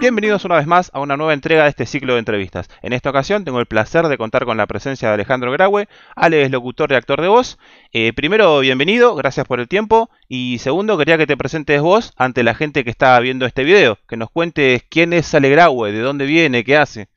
Bienvenidos 0.00 0.46
una 0.46 0.56
vez 0.56 0.66
más 0.66 0.90
a 0.94 1.00
una 1.00 1.18
nueva 1.18 1.34
entrega 1.34 1.64
de 1.64 1.68
este 1.68 1.84
ciclo 1.84 2.14
de 2.14 2.20
entrevistas. 2.20 2.70
En 2.80 2.94
esta 2.94 3.10
ocasión 3.10 3.44
tengo 3.44 3.60
el 3.60 3.66
placer 3.66 4.08
de 4.08 4.16
contar 4.16 4.46
con 4.46 4.56
la 4.56 4.66
presencia 4.66 5.08
de 5.08 5.14
Alejandro 5.14 5.52
Graue. 5.52 5.88
Ale 6.16 6.40
es 6.40 6.50
locutor 6.50 6.90
y 6.90 6.94
actor 6.94 7.20
de 7.20 7.28
voz. 7.28 7.58
Eh, 7.92 8.14
primero, 8.14 8.60
bienvenido, 8.60 9.14
gracias 9.14 9.46
por 9.46 9.60
el 9.60 9.68
tiempo. 9.68 10.08
Y 10.26 10.56
segundo, 10.58 10.96
quería 10.96 11.18
que 11.18 11.26
te 11.26 11.36
presentes 11.36 11.82
vos 11.82 12.14
ante 12.16 12.42
la 12.42 12.54
gente 12.54 12.82
que 12.82 12.90
está 12.90 13.20
viendo 13.20 13.44
este 13.44 13.62
video, 13.62 13.98
que 14.08 14.16
nos 14.16 14.30
cuentes 14.30 14.84
quién 14.88 15.12
es 15.12 15.34
Ale 15.34 15.50
Graue, 15.50 15.92
de 15.92 16.00
dónde 16.00 16.24
viene, 16.24 16.64
qué 16.64 16.78
hace. 16.78 17.08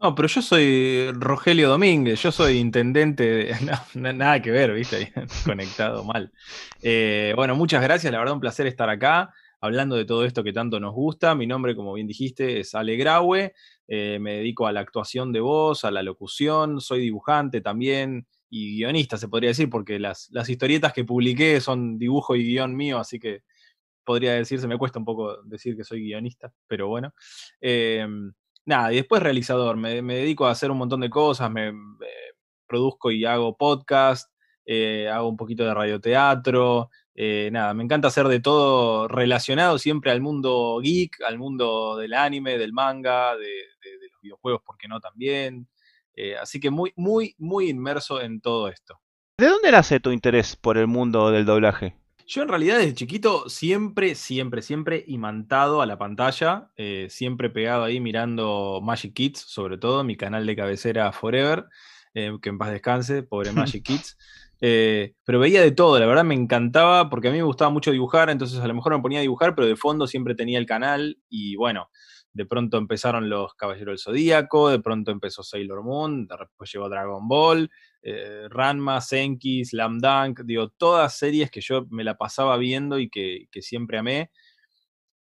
No, 0.00 0.14
pero 0.14 0.28
yo 0.28 0.42
soy 0.42 1.10
Rogelio 1.12 1.70
Domínguez, 1.70 2.22
yo 2.22 2.30
soy 2.30 2.58
intendente, 2.58 3.50
nada 3.94 4.42
que 4.42 4.50
ver, 4.50 4.74
viste, 4.74 5.10
conectado 5.44 6.04
mal. 6.04 6.30
Eh, 6.82 7.32
bueno, 7.34 7.56
muchas 7.56 7.82
gracias, 7.82 8.12
la 8.12 8.18
verdad 8.18 8.34
un 8.34 8.40
placer 8.40 8.66
estar 8.66 8.90
acá 8.90 9.32
hablando 9.58 9.96
de 9.96 10.04
todo 10.04 10.26
esto 10.26 10.44
que 10.44 10.52
tanto 10.52 10.80
nos 10.80 10.94
gusta. 10.94 11.34
Mi 11.34 11.46
nombre, 11.46 11.74
como 11.74 11.94
bien 11.94 12.06
dijiste, 12.06 12.60
es 12.60 12.74
Ale 12.74 12.96
Graue. 12.96 13.54
Eh, 13.88 14.18
me 14.20 14.34
dedico 14.34 14.66
a 14.66 14.72
la 14.72 14.80
actuación 14.80 15.32
de 15.32 15.40
voz, 15.40 15.84
a 15.84 15.90
la 15.90 16.02
locución, 16.02 16.80
soy 16.80 17.00
dibujante 17.00 17.60
también 17.62 18.26
y 18.50 18.76
guionista, 18.76 19.16
se 19.16 19.28
podría 19.28 19.50
decir, 19.50 19.70
porque 19.70 19.98
las, 19.98 20.30
historietas 20.48 20.92
que 20.92 21.04
publiqué 21.04 21.60
son 21.60 21.98
dibujo 21.98 22.36
y 22.36 22.44
guion 22.44 22.76
mío, 22.76 22.98
así 22.98 23.18
que 23.18 23.42
podría 24.04 24.34
decirse, 24.34 24.68
me 24.68 24.78
cuesta 24.78 24.98
un 24.98 25.04
poco 25.04 25.42
decir 25.44 25.76
que 25.76 25.84
soy 25.84 26.02
guionista, 26.02 26.52
pero 26.68 26.88
bueno. 26.88 27.12
Em, 27.60 28.32
nada, 28.66 28.92
y 28.92 28.96
después 28.96 29.22
realizador, 29.22 29.76
me, 29.76 30.02
dedico 30.02 30.46
a 30.46 30.50
hacer 30.50 30.70
un 30.70 30.78
montón 30.78 31.00
de 31.00 31.08
cosas, 31.10 31.50
me, 31.50 31.72
produzco 32.66 33.10
y 33.10 33.24
hago 33.24 33.56
podcast, 33.56 34.30
eh, 34.66 35.08
hago 35.08 35.28
un 35.28 35.36
poquito 35.36 35.64
de 35.64 35.72
radioteatro, 35.72 36.90
eh, 37.14 37.48
nada, 37.52 37.72
me 37.72 37.84
encanta 37.84 38.08
hacer 38.08 38.28
de 38.28 38.40
todo 38.40 39.08
relacionado 39.08 39.78
siempre 39.78 40.10
al 40.10 40.20
mundo 40.20 40.78
geek, 40.82 41.22
al 41.22 41.38
mundo 41.38 41.96
del 41.96 42.12
anime, 42.12 42.58
del 42.58 42.72
manga, 42.72 43.36
de, 43.36 43.46
los 44.12 44.20
videojuegos, 44.20 44.62
¿por 44.62 44.76
qué 44.76 44.88
no 44.88 45.00
también? 45.00 45.68
Eh, 46.14 46.36
así 46.36 46.58
que 46.58 46.70
muy, 46.70 46.92
muy, 46.96 47.34
muy 47.38 47.70
inmerso 47.70 48.20
en 48.20 48.40
todo 48.40 48.68
esto. 48.68 49.00
¿De 49.38 49.46
dónde 49.46 49.70
nace 49.70 50.00
tu 50.00 50.10
interés 50.10 50.56
por 50.56 50.76
el 50.76 50.88
mundo 50.88 51.30
del 51.30 51.46
doblaje? 51.46 51.96
Yo 52.28 52.42
en 52.42 52.48
realidad 52.48 52.78
desde 52.78 52.94
chiquito 52.94 53.48
siempre, 53.48 54.16
siempre, 54.16 54.60
siempre 54.60 55.04
imantado 55.06 55.80
a 55.80 55.86
la 55.86 55.96
pantalla, 55.96 56.72
eh, 56.76 57.06
siempre 57.08 57.50
pegado 57.50 57.84
ahí 57.84 58.00
mirando 58.00 58.80
Magic 58.82 59.14
Kids, 59.14 59.38
sobre 59.40 59.78
todo 59.78 60.02
mi 60.02 60.16
canal 60.16 60.44
de 60.44 60.56
cabecera 60.56 61.12
Forever, 61.12 61.66
que 62.12 62.48
en 62.48 62.58
paz 62.58 62.70
descanse, 62.70 63.22
pobre 63.22 63.52
Magic 63.52 63.84
Kids. 63.86 64.16
Eh, 64.60 65.14
pero 65.24 65.38
veía 65.38 65.60
de 65.60 65.70
todo, 65.70 65.98
la 65.98 66.06
verdad 66.06 66.24
me 66.24 66.34
encantaba 66.34 67.10
porque 67.10 67.28
a 67.28 67.30
mí 67.30 67.36
me 67.36 67.44
gustaba 67.44 67.70
mucho 67.70 67.92
dibujar, 67.92 68.30
entonces 68.30 68.58
a 68.58 68.66
lo 68.66 68.74
mejor 68.74 68.96
me 68.96 69.02
ponía 69.02 69.18
a 69.18 69.22
dibujar, 69.22 69.54
pero 69.54 69.68
de 69.68 69.76
fondo 69.76 70.06
siempre 70.06 70.34
tenía 70.34 70.58
el 70.58 70.66
canal 70.66 71.18
y 71.28 71.56
bueno, 71.56 71.90
de 72.36 72.46
pronto 72.46 72.76
empezaron 72.78 73.28
los 73.28 73.54
Caballeros 73.54 73.92
del 73.92 73.98
Zodíaco, 73.98 74.68
de 74.68 74.80
pronto 74.80 75.10
empezó 75.10 75.42
Sailor 75.42 75.82
Moon, 75.82 76.28
después 76.28 76.72
llegó 76.72 76.88
Dragon 76.88 77.26
Ball, 77.26 77.70
eh, 78.02 78.46
Ranma, 78.48 79.00
Senki, 79.00 79.64
Slam 79.64 79.98
Dunk, 79.98 80.40
digo, 80.44 80.68
todas 80.68 81.16
series 81.16 81.50
que 81.50 81.60
yo 81.60 81.86
me 81.90 82.04
la 82.04 82.16
pasaba 82.16 82.56
viendo 82.56 82.98
y 82.98 83.08
que, 83.08 83.48
siempre 83.60 83.98
amé. 83.98 84.30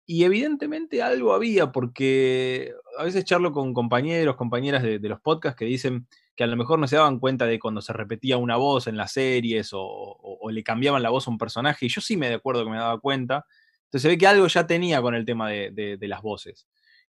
Y 0.05 0.23
evidentemente 0.23 1.01
algo 1.03 1.33
había, 1.33 1.71
porque 1.71 2.73
a 2.97 3.03
veces 3.03 3.23
charlo 3.23 3.51
con 3.51 3.73
compañeros, 3.73 4.35
compañeras 4.35 4.83
de 4.83 4.99
los 4.99 5.21
podcasts 5.21 5.57
que 5.57 5.65
dicen, 5.65 6.07
que 6.35 6.43
a 6.43 6.47
lo 6.47 6.55
mejor 6.55 6.79
no 6.79 6.87
se 6.87 6.95
daban 6.95 7.19
cuenta 7.19 7.45
de 7.45 7.59
cuando 7.59 7.81
se 7.81 7.93
repetía 7.93 8.37
una 8.37 8.55
voz 8.55 8.87
en 8.87 8.97
las 8.97 9.13
series 9.13 9.71
o, 9.73 10.39
le 10.49 10.63
cambiaban 10.63 11.03
la 11.03 11.09
voz 11.09 11.27
a 11.27 11.31
un 11.31 11.37
personaje, 11.37 11.85
y 11.85 11.89
yo 11.89 12.01
sí 12.01 12.17
me 12.17 12.29
de 12.29 12.35
acuerdo 12.35 12.63
que 12.63 12.71
me 12.71 12.77
daba 12.77 12.99
cuenta. 12.99 13.45
Entonces 13.85 14.03
se 14.03 14.07
ve 14.07 14.17
que 14.17 14.27
algo 14.27 14.47
ya 14.47 14.65
tenía 14.67 15.01
con 15.01 15.15
el 15.15 15.25
tema 15.25 15.49
de, 15.49 15.97
las 16.01 16.21
voces. 16.21 16.67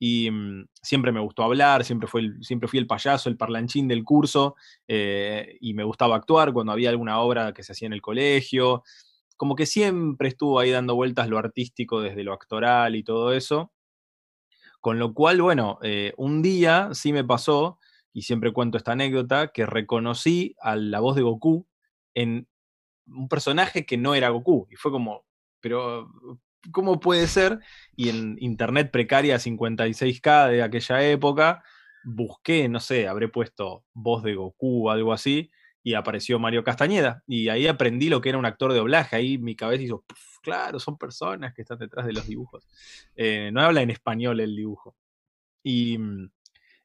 Y 0.05 0.29
mm, 0.29 0.65
siempre 0.81 1.13
me 1.13 1.21
gustó 1.21 1.43
hablar, 1.43 1.85
siempre, 1.85 2.09
fue 2.09 2.33
siempre 2.41 2.67
fui 2.67 2.77
el 2.77 2.87
payaso, 2.87 3.29
el 3.29 3.37
parlanchín 3.37 3.87
del 3.87 4.03
curso, 4.03 4.57
eh, 4.85 5.57
y 5.61 5.73
me 5.73 5.85
gustaba 5.85 6.17
actuar 6.17 6.51
cuando 6.51 6.73
había 6.73 6.89
alguna 6.89 7.21
obra 7.21 7.53
que 7.53 7.63
se 7.63 7.71
hacía 7.71 7.85
en 7.85 7.93
el 7.93 8.01
colegio. 8.01 8.83
Como 9.37 9.55
que 9.55 9.65
siempre 9.65 10.27
estuvo 10.27 10.59
ahí 10.59 10.71
dando 10.71 10.95
vueltas 10.95 11.29
lo 11.29 11.37
artístico 11.37 12.01
desde 12.01 12.25
lo 12.25 12.33
actoral 12.33 12.97
y 12.97 13.03
todo 13.05 13.31
eso. 13.31 13.71
Con 14.81 14.99
lo 14.99 15.13
cual, 15.13 15.41
bueno, 15.41 15.79
eh, 15.83 16.11
un 16.17 16.41
día 16.41 16.89
sí 16.91 17.13
me 17.13 17.23
pasó 17.23 17.79
y 18.11 18.23
siempre 18.23 18.51
cuento 18.51 18.77
esta 18.77 18.91
anécdota, 18.91 19.53
que 19.53 19.65
reconocí 19.65 20.53
a 20.59 20.75
la 20.75 20.99
voz 20.99 21.15
de 21.15 21.21
Goku 21.21 21.65
en 22.13 22.49
un 23.07 23.29
personaje 23.29 23.85
que 23.85 23.95
no 23.95 24.15
era 24.15 24.27
Goku. 24.31 24.67
Y 24.69 24.75
fue 24.75 24.91
como, 24.91 25.23
pero 25.61 26.11
¿cómo 26.71 26.99
puede 26.99 27.27
ser? 27.27 27.59
Y 27.95 28.09
en 28.09 28.37
internet 28.39 28.91
precaria 28.91 29.37
56K 29.37 30.49
de 30.49 30.63
aquella 30.63 31.03
época, 31.03 31.63
busqué, 32.03 32.69
no 32.69 32.79
sé, 32.79 33.07
habré 33.07 33.27
puesto 33.27 33.83
voz 33.93 34.23
de 34.23 34.35
Goku 34.35 34.87
o 34.87 34.91
algo 34.91 35.13
así, 35.13 35.51
y 35.83 35.95
apareció 35.95 36.39
Mario 36.39 36.63
Castañeda. 36.63 37.23
Y 37.27 37.49
ahí 37.49 37.67
aprendí 37.67 38.09
lo 38.09 38.21
que 38.21 38.29
era 38.29 38.37
un 38.37 38.45
actor 38.45 38.71
de 38.71 38.79
doblaje. 38.79 39.15
Ahí 39.15 39.37
mi 39.37 39.55
cabeza 39.55 39.83
hizo, 39.83 40.05
claro, 40.41 40.79
son 40.79 40.97
personas 40.97 41.53
que 41.53 41.61
están 41.61 41.79
detrás 41.79 42.05
de 42.05 42.13
los 42.13 42.25
dibujos. 42.27 42.67
Eh, 43.15 43.51
no 43.53 43.61
habla 43.61 43.81
en 43.81 43.89
español 43.89 44.39
el 44.39 44.55
dibujo. 44.55 44.95
Y 45.61 45.97
mm, 45.97 46.31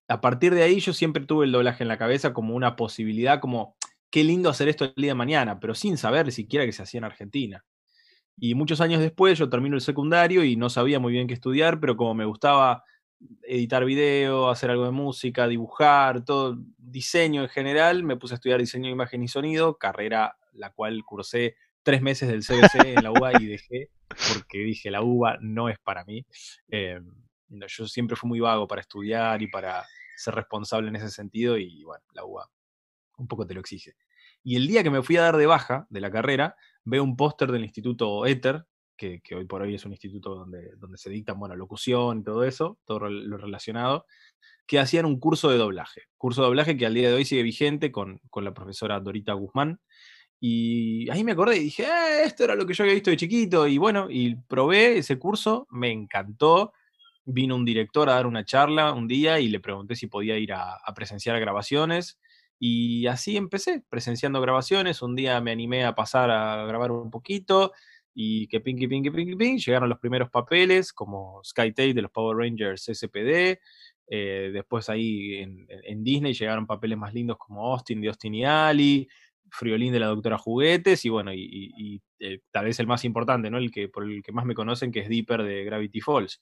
a 0.08 0.20
partir 0.20 0.54
de 0.54 0.62
ahí 0.62 0.80
yo 0.80 0.92
siempre 0.92 1.24
tuve 1.24 1.46
el 1.46 1.52
doblaje 1.52 1.84
en 1.84 1.88
la 1.88 1.98
cabeza 1.98 2.32
como 2.32 2.54
una 2.54 2.76
posibilidad, 2.76 3.40
como 3.40 3.76
qué 4.10 4.24
lindo 4.24 4.50
hacer 4.50 4.68
esto 4.68 4.84
el 4.84 4.94
día 4.96 5.12
de 5.12 5.14
mañana, 5.14 5.60
pero 5.60 5.74
sin 5.74 5.96
saber 5.96 6.32
siquiera 6.32 6.66
que 6.66 6.72
se 6.72 6.82
hacía 6.82 6.98
en 6.98 7.04
Argentina. 7.04 7.64
Y 8.40 8.54
muchos 8.54 8.80
años 8.80 9.00
después 9.00 9.38
yo 9.38 9.48
termino 9.48 9.74
el 9.74 9.80
secundario 9.80 10.44
y 10.44 10.56
no 10.56 10.70
sabía 10.70 11.00
muy 11.00 11.12
bien 11.12 11.26
qué 11.26 11.34
estudiar, 11.34 11.80
pero 11.80 11.96
como 11.96 12.14
me 12.14 12.24
gustaba 12.24 12.84
editar 13.42 13.84
video, 13.84 14.48
hacer 14.48 14.70
algo 14.70 14.84
de 14.84 14.92
música, 14.92 15.48
dibujar, 15.48 16.24
todo 16.24 16.56
diseño 16.76 17.42
en 17.42 17.48
general, 17.48 18.04
me 18.04 18.16
puse 18.16 18.34
a 18.34 18.36
estudiar 18.36 18.60
diseño 18.60 18.90
imagen 18.90 19.22
y 19.22 19.28
sonido, 19.28 19.76
carrera 19.76 20.36
la 20.52 20.70
cual 20.70 21.04
cursé 21.04 21.56
tres 21.82 22.02
meses 22.02 22.28
del 22.28 22.44
CBC 22.44 22.96
en 22.96 23.02
la 23.02 23.10
UBA 23.10 23.40
y 23.40 23.46
dejé 23.46 23.90
porque 24.32 24.58
dije 24.58 24.90
la 24.90 25.02
UBA 25.02 25.38
no 25.40 25.68
es 25.68 25.78
para 25.78 26.04
mí. 26.04 26.24
Em, 26.68 27.04
yo 27.48 27.86
siempre 27.86 28.16
fui 28.16 28.28
muy 28.28 28.40
vago 28.40 28.66
para 28.66 28.80
estudiar 28.80 29.42
y 29.42 29.48
para 29.48 29.84
ser 30.16 30.34
responsable 30.34 30.88
en 30.88 30.96
ese 30.96 31.10
sentido 31.10 31.56
y 31.56 31.82
bueno, 31.84 32.04
la 32.12 32.24
UBA 32.24 32.48
un 33.18 33.26
poco 33.26 33.46
te 33.46 33.54
lo 33.54 33.60
exige. 33.60 33.94
Y 34.42 34.56
el 34.56 34.66
día 34.66 34.82
que 34.82 34.90
me 34.90 35.02
fui 35.02 35.16
a 35.16 35.22
dar 35.22 35.36
de 35.36 35.46
baja 35.46 35.86
de 35.90 36.00
la 36.00 36.10
carrera, 36.10 36.56
veo 36.84 37.02
un 37.02 37.16
póster 37.16 37.52
del 37.52 37.64
Instituto 37.64 38.24
Ether, 38.26 38.64
que, 38.96 39.20
hoy 39.36 39.44
por 39.44 39.62
hoy 39.62 39.74
es 39.74 39.84
un 39.84 39.92
instituto 39.92 40.34
donde, 40.34 40.72
donde 40.76 40.98
se 40.98 41.08
dictan, 41.08 41.38
bueno, 41.38 41.54
locución 41.54 42.18
y 42.18 42.24
todo 42.24 42.42
eso, 42.42 42.78
todo 42.84 43.08
lo 43.08 43.36
relacionado, 43.36 44.06
que 44.66 44.78
hacían 44.78 45.06
un 45.06 45.20
curso 45.20 45.50
de 45.50 45.56
doblaje. 45.56 46.02
Curso 46.16 46.42
de 46.42 46.48
doblaje 46.48 46.76
que 46.76 46.84
al 46.84 46.94
día 46.94 47.08
de 47.08 47.14
hoy 47.14 47.24
sigue 47.24 47.42
vigente 47.42 47.92
con, 47.92 48.20
la 48.34 48.52
profesora 48.52 49.00
Dorita 49.00 49.32
Guzmán. 49.32 49.80
Y 50.40 51.08
ahí 51.10 51.24
me 51.24 51.32
acordé 51.32 51.56
y 51.56 51.64
dije, 51.64 51.84
eh, 51.84 52.24
esto 52.24 52.44
era 52.44 52.54
lo 52.54 52.66
que 52.66 52.74
yo 52.74 52.84
había 52.84 52.94
visto 52.94 53.10
de 53.10 53.16
chiquito. 53.16 53.66
Y 53.66 53.78
bueno, 53.78 54.08
y 54.10 54.34
probé 54.34 54.98
ese 54.98 55.18
curso, 55.18 55.66
me 55.70 55.90
encantó 55.90 56.72
vino 57.30 57.56
un 57.56 57.64
director 57.64 58.08
a 58.08 58.14
dar 58.14 58.26
una 58.26 58.44
charla 58.44 58.92
un 58.92 59.06
día 59.06 59.38
y 59.38 59.48
le 59.48 59.60
pregunté 59.60 59.94
si 59.94 60.06
podía 60.06 60.38
ir 60.38 60.52
a, 60.52 60.78
presenciar 60.94 61.38
grabaciones. 61.38 62.18
Y 62.58 63.06
así 63.06 63.36
empecé, 63.36 63.84
presenciando 63.88 64.40
grabaciones. 64.40 65.02
Un 65.02 65.14
día 65.14 65.40
me 65.40 65.52
animé 65.52 65.84
a 65.84 65.94
pasar 65.94 66.30
a 66.30 66.64
grabar 66.66 66.90
un 66.90 67.10
poquito 67.10 67.72
y 68.20 68.48
que 68.48 68.60
pinky, 68.60 68.88
pinky, 68.88 69.10
pinky, 69.10 69.36
ping, 69.36 69.58
llegaron 69.58 69.88
los 69.88 70.00
primeros 70.00 70.28
papeles 70.28 70.92
como 70.92 71.40
Sky 71.44 71.70
de 71.70 72.02
los 72.02 72.10
Power 72.10 72.36
Rangers 72.36 72.90
SPD. 72.92 73.60
Eh, 74.10 74.50
después 74.52 74.88
ahí 74.88 75.36
en, 75.36 76.02
Disney 76.02 76.32
llegaron 76.32 76.66
papeles 76.66 76.98
más 76.98 77.14
lindos 77.14 77.36
como 77.38 77.72
Austin 77.72 78.00
de 78.00 78.08
Austin 78.08 78.34
y 78.34 78.44
Ali, 78.44 79.08
Friolín 79.50 79.92
de 79.92 80.00
la 80.00 80.06
Doctora 80.06 80.36
Juguetes 80.36 81.04
y 81.04 81.10
bueno, 81.10 81.32
y, 81.32 82.02
eh, 82.18 82.40
tal 82.50 82.64
vez 82.64 82.80
el 82.80 82.88
más 82.88 83.04
importante, 83.04 83.50
¿no? 83.50 83.58
El 83.58 83.70
que, 83.70 83.88
por 83.88 84.04
el 84.04 84.20
que 84.22 84.32
más 84.32 84.44
me 84.46 84.54
conocen, 84.54 84.90
que 84.90 85.00
es 85.00 85.08
Deeper 85.08 85.44
de 85.44 85.62
Gravity 85.62 86.00
Falls. 86.00 86.40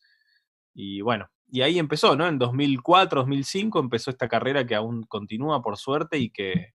Y 0.75 1.03
bueno, 1.03 1.29
y 1.51 1.63
ahí 1.63 1.79
empezó, 1.79 2.17
¿no? 2.17 2.27
En 2.27 2.39
2004, 2.39 3.21
2005 3.21 3.79
empezó 3.79 4.11
esta 4.11 4.29
carrera 4.29 4.67
que 4.67 4.75
aún 4.75 5.05
continúa 5.05 5.63
por 5.63 5.77
suerte 5.77 6.19
y 6.19 6.31
que, 6.31 6.75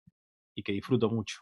y 0.55 0.63
que 0.63 0.71
disfruto 0.71 1.09
mucho. 1.09 1.41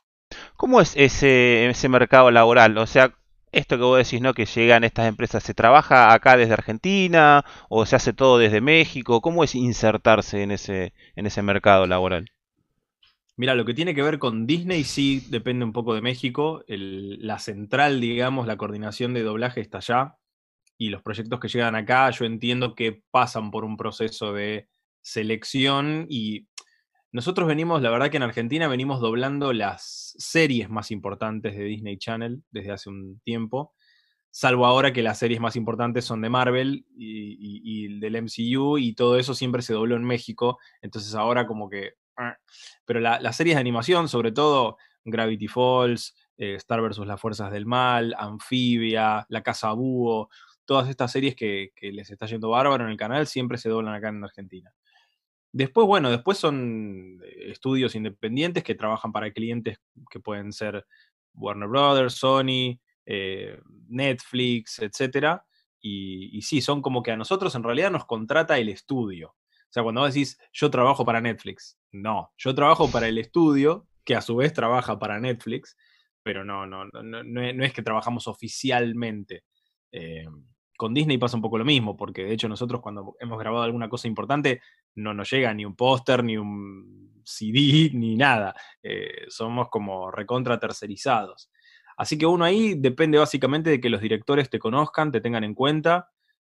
¿Cómo 0.56 0.81
es 0.81 0.96
ese, 0.96 1.68
ese 1.70 1.90
mercado 1.90 2.31
laboral? 2.31 2.78
O 2.78 2.88
sea, 2.88 3.14
esto 3.52 3.78
que 3.78 3.84
vos 3.84 3.98
decís, 3.98 4.22
¿no? 4.22 4.34
Que 4.34 4.46
llegan 4.46 4.84
estas 4.84 5.08
empresas, 5.08 5.44
¿se 5.44 5.54
trabaja 5.54 6.14
acá 6.14 6.38
desde 6.38 6.54
Argentina 6.54 7.44
o 7.70 7.86
se 7.86 7.96
hace 7.96 8.14
todo 8.14 8.38
desde 8.38 8.62
México? 8.62 9.22
¿Cómo 9.22 9.44
es 9.44 9.56
insertarse 9.56 10.44
en 10.44 10.52
ese, 10.52 10.94
en 11.16 11.26
ese 11.26 11.42
mercado 11.42 11.88
laboral? 11.88 12.30
Mira, 13.38 13.56
lo 13.56 13.64
que 13.64 13.74
tiene 13.74 13.96
que 13.96 14.04
ver 14.04 14.20
con 14.20 14.46
Disney 14.46 14.84
sí 14.84 15.26
depende 15.30 15.64
un 15.64 15.72
poco 15.72 15.96
de 15.96 16.02
México. 16.02 16.64
la 16.68 17.40
central, 17.40 18.02
digamos, 18.02 18.46
la 18.46 18.58
coordinación 18.58 19.14
de 19.14 19.24
doblaje 19.24 19.62
está 19.62 19.78
allá 19.78 20.18
y 20.80 20.90
los 20.90 21.04
proyectos 21.04 21.42
que 21.42 21.50
llegan 21.50 21.76
acá, 21.76 22.10
yo 22.10 22.24
entiendo 22.24 22.74
que 22.74 23.04
pasan 23.12 23.52
por 23.52 23.66
un 23.66 23.76
proceso 23.76 24.31
de 24.31 24.70
selección 25.02 26.06
y 26.10 26.48
nosotros 27.12 27.50
venimos, 27.50 27.81
la 27.81 27.90
verdad 27.90 28.10
que 28.10 28.16
en 28.16 28.24
Argentina 28.24 28.70
venimos 28.70 29.02
doblando 29.02 29.52
las 29.52 30.16
series 30.18 30.70
más 30.70 30.90
importantes 30.92 31.58
de 31.58 31.66
Disney 31.66 31.98
Channel 31.98 32.44
desde 32.50 32.72
hace 32.72 32.90
un 32.90 33.20
tiempo, 33.26 33.74
salvo 34.31 34.66
ahora 34.66 34.94
que 34.94 35.04
las 35.04 35.20
series 35.20 35.42
más 35.42 35.58
importantes 35.58 36.06
son 36.06 36.22
de 36.22 36.30
Marvel 36.30 36.86
y, 36.96 38.00
del 38.00 38.16
MCU 38.24 38.78
y 38.78 38.94
todo 38.96 39.20
eso 39.20 39.34
siempre 39.34 39.62
se 39.62 39.74
dobló 39.74 39.98
en 39.98 40.06
México, 40.06 40.60
entonces 40.81 41.14
ahora 41.14 41.46
como 41.46 41.70
que... 41.70 41.96
Ah, 42.16 42.38
pero 42.86 43.02
las 43.02 43.36
series 43.36 43.56
de 43.56 43.62
animación, 43.62 44.08
sobre 44.08 44.31
todo 44.31 44.78
Gravity 45.04 45.48
Falls, 45.48 46.16
eh, 46.38 46.56
Star 46.56 46.81
vs. 46.81 47.00
las 47.00 47.20
Fuerzas 47.20 47.52
del 47.52 47.66
Mal, 47.66 48.16
Anfibia, 48.18 49.26
La 49.30 49.42
Casa 49.42 49.74
Búho, 49.74 50.30
todas 50.69 50.88
estas 50.88 51.12
series 51.12 51.36
que, 51.36 51.71
les 51.81 52.12
está 52.12 52.27
yendo 52.27 52.51
bárbaro 52.51 52.83
en 52.83 52.92
el 52.92 52.95
canal 52.95 53.25
siempre 53.25 53.57
se 53.57 53.69
doblan 53.69 53.95
acá 53.95 54.10
en 54.10 54.24
Argentina. 54.24 54.71
Después, 55.51 55.88
bueno, 55.88 56.12
después 56.12 56.38
son 56.38 57.19
eh, 57.24 57.50
estudios 57.50 57.95
independientes 57.95 58.63
que 58.63 58.75
trabajan 58.75 59.12
para 59.12 59.31
clientes 59.31 59.80
que 60.12 60.19
pueden 60.19 60.54
ser 60.54 60.86
Warner 61.33 61.68
Brothers, 61.68 62.13
Sony, 62.13 62.80
eh, 63.04 63.60
Netflix, 63.88 64.77
etc. 64.77 65.42
Y, 65.81 66.39
sí, 66.44 66.62
son 66.62 66.83
como 66.83 67.01
que 67.01 67.13
a 67.13 67.18
nosotros 67.18 67.56
en 67.56 67.63
realidad 67.63 67.89
nos 67.89 68.06
contrata 68.06 68.60
el 68.60 68.69
estudio. 68.69 69.30
O 69.30 69.71
sea, 69.71 69.81
cuando 69.81 70.01
vos 70.01 70.13
decís, 70.13 70.38
yo 70.54 70.69
trabajo 70.69 71.04
para 71.04 71.19
Netflix, 71.19 71.80
no, 71.92 72.31
yo 72.38 72.54
trabajo 72.54 72.92
para 72.92 73.07
el 73.07 73.18
estudio, 73.18 73.88
que 74.06 74.16
a 74.16 74.21
su 74.21 74.36
vez 74.36 74.54
trabaja 74.54 75.00
para 75.00 75.19
Netflix, 75.19 75.75
pero 76.21 76.45
no, 76.45 76.68
no, 76.68 76.86
no, 76.86 77.24
no, 77.24 77.66
es 77.66 77.74
que 77.74 77.81
trabajamos 77.81 78.27
oficialmente. 78.27 79.45
Eh, 79.92 80.27
con 80.80 80.94
Disney 80.94 81.18
pasa 81.18 81.36
un 81.36 81.42
poco 81.42 81.58
lo 81.58 81.66
mismo, 81.66 81.98
porque 81.98 82.24
de 82.24 82.31
hecho 82.31 82.48
nosotros 82.48 82.80
cuando 82.80 83.14
hemos 83.20 83.38
grabado 83.38 83.64
alguna 83.66 83.90
cosa 83.90 84.08
importante 84.08 84.62
no 84.96 85.14
nos 85.14 85.30
llega 85.30 85.54
ni 85.54 85.66
un 85.66 85.76
póster, 85.76 86.24
ni 86.24 86.38
un 86.38 87.22
CD, 87.26 87.92
ni 87.94 88.16
nada. 88.16 88.56
Eh, 88.81 89.26
somos 89.28 89.68
como 89.70 90.10
recontra 90.10 90.58
tercerizados. 90.58 91.52
Así 91.98 92.18
que 92.18 92.26
uno 92.26 92.46
ahí 92.46 92.76
depende 92.76 93.18
básicamente 93.18 93.70
de 93.70 93.81
que 93.81 93.90
los 93.90 94.00
directores 94.00 94.50
te 94.50 94.58
conozcan, 94.58 95.12
te 95.12 95.20
tengan 95.20 95.44
en 95.44 95.54
cuenta 95.54 96.12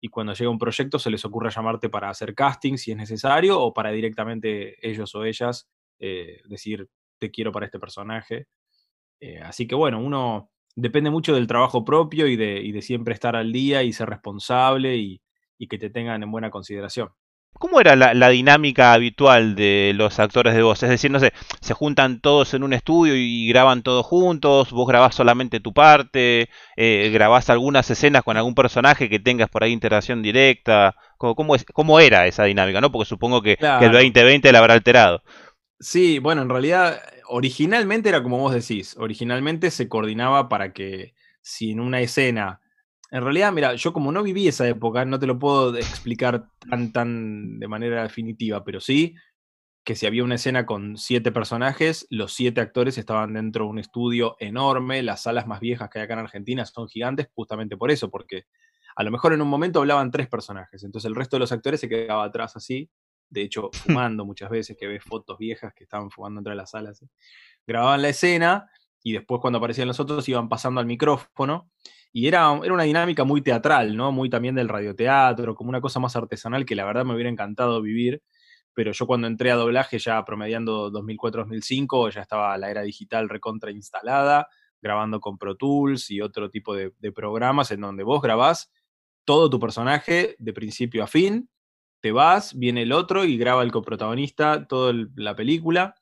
y 0.02 0.08
cuando 0.08 0.34
llega 0.34 0.50
un 0.50 0.58
proyecto 0.58 0.98
se 0.98 1.10
les 1.10 1.24
ocurra 1.24 1.48
llamarte 1.48 1.88
para 1.88 2.10
hacer 2.10 2.34
casting 2.34 2.76
si 2.76 2.90
es 2.90 2.98
necesario 2.98 3.58
o 3.58 3.72
para 3.72 3.90
directamente 3.90 4.86
ellos 4.86 5.14
o 5.14 5.24
ellas 5.24 5.66
eh, 5.98 6.42
decir 6.44 6.90
te 7.18 7.30
quiero 7.30 7.52
para 7.52 7.64
este 7.64 7.78
personaje. 7.78 8.48
Eh, 9.18 9.38
así 9.38 9.66
que 9.66 9.74
bueno, 9.74 9.98
uno 9.98 10.50
depende 10.76 11.10
mucho 11.10 11.34
del 11.34 11.46
trabajo 11.46 11.84
propio 11.84 12.26
y 12.26 12.36
de, 12.36 12.82
siempre 12.82 13.14
estar 13.14 13.36
al 13.36 13.52
día 13.52 13.82
y 13.82 13.92
ser 13.92 14.08
responsable 14.08 14.96
y, 14.96 15.20
que 15.68 15.78
te 15.78 15.90
tengan 15.90 16.22
en 16.22 16.30
buena 16.30 16.50
consideración. 16.50 17.10
¿Cómo 17.52 17.80
era 17.80 17.96
la, 17.96 18.28
dinámica 18.30 18.94
habitual 18.94 19.54
de 19.54 19.92
los 19.94 20.18
actores 20.18 20.54
de 20.54 20.62
voz? 20.62 20.82
Es 20.82 20.88
decir, 20.88 21.10
no 21.10 21.20
sé, 21.20 21.34
se 21.60 21.74
juntan 21.74 22.20
todos 22.20 22.54
en 22.54 22.62
un 22.62 22.72
estudio 22.72 23.14
y 23.14 23.46
graban 23.46 23.82
todos 23.82 24.06
juntos, 24.06 24.70
vos 24.70 24.88
grabás 24.88 25.14
solamente 25.14 25.60
tu 25.60 25.74
parte, 25.74 26.48
eh, 26.76 27.10
grabás 27.12 27.50
algunas 27.50 27.90
escenas 27.90 28.22
con 28.22 28.38
algún 28.38 28.54
personaje 28.54 29.10
que 29.10 29.18
tengas 29.18 29.50
por 29.50 29.62
ahí 29.62 29.72
interacción 29.72 30.22
directa. 30.22 30.96
¿Cómo, 31.18 31.54
es, 31.54 31.66
cómo 31.74 32.00
era 32.00 32.26
esa 32.26 32.44
dinámica? 32.44 32.80
¿no? 32.80 32.90
Porque 32.90 33.08
supongo 33.08 33.42
que, 33.42 33.56
que 33.58 33.84
el 33.84 33.92
2020 33.92 34.50
la 34.52 34.60
habrá 34.60 34.72
alterado. 34.72 35.22
Sí, 35.78 36.18
bueno, 36.18 36.42
en 36.42 36.48
realidad 36.48 37.00
originalmente 37.30 38.08
era 38.08 38.22
como 38.22 38.38
vos 38.38 38.52
decís, 38.52 38.96
originalmente 38.98 39.70
se 39.70 39.88
coordinaba 39.88 40.48
para 40.48 40.72
que 40.72 41.14
si 41.42 41.70
en 41.70 41.80
una 41.80 42.00
escena, 42.00 42.60
en 43.10 43.22
realidad, 43.22 43.52
mira, 43.52 43.74
yo 43.74 43.92
como 43.92 44.12
no 44.12 44.22
viví 44.22 44.48
esa 44.48 44.68
época, 44.68 45.04
no 45.04 45.18
te 45.18 45.26
lo 45.26 45.38
puedo 45.38 45.76
explicar 45.76 46.48
tan, 46.68 46.92
tan 46.92 47.58
de 47.58 47.68
manera 47.68 48.02
definitiva, 48.02 48.64
pero 48.64 48.80
sí 48.80 49.14
que 49.84 49.96
si 49.96 50.06
había 50.06 50.24
una 50.24 50.34
escena 50.34 50.66
con 50.66 50.96
siete 50.98 51.32
personajes, 51.32 52.06
los 52.10 52.34
siete 52.34 52.60
actores 52.60 52.98
estaban 52.98 53.32
dentro 53.32 53.64
de 53.64 53.70
un 53.70 53.78
estudio 53.78 54.36
enorme, 54.38 55.02
las 55.02 55.22
salas 55.22 55.46
más 55.46 55.60
viejas 55.60 55.88
que 55.88 55.98
hay 55.98 56.04
acá 56.04 56.14
en 56.14 56.20
Argentina 56.20 56.66
son 56.66 56.88
gigantes 56.88 57.28
justamente 57.34 57.76
por 57.76 57.90
eso, 57.90 58.10
porque 58.10 58.44
a 58.94 59.02
lo 59.02 59.10
mejor 59.10 59.32
en 59.32 59.40
un 59.40 59.48
momento 59.48 59.80
hablaban 59.80 60.10
tres 60.10 60.28
personajes, 60.28 60.84
entonces 60.84 61.08
el 61.08 61.14
resto 61.14 61.36
de 61.36 61.40
los 61.40 61.52
actores 61.52 61.80
se 61.80 61.88
quedaba 61.88 62.24
atrás 62.24 62.56
así, 62.56 62.90
de 63.30 63.42
hecho, 63.42 63.70
fumando 63.72 64.24
muchas 64.24 64.50
veces, 64.50 64.76
que 64.76 64.86
ves 64.86 65.02
fotos 65.02 65.38
viejas 65.38 65.72
que 65.74 65.84
estaban 65.84 66.10
fumando 66.10 66.40
entre 66.40 66.54
las 66.54 66.70
salas. 66.70 67.02
Grababan 67.66 68.02
la 68.02 68.10
escena 68.10 68.70
y 69.02 69.12
después 69.12 69.40
cuando 69.40 69.58
aparecían 69.58 69.88
los 69.88 70.00
otros 70.00 70.28
iban 70.28 70.48
pasando 70.48 70.80
al 70.80 70.86
micrófono. 70.86 71.70
Y 72.12 72.26
era, 72.26 72.58
era 72.62 72.74
una 72.74 72.82
dinámica 72.82 73.22
muy 73.24 73.40
teatral, 73.40 73.96
¿no? 73.96 74.10
Muy 74.10 74.28
también 74.28 74.56
del 74.56 74.68
radioteatro, 74.68 75.54
como 75.54 75.70
una 75.70 75.80
cosa 75.80 76.00
más 76.00 76.16
artesanal 76.16 76.66
que 76.66 76.74
la 76.74 76.84
verdad 76.84 77.04
me 77.04 77.14
hubiera 77.14 77.30
encantado 77.30 77.80
vivir. 77.80 78.22
Pero 78.74 78.92
yo 78.92 79.06
cuando 79.06 79.28
entré 79.28 79.52
a 79.52 79.56
doblaje, 79.56 79.98
ya 79.98 80.24
promediando 80.24 80.90
2004-2005, 80.90 82.12
ya 82.12 82.20
estaba 82.22 82.56
la 82.58 82.70
era 82.70 82.82
digital 82.82 83.28
recontra 83.28 83.70
instalada, 83.70 84.48
grabando 84.82 85.20
con 85.20 85.38
Pro 85.38 85.56
Tools 85.56 86.10
y 86.10 86.20
otro 86.20 86.50
tipo 86.50 86.74
de, 86.74 86.92
de 86.98 87.12
programas 87.12 87.70
en 87.70 87.80
donde 87.80 88.02
vos 88.02 88.20
grabás 88.20 88.72
todo 89.24 89.48
tu 89.50 89.60
personaje 89.60 90.34
de 90.38 90.52
principio 90.52 91.04
a 91.04 91.06
fin 91.06 91.48
te 92.00 92.12
vas, 92.12 92.58
viene 92.58 92.82
el 92.82 92.92
otro 92.92 93.24
y 93.24 93.36
graba 93.36 93.62
el 93.62 93.72
coprotagonista 93.72 94.66
toda 94.66 94.94
la 95.16 95.36
película. 95.36 95.94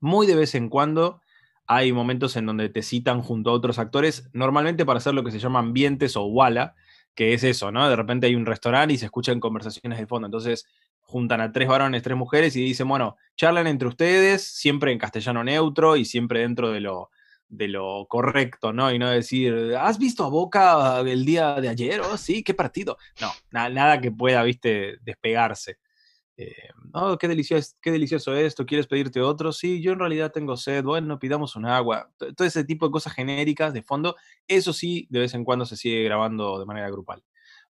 Muy 0.00 0.26
de 0.26 0.34
vez 0.34 0.54
en 0.54 0.68
cuando 0.68 1.20
hay 1.66 1.92
momentos 1.92 2.36
en 2.36 2.46
donde 2.46 2.68
te 2.68 2.82
citan 2.82 3.22
junto 3.22 3.50
a 3.50 3.54
otros 3.54 3.78
actores, 3.78 4.28
normalmente 4.32 4.84
para 4.84 4.98
hacer 4.98 5.14
lo 5.14 5.24
que 5.24 5.30
se 5.30 5.38
llama 5.38 5.60
ambientes 5.60 6.16
o 6.16 6.24
wala, 6.24 6.74
que 7.14 7.34
es 7.34 7.44
eso, 7.44 7.70
¿no? 7.70 7.88
De 7.88 7.96
repente 7.96 8.26
hay 8.26 8.34
un 8.34 8.46
restaurante 8.46 8.94
y 8.94 8.98
se 8.98 9.06
escuchan 9.06 9.40
conversaciones 9.40 9.98
de 9.98 10.06
fondo. 10.06 10.26
Entonces 10.26 10.66
juntan 11.00 11.40
a 11.40 11.52
tres 11.52 11.68
varones, 11.68 12.02
tres 12.02 12.16
mujeres 12.16 12.56
y 12.56 12.64
dicen, 12.64 12.88
bueno, 12.88 13.16
charlan 13.36 13.66
entre 13.66 13.88
ustedes, 13.88 14.44
siempre 14.44 14.92
en 14.92 14.98
castellano 14.98 15.44
neutro 15.44 15.96
y 15.96 16.04
siempre 16.04 16.40
dentro 16.40 16.72
de 16.72 16.80
lo, 16.80 17.10
de 17.52 17.68
lo 17.68 18.06
correcto, 18.08 18.72
¿no? 18.72 18.90
Y 18.90 18.98
no 18.98 19.10
decir, 19.10 19.76
¿has 19.78 19.98
visto 19.98 20.24
a 20.24 20.30
Boca 20.30 21.00
el 21.00 21.24
día 21.26 21.60
de 21.60 21.68
ayer? 21.68 22.00
Oh, 22.00 22.16
sí, 22.16 22.42
qué 22.42 22.54
partido. 22.54 22.96
No, 23.20 23.30
nada 23.50 24.00
que 24.00 24.10
pueda, 24.10 24.42
viste, 24.42 24.96
despegarse. 25.02 25.76
Eh, 26.38 26.70
qué 27.20 27.28
delicioso, 27.28 27.76
qué 27.82 27.90
delicioso 27.90 28.34
esto, 28.34 28.64
¿quieres 28.64 28.86
pedirte 28.86 29.20
otro? 29.20 29.52
Sí, 29.52 29.82
yo 29.82 29.92
en 29.92 29.98
realidad 29.98 30.32
tengo 30.32 30.56
sed, 30.56 30.82
bueno, 30.82 31.18
pidamos 31.18 31.54
un 31.54 31.66
agua. 31.66 32.10
Todo 32.16 32.48
ese 32.48 32.64
tipo 32.64 32.86
de 32.86 32.92
cosas 32.92 33.12
genéricas 33.12 33.74
de 33.74 33.82
fondo, 33.82 34.16
eso 34.48 34.72
sí, 34.72 35.06
de 35.10 35.20
vez 35.20 35.34
en 35.34 35.44
cuando 35.44 35.66
se 35.66 35.76
sigue 35.76 36.04
grabando 36.04 36.58
de 36.58 36.64
manera 36.64 36.88
grupal. 36.88 37.22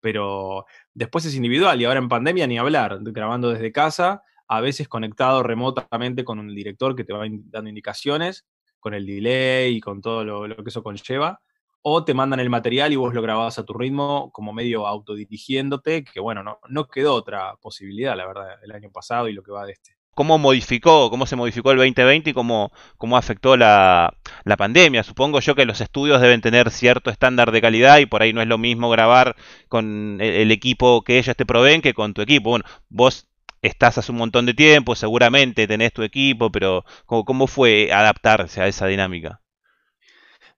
Pero 0.01 0.65
después 0.95 1.23
es 1.25 1.35
individual 1.35 1.79
y 1.79 1.85
ahora 1.85 1.99
en 1.99 2.09
pandemia 2.09 2.47
ni 2.47 2.57
hablar, 2.57 2.97
grabando 3.01 3.51
desde 3.51 3.71
casa, 3.71 4.23
a 4.47 4.59
veces 4.59 4.87
conectado 4.87 5.43
remotamente 5.43 6.23
con 6.23 6.39
un 6.39 6.55
director 6.55 6.95
que 6.95 7.03
te 7.03 7.13
va 7.13 7.25
dando 7.29 7.69
indicaciones 7.69 8.47
con 8.79 8.93
el 8.93 9.05
delay 9.05 9.75
y 9.75 9.81
con 9.81 10.01
todo 10.01 10.23
lo, 10.23 10.55
que 10.63 10.69
eso 10.69 10.83
conlleva, 10.83 11.41
o 11.81 12.03
te 12.03 12.13
mandan 12.13 12.39
el 12.39 12.49
material 12.49 12.91
y 12.93 12.95
vos 12.95 13.13
lo 13.13 13.21
grabás 13.21 13.59
a 13.59 13.65
tu 13.65 13.73
ritmo 13.73 14.31
como 14.31 14.53
medio 14.53 14.87
autodirigiéndote, 14.87 16.03
que 16.03 16.19
bueno, 16.19 16.43
no, 16.43 16.59
no 16.69 16.87
quedó 16.87 17.13
otra 17.13 17.55
posibilidad, 17.61 18.15
la 18.15 18.27
verdad, 18.27 18.57
el 18.63 18.71
año 18.71 18.91
pasado 18.91 19.27
y 19.27 19.33
lo 19.33 19.43
que 19.43 19.51
va 19.51 19.65
de 19.65 19.73
este. 19.73 19.97
¿Cómo 20.17 20.39
modificó, 20.39 21.11
cómo 21.11 21.27
se 21.27 21.35
modificó 21.35 21.69
el 21.69 21.77
2020 21.77 22.31
y 22.31 22.33
cómo, 22.33 22.71
cómo 22.97 23.17
afectó 23.17 23.55
la, 23.55 24.17
la, 24.45 24.57
pandemia? 24.57 25.03
Supongo 25.03 25.39
yo 25.41 25.53
que 25.53 25.65
los 25.65 25.79
estudios 25.79 26.19
deben 26.19 26.41
tener 26.41 26.71
cierto 26.71 27.11
estándar 27.11 27.51
de 27.51 27.61
calidad 27.61 27.99
y 27.99 28.07
por 28.07 28.23
ahí 28.23 28.33
no 28.33 28.41
es 28.41 28.47
lo 28.47 28.57
mismo 28.57 28.89
grabar 28.89 29.35
con 29.67 30.17
el, 30.19 30.49
equipo 30.49 31.03
que 31.03 31.19
ellos 31.19 31.35
te 31.35 31.45
proveen 31.45 31.83
que 31.83 31.93
con 31.93 32.15
tu 32.15 32.23
equipo. 32.23 32.49
Bueno, 32.49 32.65
vos 32.89 33.27
estás 33.61 33.97
hace 33.97 34.11
un 34.11 34.17
montón 34.17 34.45
de 34.45 34.53
tiempo, 34.53 34.95
seguramente 34.95 35.67
tenés 35.67 35.93
tu 35.93 36.03
equipo, 36.03 36.51
pero 36.51 36.85
¿cómo, 37.05 37.47
fue 37.47 37.91
adaptarse 37.91 38.61
a 38.61 38.67
esa 38.67 38.87
dinámica? 38.87 39.41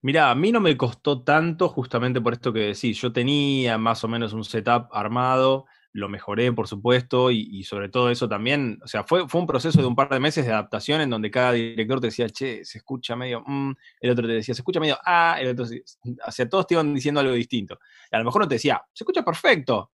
Mira, 0.01 0.31
a 0.31 0.35
mí 0.35 0.51
no 0.51 0.61
me 0.61 0.77
costó 0.77 1.23
tanto 1.23 1.67
justamente 1.67 2.21
por 2.21 2.33
esto 2.33 2.53
que 2.53 2.59
decís. 2.59 3.01
Yo 3.01 3.11
tenía 3.11 3.77
más 3.77 4.03
o 4.03 4.07
menos 4.07 4.31
un 4.31 4.45
setup 4.45 4.87
armado, 4.93 5.65
lo 5.91 6.07
mejoré, 6.07 6.53
por 6.53 6.67
supuesto, 6.67 7.31
y, 7.31 7.63
sobre 7.63 7.89
todo 7.89 8.09
eso 8.09 8.29
también, 8.29 8.79
o 8.83 8.87
sea, 8.87 9.03
fue, 9.03 9.27
fue 9.27 9.41
un 9.41 9.47
proceso 9.47 9.81
de 9.81 9.87
un 9.87 9.95
par 9.95 10.09
de 10.09 10.19
meses 10.19 10.45
de 10.45 10.51
adaptación 10.53 11.01
en 11.01 11.09
donde 11.09 11.31
cada 11.31 11.51
director 11.53 11.99
te 11.99 12.07
decía, 12.07 12.29
che, 12.29 12.63
se 12.63 12.77
escucha 12.77 13.15
medio, 13.15 13.43
mm", 13.45 13.71
el 14.01 14.09
otro 14.11 14.27
te 14.27 14.33
decía, 14.33 14.53
se 14.53 14.61
escucha 14.61 14.79
medio, 14.79 14.97
ah, 15.03 15.37
el 15.39 15.49
otro, 15.49 15.65
o 15.65 16.31
sea, 16.31 16.47
todos 16.47 16.67
te 16.67 16.75
iban 16.75 16.93
diciendo 16.93 17.19
algo 17.19 17.33
distinto. 17.33 17.79
Y 18.11 18.15
a 18.15 18.19
lo 18.19 18.25
mejor 18.25 18.43
no 18.43 18.47
te 18.47 18.55
decía, 18.55 18.81
se 18.93 19.03
escucha 19.03 19.23
perfecto, 19.23 19.91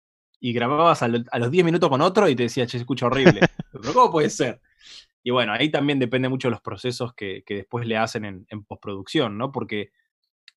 y 0.44 0.54
grababas 0.54 1.04
a, 1.04 1.08
los 1.08 1.52
10 1.52 1.64
minutos 1.64 1.88
con 1.88 2.02
otro 2.02 2.28
y 2.28 2.36
te 2.36 2.44
decía, 2.44 2.66
che, 2.66 2.72
se 2.72 2.78
escucha 2.80 3.06
horrible. 3.06 3.42
Pero 3.72 3.94
¿cómo 3.94 4.12
puede 4.12 4.30
ser? 4.32 4.60
Y 5.24 5.30
bueno, 5.30 5.54
ahí 5.54 5.70
también 5.70 6.00
depende 6.00 6.30
mucho 6.30 6.48
de 6.48 6.54
los 6.54 6.62
procesos 6.62 7.14
que, 7.14 7.44
después 7.48 7.86
le 7.86 7.96
hacen 7.96 8.26
en, 8.26 8.64
postproducción, 8.66 9.38
¿no? 9.38 9.52
Porque 9.52 9.92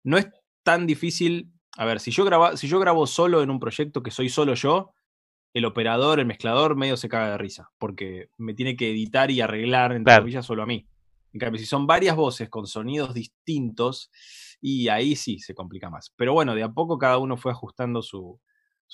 no 0.02 0.16
es 0.16 0.26
tan 0.62 0.86
difícil. 0.86 1.52
A 1.76 1.84
ver, 1.84 2.00
si 2.00 2.10
yo, 2.10 2.24
grabo, 2.24 2.56
si 2.56 2.66
yo 2.66 2.80
grabo 2.80 3.06
solo 3.06 3.42
en 3.42 3.50
un 3.50 3.60
proyecto 3.60 4.02
que 4.02 4.10
soy 4.10 4.30
solo 4.30 4.54
yo, 4.54 4.94
el 5.52 5.66
operador, 5.66 6.18
el 6.18 6.26
mezclador, 6.26 6.76
medio 6.76 6.96
se 6.96 7.10
caga 7.10 7.32
de 7.32 7.38
risa, 7.38 7.70
porque 7.78 8.30
me 8.38 8.54
tiene 8.54 8.76
que 8.76 8.90
editar 8.90 9.30
y 9.30 9.42
arreglar, 9.42 9.92
entre 9.92 10.16
comillas, 10.16 10.46
solo 10.46 10.62
a 10.62 10.66
mí. 10.66 10.88
En 11.34 11.40
cambio, 11.40 11.58
si 11.58 11.66
son 11.66 11.86
varias 11.86 12.16
voces 12.16 12.48
con 12.48 12.66
sonidos 12.66 13.12
distintos, 13.12 14.10
y 14.62 14.88
ahí 14.88 15.14
sí 15.14 15.40
se 15.40 15.54
complica 15.54 15.90
más. 15.90 16.10
Pero 16.16 16.32
bueno, 16.32 16.54
de 16.54 16.62
a 16.62 16.72
poco 16.72 16.96
cada 16.96 17.18
uno 17.18 17.36
fue 17.36 17.52
ajustando 17.52 18.00
su, 18.00 18.40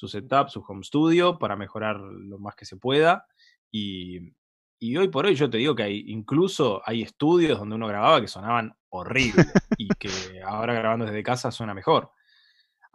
su 0.00 0.09
setup, 0.09 0.49
su 0.49 0.64
home 0.66 0.83
studio, 0.83 1.38
para 1.38 1.57
mejorar 1.57 1.97
lo 2.00 2.38
más 2.38 2.54
que 2.57 2.64
se 2.64 2.78
pueda. 2.78 3.26
Y, 3.71 4.33
y 4.78 4.97
hoy 4.97 5.09
por 5.09 5.26
hoy 5.26 5.35
yo 5.35 5.50
te 5.50 5.59
digo 5.59 5.75
que 5.75 5.83
hay, 5.83 6.04
incluso 6.07 6.80
hay 6.87 7.02
estudios 7.02 7.59
donde 7.59 7.75
uno 7.75 7.87
grababa 7.87 8.19
que 8.19 8.26
sonaban 8.26 8.73
horribles 8.88 9.52
y 9.76 9.88
que 9.88 10.09
ahora 10.42 10.73
grabando 10.73 11.04
desde 11.04 11.23
casa 11.23 11.50
suena 11.50 11.75
mejor. 11.75 12.12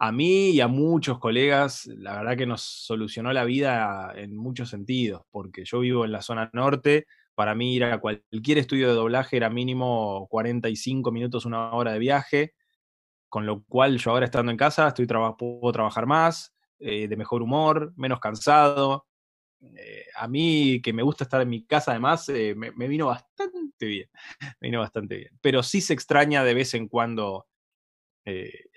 A 0.00 0.10
mí 0.10 0.50
y 0.50 0.60
a 0.60 0.66
muchos 0.66 1.20
colegas, 1.20 1.86
la 1.86 2.16
verdad 2.16 2.36
que 2.36 2.44
nos 2.44 2.62
solucionó 2.62 3.32
la 3.32 3.44
vida 3.44 4.12
en 4.16 4.36
muchos 4.36 4.68
sentidos, 4.70 5.22
porque 5.30 5.64
yo 5.64 5.78
vivo 5.78 6.04
en 6.04 6.10
la 6.10 6.22
zona 6.22 6.50
norte, 6.52 7.06
para 7.36 7.54
mí 7.54 7.76
ir 7.76 7.84
a 7.84 8.00
cualquier 8.00 8.58
estudio 8.58 8.88
de 8.88 8.94
doblaje 8.94 9.36
era 9.36 9.48
mínimo 9.48 10.26
45 10.28 11.12
minutos, 11.12 11.46
una 11.46 11.70
hora 11.70 11.92
de 11.92 12.00
viaje, 12.00 12.54
con 13.28 13.46
lo 13.46 13.62
cual 13.62 13.96
yo 13.98 14.10
ahora 14.10 14.24
estando 14.24 14.50
en 14.50 14.58
casa 14.58 14.88
estoy 14.88 15.06
puedo 15.06 15.72
trabajar 15.72 16.06
más, 16.06 16.55
eh, 16.78 17.08
de 17.08 17.16
mejor 17.16 17.42
humor, 17.42 17.92
menos 17.96 18.20
cansado. 18.20 19.06
Eh, 19.60 20.04
a 20.16 20.28
mí, 20.28 20.80
que 20.82 20.92
me 20.92 21.02
gusta 21.02 21.24
estar 21.24 21.40
en 21.40 21.48
mi 21.48 21.64
casa, 21.64 21.92
además, 21.92 22.28
eh, 22.28 22.54
me, 22.54 22.88
vino 22.88 23.06
bastante 23.06 23.86
bien. 23.86 24.10
Me 24.60 24.68
vino 24.68 24.80
bastante 24.80 25.16
bien. 25.16 25.38
Pero 25.40 25.62
sí 25.62 25.80
se 25.80 25.94
extraña 25.94 26.44
de 26.44 26.54
vez 26.54 26.74
en 26.74 26.88
cuando 26.88 27.46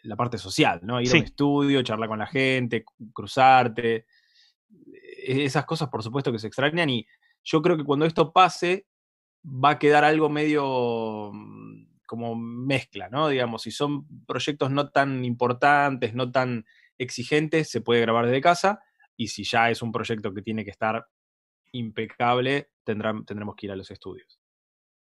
la 0.03 0.15
parte 0.15 0.38
social, 0.38 0.79
¿no? 0.84 1.01
Ir 1.01 1.10
a 1.10 1.18
un 1.18 1.24
estudio, 1.24 1.82
charlar 1.82 2.08
con 2.08 2.20
la 2.20 2.27
gente, 2.27 2.86
cruzarte. 3.12 4.06
E, 5.25 5.44
esas 5.44 5.65
cosas, 5.65 5.89
por 5.89 6.03
supuesto, 6.03 6.32
que 6.32 6.38
se 6.38 6.46
extrañan. 6.46 6.88
Y 6.89 7.08
yo 7.44 7.60
creo 7.63 7.75
que 7.75 7.84
cuando 7.84 8.06
esto 8.06 8.32
pase, 8.32 8.86
va 9.44 9.72
a 9.72 9.79
quedar 9.79 10.03
algo 10.03 10.29
medio 10.29 11.32
mm, 11.34 11.88
como 12.06 12.36
mezcla, 12.36 13.10
¿no? 13.10 13.27
Digamos, 13.27 13.63
si 13.63 13.72
son 13.72 14.08
proyectos 14.25 14.70
no 14.72 14.89
tan 14.89 15.25
importantes, 15.25 16.13
no 16.13 16.32
tan 16.32 16.65
exigentes, 17.00 17.72
se 17.72 17.82
puede 17.82 18.01
grabar 18.01 18.27
desde 18.27 18.41
casa, 18.41 18.79
y 19.18 19.29
si 19.29 19.44
ya 19.44 19.72
es 19.72 19.82
un 19.82 19.91
proyecto 19.91 20.34
que 20.34 20.44
tiene 20.44 20.63
que 20.63 20.72
estar 20.72 21.06
impecable, 21.72 22.70
tendremos 22.84 23.56
que 23.56 23.65
ir 23.65 23.72
a 23.72 23.75
los 23.75 23.89
estudios. 23.89 24.39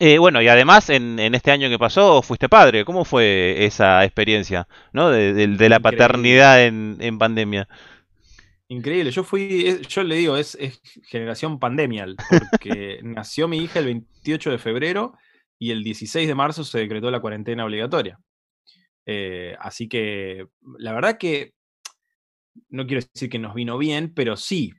Eh, 0.03 0.17
bueno, 0.17 0.41
y 0.41 0.47
además 0.47 0.89
en, 0.89 1.19
este 1.19 1.51
año 1.51 1.69
que 1.69 1.77
pasó 1.77 2.23
fuiste 2.23 2.49
padre. 2.49 2.83
¿Cómo 2.85 3.05
fue 3.05 3.65
esa 3.65 4.03
experiencia 4.03 4.67
¿no? 4.93 5.11
de, 5.11 5.69
la 5.69 5.79
paternidad 5.79 6.65
en, 6.65 7.19
pandemia? 7.19 7.67
Increíble, 8.67 9.11
yo 9.11 9.23
fui, 9.23 9.79
yo 9.87 10.01
le 10.01 10.15
digo, 10.15 10.37
es, 10.37 10.57
generación 11.03 11.59
pandemial, 11.59 12.15
porque 12.49 12.99
nació 13.03 13.47
mi 13.47 13.57
hija 13.57 13.77
el 13.77 13.85
28 13.85 14.49
de 14.49 14.57
febrero 14.57 15.13
y 15.59 15.69
el 15.69 15.83
16 15.83 16.27
de 16.27 16.33
marzo 16.33 16.63
se 16.63 16.79
decretó 16.79 17.11
la 17.11 17.19
cuarentena 17.19 17.63
obligatoria. 17.63 18.17
Eh, 19.05 19.55
así 19.59 19.87
que 19.87 20.47
la 20.79 20.93
verdad 20.93 21.19
que 21.19 21.53
no 22.69 22.85
quiero 22.87 23.05
decir 23.13 23.29
que 23.29 23.39
nos 23.39 23.53
vino 23.53 23.77
bien, 23.77 24.13
pero 24.13 24.35
sí, 24.35 24.73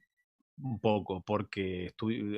un 0.62 0.80
poco, 0.80 1.22
porque 1.24 1.92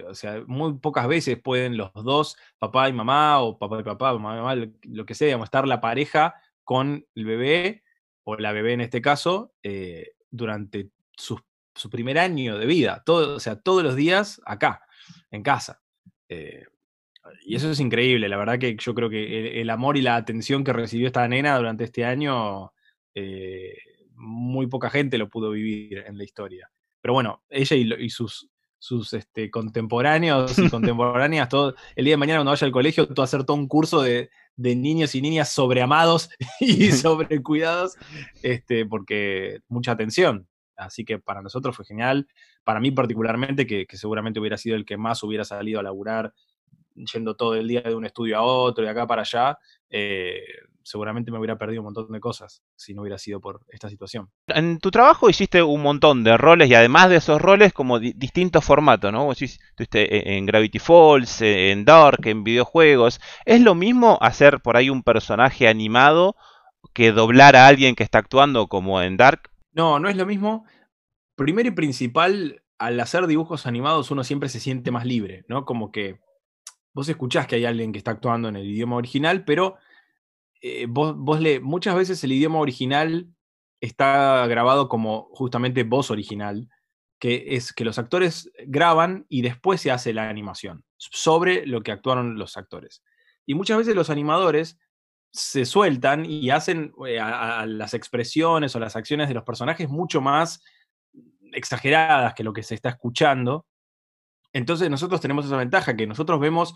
o 0.06 0.14
sea, 0.14 0.42
muy 0.46 0.78
pocas 0.78 1.06
veces 1.08 1.40
pueden 1.40 1.76
los 1.76 1.92
dos, 1.92 2.36
papá 2.58 2.88
y 2.88 2.92
mamá, 2.92 3.40
o 3.40 3.58
papá 3.58 3.80
y 3.80 3.82
papá, 3.82 4.12
mamá 4.14 4.34
y 4.34 4.56
mamá, 4.56 4.72
lo 4.82 5.06
que 5.06 5.14
sea, 5.14 5.26
digamos, 5.26 5.46
estar 5.46 5.66
la 5.66 5.80
pareja 5.80 6.34
con 6.62 7.06
el 7.14 7.24
bebé, 7.24 7.82
o 8.24 8.36
la 8.36 8.52
bebé 8.52 8.72
en 8.72 8.80
este 8.80 9.02
caso, 9.02 9.52
eh, 9.62 10.12
durante 10.30 10.90
su, 11.16 11.40
primer 11.90 12.18
año 12.18 12.56
de 12.56 12.66
vida, 12.66 13.02
todo, 13.04 13.36
o 13.36 13.40
sea, 13.40 13.60
todos 13.60 13.82
los 13.82 13.96
días 13.96 14.40
acá, 14.46 14.82
en 15.30 15.42
casa. 15.42 15.82
Eh, 16.28 16.64
y 17.44 17.56
eso 17.56 17.70
es 17.70 17.80
increíble, 17.80 18.28
la 18.28 18.36
verdad 18.36 18.58
que 18.58 18.76
yo 18.76 18.94
creo 18.94 19.10
que 19.10 19.60
el, 19.60 19.70
amor 19.70 19.96
y 19.96 20.02
la 20.02 20.16
atención 20.16 20.64
que 20.64 20.72
recibió 20.72 21.06
esta 21.06 21.26
nena 21.26 21.56
durante 21.56 21.84
este 21.84 22.04
año 22.04 22.72
eh, 23.14 23.76
muy 24.24 24.66
poca 24.66 24.90
gente 24.90 25.18
lo 25.18 25.28
pudo 25.28 25.50
vivir 25.50 25.98
en 26.06 26.16
la 26.18 26.24
historia. 26.24 26.70
Pero 27.00 27.14
bueno, 27.14 27.42
ella 27.50 27.76
y, 27.76 28.10
sus, 28.10 28.48
sus 28.78 29.12
este, 29.12 29.50
contemporáneos 29.50 30.58
y 30.58 30.68
contemporáneas, 30.70 31.48
todo, 31.48 31.74
el 31.94 32.04
día 32.04 32.14
de 32.14 32.18
mañana 32.18 32.38
cuando 32.38 32.52
vaya 32.52 32.66
al 32.66 32.72
colegio, 32.72 33.06
todo 33.06 33.22
hacer 33.22 33.44
todo 33.44 33.56
un 33.56 33.68
curso 33.68 34.02
de, 34.02 34.30
niños 34.56 35.14
y 35.14 35.20
niñas 35.20 35.50
sobreamados 35.50 36.30
y 36.60 36.90
sobrecuidados, 36.92 37.96
este, 38.42 38.86
porque 38.86 39.60
mucha 39.68 39.92
atención. 39.92 40.48
Así 40.76 41.04
que 41.04 41.18
para 41.18 41.42
nosotros 41.42 41.76
fue 41.76 41.84
genial. 41.84 42.26
Para 42.64 42.80
mí 42.80 42.90
particularmente, 42.90 43.66
que, 43.66 43.86
que, 43.86 43.96
seguramente 43.96 44.40
hubiera 44.40 44.56
sido 44.56 44.74
el 44.74 44.84
que 44.84 44.96
más 44.96 45.22
hubiera 45.22 45.44
salido 45.44 45.78
a 45.78 45.82
laburar 45.84 46.32
yendo 46.94 47.36
todo 47.36 47.54
el 47.54 47.68
día 47.68 47.82
de 47.82 47.94
un 47.94 48.06
estudio 48.06 48.38
a 48.38 48.42
otro, 48.42 48.84
de 48.84 48.90
acá 48.90 49.06
para 49.06 49.22
allá, 49.22 49.58
eh, 49.90 50.42
seguramente 50.84 51.32
me 51.32 51.38
hubiera 51.38 51.58
perdido 51.58 51.80
un 51.80 51.86
montón 51.86 52.12
de 52.12 52.20
cosas 52.20 52.62
si 52.76 52.94
no 52.94 53.02
hubiera 53.02 53.18
sido 53.18 53.40
por 53.40 53.62
esta 53.68 53.88
situación. 53.88 54.30
En 54.46 54.78
tu 54.78 54.90
trabajo 54.90 55.28
hiciste 55.28 55.62
un 55.62 55.82
montón 55.82 56.22
de 56.22 56.36
roles 56.36 56.70
y 56.70 56.74
además 56.74 57.08
de 57.08 57.16
esos 57.16 57.40
roles 57.40 57.72
como 57.72 57.98
distintos 57.98 58.64
formatos, 58.64 59.12
¿no? 59.12 59.24
Vos 59.24 59.40
estuviste 59.42 60.36
en 60.36 60.46
Gravity 60.46 60.78
Falls, 60.78 61.40
en 61.40 61.84
Dark, 61.84 62.26
en 62.26 62.44
videojuegos. 62.44 63.20
¿Es 63.44 63.60
lo 63.62 63.74
mismo 63.74 64.18
hacer 64.20 64.60
por 64.60 64.76
ahí 64.76 64.90
un 64.90 65.02
personaje 65.02 65.66
animado 65.66 66.36
que 66.92 67.12
doblar 67.12 67.56
a 67.56 67.66
alguien 67.66 67.96
que 67.96 68.04
está 68.04 68.18
actuando 68.18 68.68
como 68.68 69.00
en 69.00 69.16
Dark? 69.16 69.50
No, 69.72 69.98
no 69.98 70.08
es 70.08 70.16
lo 70.16 70.26
mismo. 70.26 70.66
Primero 71.34 71.68
y 71.68 71.72
principal, 71.72 72.62
al 72.78 73.00
hacer 73.00 73.26
dibujos 73.26 73.66
animados 73.66 74.10
uno 74.10 74.22
siempre 74.22 74.48
se 74.50 74.60
siente 74.60 74.90
más 74.90 75.06
libre, 75.06 75.44
¿no? 75.48 75.64
Como 75.64 75.90
que 75.90 76.20
vos 76.92 77.08
escuchás 77.08 77.46
que 77.46 77.56
hay 77.56 77.64
alguien 77.64 77.90
que 77.92 77.98
está 77.98 78.12
actuando 78.12 78.48
en 78.48 78.56
el 78.56 78.68
idioma 78.68 78.96
original, 78.96 79.44
pero 79.44 79.76
eh, 80.66 80.86
vos, 80.88 81.40
le, 81.40 81.60
muchas 81.60 81.94
veces 81.94 82.24
el 82.24 82.32
idioma 82.32 82.58
original 82.58 83.28
está 83.82 84.46
grabado 84.46 84.88
como 84.88 85.28
justamente 85.32 85.82
voz 85.82 86.10
original, 86.10 86.70
que 87.20 87.56
es 87.56 87.74
que 87.74 87.84
los 87.84 87.98
actores 87.98 88.50
graban 88.66 89.26
y 89.28 89.42
después 89.42 89.82
se 89.82 89.90
hace 89.90 90.14
la 90.14 90.30
animación 90.30 90.82
sobre 90.96 91.66
lo 91.66 91.82
que 91.82 91.92
actuaron 91.92 92.38
los 92.38 92.56
actores. 92.56 93.02
Y 93.44 93.54
muchas 93.54 93.76
veces 93.76 93.94
los 93.94 94.08
animadores 94.08 94.78
se 95.32 95.66
sueltan 95.66 96.24
y 96.24 96.48
hacen 96.48 96.94
eh, 97.06 97.18
las 97.66 97.92
expresiones 97.92 98.74
o 98.74 98.80
las 98.80 98.96
acciones 98.96 99.28
de 99.28 99.34
los 99.34 99.44
personajes 99.44 99.90
mucho 99.90 100.22
más 100.22 100.62
exageradas 101.52 102.32
que 102.32 102.44
lo 102.44 102.54
que 102.54 102.62
se 102.62 102.74
está 102.74 102.88
escuchando 102.88 103.66
entonces 104.54 104.88
nosotros 104.88 105.20
tenemos 105.20 105.44
esa 105.44 105.56
ventaja, 105.56 105.96
que 105.96 106.06
nosotros 106.06 106.40
vemos 106.40 106.74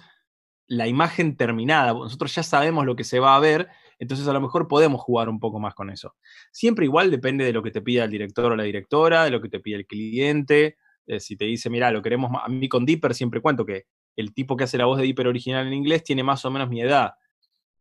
la 0.68 0.87
imagen 0.87 1.37
terminada, 1.37 1.92
nosotros 1.92 2.34
ya 2.34 2.42
sabemos 2.42 2.87
lo 2.87 2.94
que 2.94 3.04
se 3.04 3.18
va 3.18 3.34
a 3.34 3.40
ver, 3.40 3.68
entonces 3.98 4.28
a 4.28 4.32
lo 4.32 4.40
mejor 4.40 4.68
podemos 4.68 5.00
jugar 5.00 5.28
un 5.28 5.40
poco 5.40 5.58
más 5.58 5.75
con 5.75 5.90
eso. 5.90 6.14
Siempre 6.52 6.84
igual 6.84 7.10
depende 7.10 7.44
de 7.44 7.52
lo 7.52 7.62
que 7.62 7.70
te 7.70 7.80
pida 7.80 8.04
el 8.04 8.10
director 8.10 8.52
o 8.52 8.56
la 8.56 8.62
directora, 8.62 9.25
de 9.25 9.30
lo 9.30 9.40
que 9.40 9.48
te 9.48 9.60
pide 9.60 9.76
el 9.76 9.87
cliente, 9.87 10.76
eh, 11.06 11.20
si 11.20 11.37
te 11.37 11.46
dice, 11.46 11.70
mira, 11.70 11.90
lo 11.90 12.02
queremos, 12.02 12.30
a 12.40 12.48
mí 12.48 12.68
con 12.68 12.84
Dipper 12.84 13.14
siempre 13.14 13.40
cuento 13.40 13.64
que 13.64 13.87
el 14.14 14.34
tipo 14.34 14.56
que 14.56 14.64
hace 14.64 14.76
la 14.76 14.84
voz 14.84 14.98
de 14.98 15.04
Dipper 15.04 15.26
original 15.26 15.66
en 15.66 15.72
inglés 15.72 16.04
tiene 16.04 16.22
más 16.22 16.44
o 16.44 16.50
menos 16.50 16.68
mi 16.68 16.82
edad. 16.82 17.14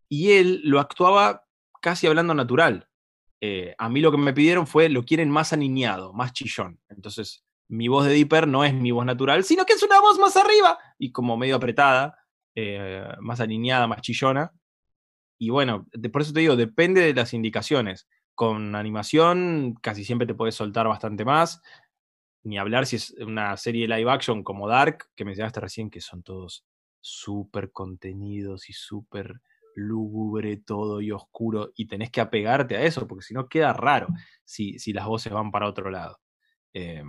Y 0.08 0.32
él 0.32 0.62
lo 0.64 0.80
actuaba 0.80 1.44
casi 1.82 2.08
hablando 2.08 2.34
natural. 2.34 2.88
Eh, 3.42 3.76
a 3.78 3.90
mí 3.90 4.00
lo 4.00 4.12
que 4.12 4.18
me 4.18 4.34
pidieron 4.34 4.66
fue, 4.66 4.88
lo 4.88 5.04
quieren 5.04 5.30
más 5.30 5.52
aniñado, 5.52 6.14
más 6.14 6.34
chillón. 6.34 6.80
Entonces, 6.90 7.44
mi 7.68 7.88
voz 7.88 8.06
de 8.06 8.14
Dipper 8.14 8.48
no 8.48 8.64
es 8.64 8.74
mi 8.74 8.92
voz 8.92 9.06
natural, 9.06 9.44
sino 9.44 9.66
que 9.66 9.74
es 9.74 9.84
una 9.84 10.00
voz 10.00 10.18
más 10.20 10.38
arriba 10.38 10.78
y 10.98 11.12
como 11.12 11.36
medio 11.38 11.58
apretada, 11.58 12.18
eh, 12.60 13.04
más 13.20 13.40
alineada, 13.40 13.86
más 13.86 14.02
chillona. 14.02 14.52
Y 15.38 15.52
bueno, 15.52 15.86
por 16.12 16.24
eso 16.24 16.34
te 16.34 16.40
digo, 16.40 16.56
depende 16.56 17.02
de 17.02 17.14
las 17.14 17.36
indicaciones. 17.36 18.08
Con 18.34 18.74
animación 18.74 19.76
casi 19.80 20.04
siempre 20.04 20.26
te 20.26 20.34
puedes 20.34 20.56
soltar 20.56 20.88
bastante 20.88 21.24
más. 21.24 21.62
Ni 22.42 22.58
hablar 22.58 22.88
si 22.88 22.96
es 22.96 23.12
una 23.20 23.56
serie 23.58 23.88
live 23.88 24.10
action 24.10 24.44
como 24.44 24.68
Dark, 24.68 25.06
que 25.16 25.24
me 25.24 25.30
mencionaste 25.30 25.60
recién, 25.60 25.92
que 25.92 26.02
son 26.02 26.24
todos 26.24 26.66
súper 27.00 27.72
contenidos 27.72 28.72
y 28.72 28.74
súper 28.74 29.40
lúgubre 29.76 30.58
todo 30.58 31.00
y 31.00 31.12
oscuro. 31.12 31.74
Y 31.76 31.86
tenés 31.86 32.10
que 32.10 32.22
apegarte 32.22 32.76
a 32.76 32.82
eso, 32.82 33.08
porque 33.08 33.24
si 33.24 33.36
no 33.36 33.48
queda 33.48 33.72
raro 33.72 34.08
si, 34.44 34.80
si 34.80 34.94
las 34.94 35.06
voces 35.06 35.32
van 35.32 35.52
para 35.52 35.70
otro 35.70 35.92
lado. 35.92 36.18
Eh, 36.74 37.04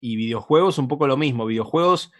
y 0.00 0.16
videojuegos 0.16 0.78
un 0.78 0.88
poco 0.88 1.06
lo 1.06 1.16
mismo. 1.16 1.46
Videojuegos 1.46 2.10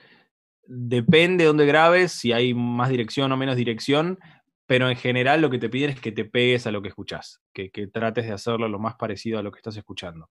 depende 0.66 1.44
de 1.44 1.49
dónde 1.49 1.66
grabes, 1.66 2.12
si 2.12 2.33
hay 2.33 2.54
más 2.54 2.88
dirección 2.88 3.30
o 3.33 3.37
menos 3.37 3.56
dirección, 3.56 4.18
pero 4.66 4.88
en 4.88 4.97
general 4.97 5.40
lo 5.40 5.50
que 5.50 5.59
te 5.59 5.68
piden 5.68 5.90
es 5.90 6.00
que 6.00 6.12
te 6.12 6.25
pegues 6.25 6.66
a 6.66 6.73
lo 6.73 6.83
que 6.83 6.88
escuchás, 6.88 7.40
que, 7.52 7.71
trates 7.92 8.26
de 8.26 8.33
hacerlo 8.33 8.68
lo 8.68 8.78
más 8.78 8.94
parecido 8.97 9.38
a 9.38 9.42
lo 9.42 9.52
que 9.52 9.59
estás 9.59 9.76
escuchando. 9.76 10.30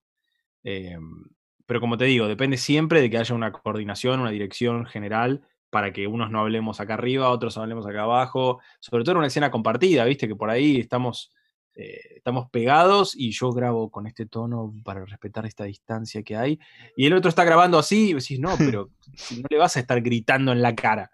Em, 0.64 1.26
pero 1.66 1.80
como 1.80 1.98
te 1.98 2.06
digo, 2.06 2.28
depende 2.28 2.58
siempre 2.58 3.02
de 3.02 3.10
que 3.10 3.18
haya 3.18 3.36
una 3.36 3.52
coordinación, 3.52 4.20
una 4.20 4.32
dirección 4.32 4.86
general 4.86 5.48
para 5.70 5.92
que 5.92 6.08
unos 6.08 6.30
no 6.32 6.40
hablemos 6.40 6.80
acá 6.80 6.96
arriba, 6.96 7.30
otros 7.30 7.58
hablemos 7.58 7.86
acá 7.88 8.04
abajo, 8.04 8.60
sobre 8.80 9.04
todo 9.04 9.14
en 9.14 9.18
una 9.20 9.28
escena 9.28 9.52
compartida, 9.52 10.06
viste 10.06 10.28
que 10.28 10.36
por 10.36 10.50
ahí 10.50 10.80
estamos 10.80 11.32
eh, 11.76 12.00
estamos 12.18 12.50
pegados 12.50 13.16
y 13.16 13.32
yo 13.32 13.52
grabo 13.52 13.90
con 13.90 14.08
este 14.08 14.26
tono 14.26 14.74
para 14.84 15.06
respetar 15.06 15.46
esta 15.46 15.64
distancia 15.64 16.24
que 16.24 16.36
hay. 16.36 16.60
Y 16.96 17.06
el 17.06 17.14
otro 17.14 17.30
está 17.30 17.44
grabando 17.44 17.80
así 17.80 18.10
y 18.10 18.14
decís, 18.14 18.40
no, 18.40 18.56
pero 18.58 18.90
no 19.42 19.48
le 19.50 19.58
vas 19.58 19.76
a 19.78 19.80
estar 19.80 20.02
gritando 20.02 20.52
en 20.52 20.62
la 20.62 20.76
cara. 20.76 21.12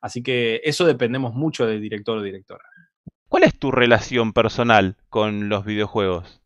Así 0.00 0.22
que 0.22 0.60
eso 0.64 0.84
dependemos 0.84 1.34
mucho 1.34 1.66
del 1.66 1.80
director 1.80 2.18
o 2.18 2.22
directora. 2.22 2.64
¿Cuál 3.28 3.44
es 3.44 3.58
tu 3.58 3.70
relación 3.70 4.32
personal 4.32 4.96
con 5.08 5.48
los 5.48 5.64
videojuegos? 5.64 6.42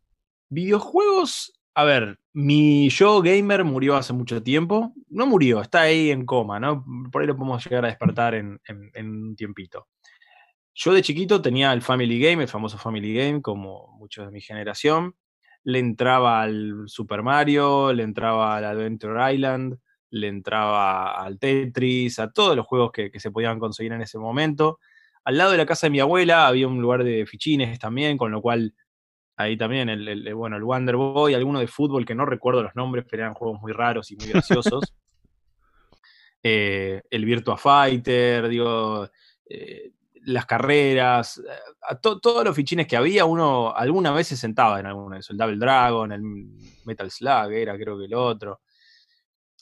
Videojuegos, 0.49 1.53
a 1.75 1.83
ver, 1.83 2.19
mi 2.33 2.87
yo 2.89 3.21
gamer 3.21 3.65
murió 3.65 3.95
hace 3.95 4.13
mucho 4.13 4.41
tiempo. 4.41 4.93
No 5.09 5.25
murió, 5.25 5.59
está 5.59 5.81
ahí 5.81 6.11
en 6.11 6.25
coma, 6.25 6.59
¿no? 6.59 6.85
Por 7.11 7.21
ahí 7.21 7.27
lo 7.27 7.35
podemos 7.35 7.65
llegar 7.65 7.83
a 7.83 7.89
despertar 7.89 8.35
en, 8.35 8.59
un 8.95 9.35
tiempito. 9.35 9.87
Yo 10.79 10.93
de 10.93 11.01
chiquito 11.01 11.41
tenía 11.41 11.73
el 11.73 11.81
Family 11.81 12.19
Game, 12.19 12.43
el 12.43 12.47
famoso 12.47 12.77
Family 12.77 13.11
Game, 13.11 13.41
como 13.41 13.97
muchos 13.97 14.27
de 14.27 14.31
mi 14.31 14.41
generación. 14.41 15.15
Le 15.63 15.79
entraba 15.79 16.43
al 16.43 16.83
Super 16.85 17.23
Mario, 17.23 17.91
le 17.91 18.03
entraba 18.03 18.55
al 18.55 18.63
Adventure 18.63 19.33
Island, 19.33 19.79
le 20.11 20.27
entraba 20.27 21.19
al 21.19 21.39
Tetris, 21.39 22.19
a 22.19 22.31
todos 22.31 22.55
los 22.55 22.67
juegos 22.67 22.91
que, 22.91 23.09
que 23.09 23.19
se 23.19 23.31
podían 23.31 23.57
conseguir 23.57 23.91
en 23.93 24.03
ese 24.03 24.19
momento. 24.19 24.77
Al 25.23 25.39
lado 25.39 25.49
de 25.49 25.57
la 25.57 25.65
casa 25.65 25.87
de 25.87 25.91
mi 25.91 25.99
abuela 25.99 26.45
había 26.45 26.67
un 26.67 26.79
lugar 26.79 27.03
de 27.03 27.25
fichines 27.25 27.79
también, 27.79 28.15
con 28.15 28.31
lo 28.31 28.39
cual 28.39 28.75
ahí 29.35 29.57
también 29.57 29.89
el, 29.89 30.31
bueno, 30.35 30.57
el 30.57 30.63
Wonder 30.63 30.95
Boy, 30.95 31.33
alguno 31.33 31.59
de 31.59 31.65
fútbol 31.65 32.05
que 32.05 32.13
no 32.13 32.27
recuerdo 32.27 32.61
los 32.61 32.75
nombres, 32.75 33.03
pero 33.09 33.23
eran 33.23 33.33
juegos 33.33 33.59
muy 33.59 33.71
raros 33.71 34.11
y 34.11 34.15
muy 34.15 34.27
graciosos. 34.27 34.93
Eh, 36.43 37.01
el 37.09 37.25
Virtua 37.25 37.57
Fighter, 37.57 38.47
digo, 38.47 39.09
eh, 39.49 39.91
las 40.27 40.45
carreras, 40.45 41.41
todos 42.01 42.43
los 42.43 42.55
fichines 42.55 42.85
que 42.85 42.97
había, 42.97 43.23
uno 43.23 43.73
alguna 43.73 44.11
vez 44.11 44.27
se 44.27 44.35
sentaba 44.35 44.77
en 44.79 44.85
alguno 44.85 45.15
de 45.15 45.21
esos, 45.21 45.31
el 45.31 45.37
Double 45.37 45.57
Dragon, 45.57 46.11
el 46.11 46.21
Metal 46.85 47.09
Slug, 47.09 47.51
era 47.51 47.77
creo 47.77 47.97
que 47.97 48.05
el 48.05 48.13
otro. 48.13 48.59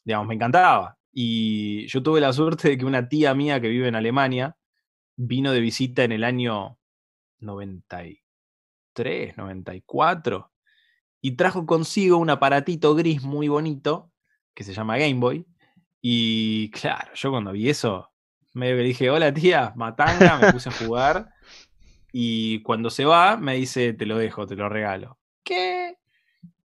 Digamos, 0.03 0.27
me 0.27 0.33
encantaba. 0.35 0.97
Y 1.11 1.85
yo 1.87 2.01
tuve 2.01 2.19
la 2.19 2.33
suerte 2.33 2.69
de 2.69 2.77
que 2.79 2.85
una 2.85 3.07
tía 3.07 3.35
mía 3.35 3.61
que 3.61 3.69
vive 3.69 3.87
en 3.87 3.95
Alemania, 3.95 4.57
vino 5.15 5.51
de 5.51 5.59
visita 5.59 6.03
en 6.03 6.11
el 6.13 6.23
año 6.23 6.79
93, 7.39 9.37
94, 9.37 10.51
y 11.21 11.35
trajo 11.35 11.65
consigo 11.67 12.17
un 12.17 12.31
aparatito 12.31 12.95
gris 12.95 13.21
muy 13.21 13.47
bonito 13.47 14.11
que 14.55 14.63
se 14.63 14.73
llama 14.73 14.97
Game 14.97 15.19
Boy. 15.19 15.45
Y 16.01 16.71
claro, 16.71 17.11
yo 17.13 17.29
cuando 17.29 17.51
vi 17.51 17.69
eso, 17.69 18.11
medio 18.55 18.77
que 18.77 18.83
dije, 18.83 19.09
hola 19.09 19.33
tía, 19.33 19.73
matanga, 19.75 20.37
me 20.37 20.51
puse 20.51 20.69
a 20.69 20.71
jugar. 20.71 21.29
Y 22.11 22.61
cuando 22.61 22.89
se 22.89 23.05
va, 23.05 23.37
me 23.37 23.55
dice, 23.55 23.93
te 23.93 24.05
lo 24.05 24.17
dejo, 24.17 24.47
te 24.47 24.55
lo 24.55 24.69
regalo. 24.69 25.19
¿Qué? 25.43 25.97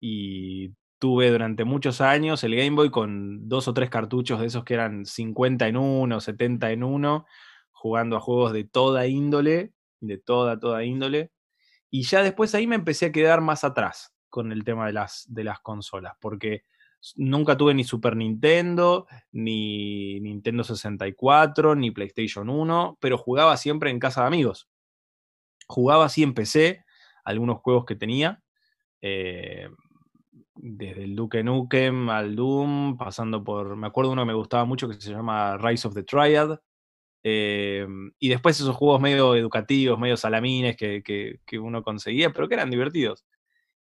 Y 0.01 0.73
tuve 0.99 1.31
durante 1.31 1.65
muchos 1.65 2.01
años 2.01 2.43
el 2.45 2.57
Game 2.57 2.71
Boy 2.71 2.91
con 2.91 3.47
dos 3.47 3.69
o 3.69 3.75
tres 3.75 3.91
cartuchos 3.91 4.41
de 4.41 4.47
esos 4.47 4.65
que 4.65 4.75
eran 4.75 5.05
50 5.05 5.69
en 5.69 5.77
uno, 5.77 6.21
70 6.21 6.71
en 6.71 6.83
uno, 6.83 7.27
jugando 7.73 8.17
a 8.17 8.21
juegos 8.21 8.55
de 8.55 8.65
toda 8.65 9.07
índole, 9.07 9.75
de 10.01 10.17
toda, 10.17 10.59
toda 10.59 10.83
índole. 10.83 11.31
Y 11.91 12.03
ya 12.05 12.23
después 12.23 12.55
ahí 12.55 12.67
me 12.67 12.77
empecé 12.77 13.07
a 13.07 13.13
quedar 13.13 13.43
más 13.43 13.65
atrás 13.65 14.15
con 14.31 14.51
el 14.51 14.65
tema 14.65 14.87
de 14.87 14.95
las, 14.95 15.27
de 15.29 15.45
las 15.45 15.61
consolas, 15.61 16.15
porque 16.21 16.65
nunca 17.17 17.57
tuve 17.57 17.75
ni 17.75 17.85
Super 17.85 18.17
Nintendo, 18.17 19.07
ni 19.33 20.21
Nintendo 20.21 20.65
64, 20.65 21.75
ni 21.75 21.91
PlayStation 21.91 22.49
1, 22.49 22.99
pero 23.01 23.19
jugaba 23.19 23.57
siempre 23.57 23.91
en 23.91 23.99
casa 23.99 24.23
de 24.23 24.29
amigos. 24.29 24.69
Jugaba 25.67 26.07
así 26.07 26.23
en 26.23 26.35
PC, 26.35 26.85
algunos 27.25 27.59
juegos 27.59 27.85
que 27.85 27.97
tenía, 27.97 28.43
eh, 29.01 29.69
desde 30.57 31.05
el 31.05 31.17
Duke 31.17 31.43
Nukem 31.43 32.09
al 32.11 32.37
Doom, 32.37 32.97
pasando 32.97 33.43
por, 33.45 33.77
me 33.77 33.87
acuerdo 33.87 34.13
uno 34.13 34.23
que 34.23 34.27
me 34.27 34.35
gustaba 34.35 34.65
mucho 34.65 34.89
que 34.89 34.95
se 34.95 35.11
llama 35.11 35.57
Rise 35.59 35.89
of 35.89 35.95
the 35.95 36.05
Triad, 36.05 36.59
eh, 37.27 37.87
y 38.19 38.29
después 38.29 38.61
esos 38.61 38.77
juegos 38.77 39.01
medio 39.01 39.35
educativos, 39.35 39.99
medio 39.99 40.17
salamines 40.17 40.77
que, 40.77 41.41
uno 41.59 41.83
conseguía, 41.83 42.33
pero 42.33 42.49
que 42.49 42.55
eran 42.55 42.71
divertidos. 42.71 43.25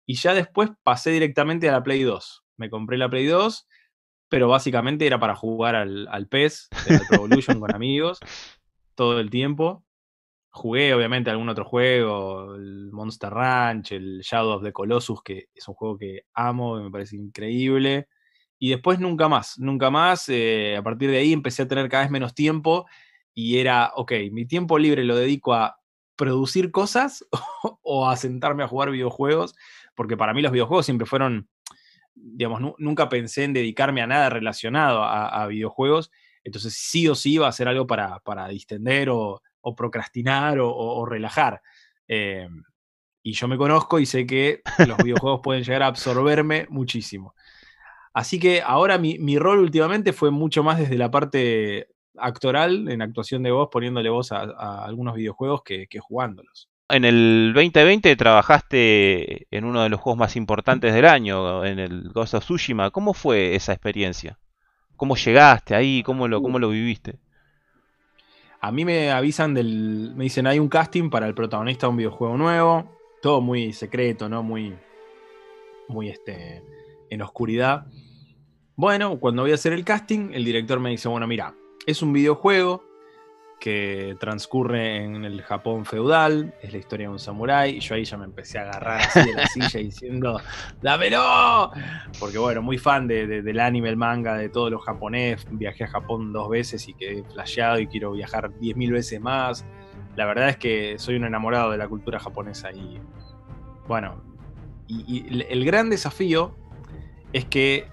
Y 0.07 0.15
ya 0.15 0.33
después 0.35 0.71
pasé 0.83 1.11
directamente 1.11 1.69
a 1.69 1.73
la 1.73 1.83
Play 1.83 2.03
2. 2.05 2.45
Me 2.63 2.71
compré 2.71 2.97
la 2.97 3.11
Play 3.11 3.27
2, 3.27 3.67
pero 4.29 4.47
básicamente 4.47 5.05
era 5.05 5.19
para 5.19 5.35
jugar 5.35 5.75
al, 5.75 6.07
al 6.07 6.29
PES, 6.29 6.69
el 6.87 7.01
Evolution 7.11 7.59
con 7.59 7.75
amigos, 7.75 8.21
todo 8.95 9.19
el 9.19 9.31
tiempo. 9.31 9.85
Jugué 10.51 10.95
obviamente 10.95 11.29
algún 11.29 11.49
otro 11.49 11.65
juego, 11.65 12.55
el 12.55 12.93
Monster 12.93 13.31
Ranch, 13.31 13.91
el 13.91 14.21
Shadow 14.21 14.59
of 14.59 14.63
the 14.63 14.73
Colossus, 14.73 15.23
que 15.25 15.49
es 15.53 15.67
un 15.67 15.75
juego 15.75 15.99
que 15.99 16.23
amo, 16.35 16.81
me 16.81 16.91
parece 16.91 17.17
increíble. 17.17 18.07
Y 18.61 18.71
después 18.71 19.01
nunca 19.01 19.29
más, 19.29 19.59
nunca 19.59 19.91
más. 19.91 20.29
Eh, 20.29 20.77
a 20.79 20.83
partir 20.85 21.11
de 21.11 21.19
ahí 21.19 21.33
empecé 21.33 21.63
a 21.63 21.69
tener 21.69 21.89
cada 21.89 22.05
vez 22.05 22.13
menos 22.13 22.33
tiempo 22.33 22.87
y 23.35 23.59
era, 23.59 23.91
ok, 23.97 24.13
mi 24.31 24.47
tiempo 24.47 24.79
libre 24.79 25.03
lo 25.03 25.17
dedico 25.17 25.53
a 25.53 25.81
producir 26.15 26.71
cosas 26.71 27.27
o 27.83 28.09
a 28.09 28.17
sentarme 28.17 28.63
a 28.63 28.69
jugar 28.69 28.93
videojuegos, 28.93 29.57
porque 29.97 30.17
para 30.17 30.33
mí 30.33 30.43
los 30.43 30.53
videojuegos 30.53 30.87
siempre 30.87 31.07
fueron, 31.07 31.49
digamos, 32.15 32.75
nunca 32.79 33.09
pensé 33.09 33.45
en 33.45 33.53
dedicarme 33.53 34.03
a 34.03 34.07
nada 34.07 34.31
relacionado 34.31 35.03
a, 35.03 35.47
videojuegos, 35.47 36.11
entonces 36.45 36.75
sí 36.75 37.09
o 37.09 37.15
sí 37.15 37.35
iba 37.35 37.49
a 37.49 37.53
ser 37.53 37.69
algo 37.69 37.87
para, 37.87 38.21
para 38.21 38.49
distender 38.49 39.09
o, 39.11 39.43
procrastinar 39.77 40.59
o, 40.61 41.05
relajar. 41.07 41.63
Eh, 42.09 42.49
y 43.23 43.33
yo 43.33 43.47
me 43.49 43.57
conozco 43.57 44.01
y 44.01 44.07
sé 44.07 44.27
que 44.27 44.63
los 44.87 44.99
videojuegos 44.99 45.41
pueden 45.45 45.63
llegar 45.63 45.83
a 45.83 45.87
absorberme 45.87 46.67
muchísimo. 46.69 47.35
Así 48.13 48.39
que 48.39 48.61
ahora 48.61 48.99
mi, 48.99 49.19
mi, 49.19 49.39
rol 49.39 49.61
últimamente 49.61 50.13
fue 50.13 50.31
mucho 50.31 50.63
más 50.63 50.79
desde 50.79 50.99
la 50.99 51.11
parte 51.11 51.89
actoral, 52.17 52.89
en 52.89 53.03
actuación 53.03 53.43
de 53.43 53.51
voz, 53.51 53.69
poniéndole 53.71 54.11
voz 54.11 54.33
a, 54.33 54.85
algunos 54.85 55.15
videojuegos 55.15 55.63
que, 55.63 55.89
jugándolos. 56.01 56.69
En 56.93 57.07
el 57.07 57.53
2020 57.55 58.15
trabajaste 58.17 59.47
en 59.51 59.65
uno 59.65 59.83
de 59.83 59.89
los 59.89 59.99
juegos 59.99 60.19
más 60.19 60.37
importantes 60.37 60.93
del 60.93 61.07
año, 61.07 61.65
en 61.65 61.79
el 61.79 62.11
Ghost 62.11 62.35
of 62.35 62.45
Tsushima. 62.45 62.91
¿Cómo 62.91 63.15
fue 63.15 63.55
esa 63.55 63.73
experiencia? 63.73 64.39
¿Cómo 64.95 65.17
llegaste 65.17 65.75
ahí? 65.75 66.03
¿Cómo 66.03 66.29
lo, 66.29 66.43
cómo 66.43 66.59
lo 66.59 66.69
viviste? 66.69 67.19
A 68.61 68.71
mí 68.73 68.85
me 68.85 69.11
avisan 69.11 69.55
del. 69.55 70.13
Me 70.15 70.25
dicen, 70.25 70.47
hay 70.47 70.59
un 70.59 70.69
casting 70.69 71.09
para 71.09 71.27
el 71.27 71.33
protagonista 71.33 71.87
de 71.87 71.93
un 71.93 71.97
videojuego 71.97 72.37
nuevo. 72.37 72.93
Todo 73.23 73.41
muy 73.41 73.73
secreto, 73.73 74.29
¿no? 74.29 74.43
Muy. 74.43 74.77
Muy 75.89 76.11
este. 76.11 76.63
En 77.09 77.23
oscuridad. 77.23 77.87
Bueno, 78.77 79.19
cuando 79.19 79.43
voy 79.43 79.53
a 79.53 79.55
hacer 79.55 79.73
el 79.73 79.87
casting, 79.87 80.33
el 80.35 80.45
director 80.45 80.79
me 80.79 80.91
dice: 80.91 81.09
Bueno, 81.09 81.27
mira, 81.27 81.55
es 81.87 82.03
un 82.03 82.13
videojuego 82.13 82.85
que 83.63 84.17
transcurre 84.19 85.05
en 85.05 85.25
el 85.25 85.41
Japón 85.43 85.85
feudal, 85.85 86.53
es 86.61 86.73
la 86.73 86.79
historia 86.79 87.07
de 87.07 87.13
un 87.13 87.21
samurái, 87.21 87.77
y 87.77 87.79
yo 87.79 87.95
ahí 87.95 88.05
ya 88.05 88.17
me 88.17 88.25
empecé 88.25 88.59
a 88.59 88.63
agarrar 88.63 89.03
así 89.03 89.21
de 89.21 89.35
la 89.35 89.47
silla 89.47 89.79
diciendo, 89.79 90.41
¡dámelo! 90.83 91.71
Porque 92.19 92.39
bueno, 92.39 92.61
muy 92.61 92.77
fan 92.77 93.07
del 93.07 93.61
anime, 93.61 93.89
el 93.89 93.97
manga, 93.97 94.35
de 94.35 94.49
todo 94.49 94.69
lo 94.69 94.81
japonés, 94.81 95.47
viajé 95.53 95.85
a 95.85 95.87
Japón 95.87 96.33
dos 96.33 96.51
veces 96.51 96.89
y 96.89 96.95
quedé 96.95 97.23
flasheado 97.23 97.79
y 97.79 97.87
quiero 97.87 98.11
viajar 98.11 98.51
diez 98.59 98.77
mil 98.77 98.91
veces 98.91 99.21
más. 99.21 99.65
La 100.17 100.27
verdad 100.27 100.49
es 100.49 100.57
que 100.57 100.99
soy 100.99 101.15
un 101.15 101.25
enamorado 101.25 101.71
de 101.71 101.79
la 101.79 101.87
cultura 101.87 102.19
japonesa 102.19 102.73
y 102.73 103.01
bueno, 103.87 104.21
y 104.89 105.41
el 105.49 105.65
gran 105.65 105.89
desafío 105.89 106.57
es 107.33 107.45
que 107.45 107.87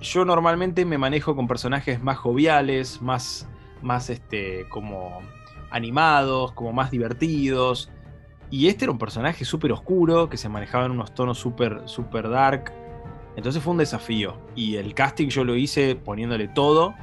yo 0.00 0.24
normalmente 0.24 0.86
me 0.86 0.96
manejo 0.96 1.36
con 1.36 1.46
personajes 1.46 2.02
más 2.02 2.16
joviales, 2.16 3.02
más, 3.02 3.46
más 3.82 4.10
este, 4.10 4.68
como 4.68 5.20
animados, 5.70 6.52
como 6.52 6.72
más 6.72 6.90
divertidos. 6.90 7.90
Y 8.50 8.68
este 8.68 8.84
era 8.84 8.92
un 8.92 8.98
personaje 8.98 9.44
súper 9.44 9.72
oscuro, 9.72 10.28
que 10.28 10.36
se 10.36 10.48
manejaba 10.48 10.86
en 10.86 10.92
unos 10.92 11.14
tonos 11.14 11.38
súper, 11.38 11.82
súper 11.86 12.28
dark. 12.28 12.72
Entonces 13.36 13.62
fue 13.62 13.72
un 13.72 13.78
desafío. 13.78 14.38
Y 14.54 14.76
el 14.76 14.94
casting 14.94 15.28
yo 15.28 15.44
lo 15.44 15.56
hice 15.56 15.96
poniéndole 15.96 16.48
todo, 16.48 16.94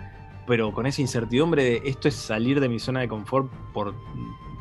pero 0.48 0.72
con 0.74 0.86
esa 0.86 1.02
incertidumbre 1.02 1.64
de 1.64 1.82
esto 1.86 2.08
es 2.08 2.16
salir 2.16 2.60
de 2.60 2.70
mi 2.70 2.80
zona 2.80 3.02
de 3.02 3.08
confort 3.08 3.52
por 3.74 3.94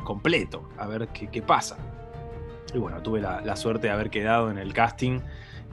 completo, 0.03 0.69
a 0.77 0.87
ver 0.87 1.07
qué, 1.09 1.27
qué 1.27 1.41
pasa. 1.41 1.77
Y 2.73 2.77
bueno, 2.77 3.01
tuve 3.01 3.21
la, 3.21 3.41
la 3.41 3.55
suerte 3.55 3.87
de 3.87 3.93
haber 3.93 4.09
quedado 4.09 4.51
en 4.51 4.57
el 4.57 4.73
casting 4.73 5.19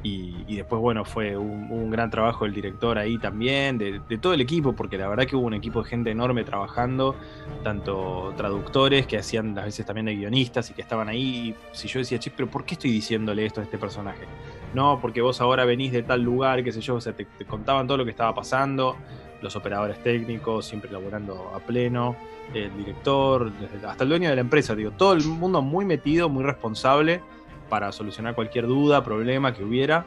y, 0.03 0.57
después, 0.57 0.81
bueno, 0.81 1.05
fue 1.05 1.37
un, 1.37 1.91
gran 1.91 2.11
trabajo 2.11 2.45
del 2.45 2.55
director 2.55 2.97
ahí 2.97 3.19
también, 3.19 3.77
de, 3.77 4.01
todo 4.19 4.33
el 4.33 4.41
equipo, 4.41 4.73
porque 4.73 4.97
la 4.97 5.09
verdad 5.09 5.27
que 5.27 5.37
hubo 5.37 5.47
un 5.47 5.55
equipo 5.55 5.83
de 5.83 5.91
gente 5.91 6.11
enorme 6.11 6.43
trabajando, 6.45 7.17
tanto 7.63 8.33
traductores 8.37 9.07
que 9.07 9.19
hacían 9.19 9.55
las 9.55 9.67
veces 9.67 9.85
también 9.85 10.07
de 10.07 10.15
guionistas 10.15 10.71
y 10.71 10.75
que 10.75 10.81
estaban 10.81 11.09
ahí. 11.09 11.21
Y 11.51 11.55
si 11.73 11.89
yo 11.89 11.99
decía, 11.99 12.19
che, 12.19 12.31
pero 12.31 12.49
¿por 12.49 12.65
qué 12.65 12.75
estoy 12.75 12.91
diciéndole 12.91 13.45
esto 13.45 13.61
a 13.61 13.65
este 13.65 13.77
personaje? 13.77 14.25
No, 14.73 14.99
porque 15.03 15.21
vos 15.21 15.41
ahora 15.41 15.65
venís 15.67 15.93
de 15.93 16.03
tal 16.03 16.23
lugar, 16.23 16.65
qué 16.65 16.73
sé 16.73 16.81
yo, 16.81 16.95
o 16.95 17.01
sea, 17.01 17.13
te, 17.13 17.27
contaban 17.47 17.87
todo 17.87 17.99
lo 17.99 18.05
que 18.05 18.13
estaba 18.13 18.35
pasando, 18.35 18.97
los 19.43 19.55
operadores 19.57 20.03
técnicos 20.03 20.65
siempre 20.65 20.91
laborando 20.91 21.53
a 21.55 21.59
pleno, 21.59 22.17
el 22.55 22.75
director, 22.77 23.53
hasta 23.87 24.05
el 24.05 24.09
dueño 24.09 24.31
de 24.31 24.35
la 24.35 24.41
empresa, 24.41 24.75
digo, 24.75 24.93
todo 24.93 25.13
el 25.13 25.25
mundo 25.25 25.61
muy 25.61 25.85
metido, 25.85 26.29
muy 26.29 26.45
responsable 26.45 27.21
para 27.70 27.90
solucionar 27.92 28.35
cualquier 28.35 28.66
duda, 28.66 29.02
problema 29.02 29.54
que 29.54 29.64
hubiera. 29.64 30.04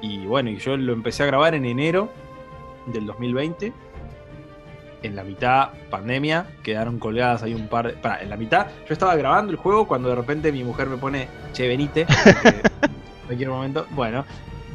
Y 0.00 0.24
bueno, 0.24 0.48
y 0.48 0.56
yo 0.56 0.76
lo 0.78 0.94
empecé 0.94 1.24
a 1.24 1.26
grabar 1.26 1.54
en 1.54 1.66
enero 1.66 2.08
del 2.86 3.04
2020. 3.04 3.72
En 5.02 5.16
la 5.16 5.24
mitad, 5.24 5.70
pandemia, 5.90 6.46
quedaron 6.62 6.98
colgadas 6.98 7.42
ahí 7.42 7.54
un 7.54 7.68
par 7.68 7.88
de. 7.88 7.92
Para, 7.94 8.22
en 8.22 8.30
la 8.30 8.36
mitad, 8.36 8.68
yo 8.88 8.92
estaba 8.92 9.14
grabando 9.16 9.52
el 9.52 9.58
juego 9.58 9.86
cuando 9.86 10.08
de 10.08 10.14
repente 10.14 10.52
mi 10.52 10.64
mujer 10.64 10.88
me 10.88 10.96
pone, 10.96 11.28
che, 11.52 11.68
venite. 11.68 12.02
en 12.02 12.06
cualquier 13.26 13.50
momento. 13.50 13.86
Bueno, 13.90 14.24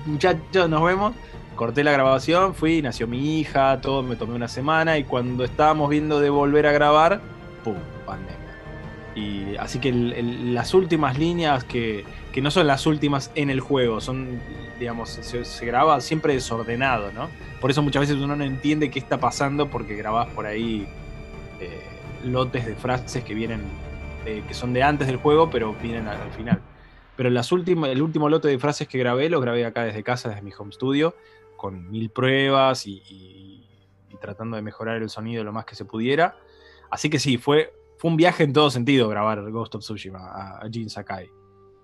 muchachos, 0.05 0.69
nos 0.69 0.83
vemos. 0.83 1.15
Corté 1.55 1.83
la 1.83 1.91
grabación, 1.91 2.53
fui, 2.53 2.83
nació 2.83 3.07
mi 3.07 3.39
hija, 3.39 3.81
todo, 3.81 4.03
me 4.03 4.15
tomé 4.15 4.35
una 4.35 4.47
semana 4.47 4.99
y 4.99 5.05
cuando 5.05 5.43
estábamos 5.43 5.89
viendo 5.89 6.19
de 6.19 6.29
volver 6.29 6.67
a 6.67 6.71
grabar, 6.71 7.19
¡pum! 7.63 7.73
Pandemia. 8.05 8.36
Y 9.17 9.55
así 9.57 9.79
que 9.79 9.91
las 9.91 10.75
últimas 10.75 11.17
líneas 11.17 11.63
que, 11.63 12.05
que, 12.31 12.39
no 12.39 12.51
son 12.51 12.67
las 12.67 12.85
últimas 12.85 13.31
en 13.33 13.49
el 13.49 13.61
juego, 13.61 13.99
son, 13.99 14.39
digamos, 14.77 15.09
se, 15.09 15.65
graba 15.65 15.99
siempre 16.01 16.35
desordenado, 16.35 17.11
¿no? 17.11 17.27
Por 17.59 17.71
eso 17.71 17.81
muchas 17.81 18.01
veces 18.01 18.17
uno 18.17 18.35
no 18.35 18.43
entiende 18.43 18.91
qué 18.91 18.99
está 18.99 19.19
pasando 19.19 19.71
porque 19.71 19.95
grabás 19.95 20.27
por 20.27 20.45
ahí 20.45 20.87
eh, 21.59 21.81
lotes 22.25 22.67
de 22.67 22.75
frases 22.75 23.23
que 23.23 23.33
vienen, 23.33 23.63
eh, 24.27 24.43
que 24.47 24.53
son 24.53 24.71
de 24.71 24.83
antes 24.83 25.07
del 25.07 25.17
juego, 25.17 25.49
pero 25.49 25.73
vienen 25.81 26.07
al, 26.07 26.29
final. 26.33 26.61
Pero 27.15 27.31
las 27.31 27.51
el 27.51 28.01
último 28.03 28.29
lote 28.29 28.49
de 28.49 28.59
frases 28.59 28.87
que 28.87 28.99
grabé, 28.99 29.31
lo 29.31 29.41
grabé 29.41 29.65
acá 29.65 29.83
desde 29.83 30.03
casa, 30.03 30.29
desde 30.29 30.43
mi 30.43 30.51
home 30.55 30.71
studio, 30.71 31.15
con 31.55 31.89
mil 31.89 32.11
pruebas 32.11 32.85
y 32.85 33.65
tratando 34.21 34.57
de 34.57 34.61
mejorar 34.61 35.01
el 35.01 35.09
sonido 35.09 35.43
lo 35.43 35.53
más 35.53 35.65
que 35.65 35.73
se 35.73 35.85
pudiera. 35.85 36.37
Así 36.91 37.09
que 37.09 37.17
sí, 37.17 37.39
fue 37.39 37.73
fue 37.97 38.11
un 38.11 38.17
viaje 38.17 38.43
en 38.43 38.53
todo 38.53 38.69
sentido 38.69 39.09
grabar 39.09 39.49
Ghost 39.51 39.75
of 39.75 39.81
Tsushima 39.81 40.19
a, 40.19 40.67
Jin 40.71 40.89
Sakai. 40.89 41.29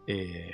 Eh, 0.07 0.53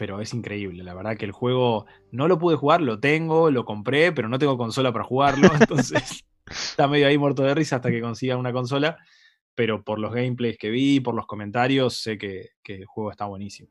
pero 0.00 0.18
es 0.18 0.32
increíble, 0.32 0.82
la 0.82 0.94
verdad 0.94 1.18
que 1.18 1.26
el 1.26 1.32
juego 1.32 1.84
no 2.10 2.26
lo 2.26 2.38
pude 2.38 2.56
jugar, 2.56 2.80
lo 2.80 2.98
tengo, 3.00 3.50
lo 3.50 3.66
compré, 3.66 4.12
pero 4.12 4.30
no 4.30 4.38
tengo 4.38 4.56
consola 4.56 4.92
para 4.92 5.04
jugarlo, 5.04 5.50
entonces 5.60 6.24
está 6.50 6.88
medio 6.88 7.06
ahí 7.06 7.18
muerto 7.18 7.42
de 7.42 7.54
risa 7.54 7.76
hasta 7.76 7.90
que 7.90 8.00
consiga 8.00 8.38
una 8.38 8.50
consola, 8.50 8.96
pero 9.54 9.84
por 9.84 9.98
los 9.98 10.14
gameplays 10.14 10.56
que 10.56 10.70
vi, 10.70 11.00
por 11.00 11.14
los 11.14 11.26
comentarios, 11.26 11.98
sé 11.98 12.16
que, 12.16 12.52
el 12.64 12.86
juego 12.86 13.10
está 13.10 13.26
buenísimo. 13.26 13.68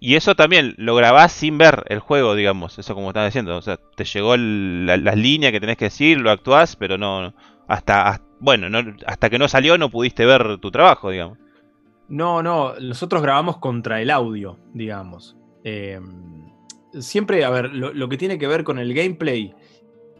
Y 0.00 0.16
eso 0.16 0.34
también 0.34 0.74
lo 0.78 0.96
grabás 0.96 1.30
sin 1.30 1.58
ver 1.58 1.84
el 1.86 2.00
juego, 2.00 2.34
digamos, 2.34 2.76
eso 2.80 2.96
como 2.96 3.10
estás 3.10 3.26
diciendo, 3.26 3.56
o 3.56 3.62
sea, 3.62 3.78
te 3.96 4.04
llegó 4.04 4.36
las 4.36 5.16
líneas 5.16 5.52
que 5.52 5.60
tenés 5.60 5.76
que 5.76 5.84
decir, 5.84 6.18
lo 6.18 6.32
actuás, 6.32 6.74
pero 6.74 6.98
no, 6.98 7.34
hasta, 7.70 8.20
bueno, 8.40 8.66
hasta 9.06 9.30
que 9.30 9.38
no 9.38 9.46
salió 9.46 9.78
no 9.78 9.90
pudiste 9.90 10.26
ver 10.26 10.58
tu 10.58 10.72
trabajo, 10.72 11.10
digamos. 11.10 11.38
No, 12.08 12.42
no, 12.42 12.74
nosotros 12.80 13.22
grabamos 13.22 13.58
contra 13.58 14.02
el 14.02 14.10
audio, 14.10 14.58
digamos. 14.74 15.36
Em, 15.62 16.50
siempre, 16.98 17.44
a 17.44 17.50
ver, 17.50 17.72
lo, 17.72 18.08
que 18.08 18.16
tiene 18.16 18.40
que 18.40 18.48
ver 18.48 18.64
con 18.64 18.80
el 18.80 18.92
gameplay, 18.92 19.54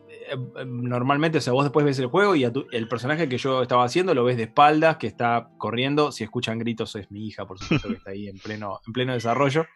eh, 0.09 0.65
normalmente, 0.65 1.39
o 1.39 1.41
sea, 1.41 1.53
vos 1.53 1.65
después 1.65 1.85
ves 1.85 1.99
el 1.99 2.07
juego 2.07 2.37
y 2.37 2.45
el 2.45 2.89
personaje 2.89 3.29
que 3.29 3.37
yo 3.37 3.63
estaba 3.63 3.83
haciendo 3.83 4.15
lo 4.15 4.23
ves 4.23 4.37
de 4.37 4.45
espaldas, 4.45 4.99
que 4.99 5.09
está 5.09 5.51
corriendo. 5.59 6.13
Si 6.13 6.23
escuchan 6.23 6.61
gritos, 6.61 6.95
es 6.95 7.11
mi 7.11 7.27
hija, 7.27 7.47
por 7.47 7.59
supuesto, 7.59 7.89
que 7.89 7.95
está 7.95 8.13
ahí 8.13 8.29
en 8.29 8.39
pleno, 8.39 8.79
en 8.87 8.93
pleno 8.93 9.13
desarrollo. 9.13 9.67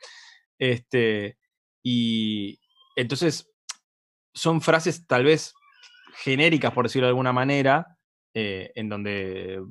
Este, 0.61 1.39
y 1.83 2.61
entonces, 2.95 3.51
son 4.33 4.61
frases 4.61 5.09
tal 5.09 5.25
vez 5.25 5.55
genéricas, 6.17 6.73
por 6.73 6.87
decirlo 6.87 7.07
de 7.07 7.11
alguna 7.11 7.33
manera, 7.33 7.99
eh, 8.35 8.73
en 8.75 8.89
donde 8.89 9.63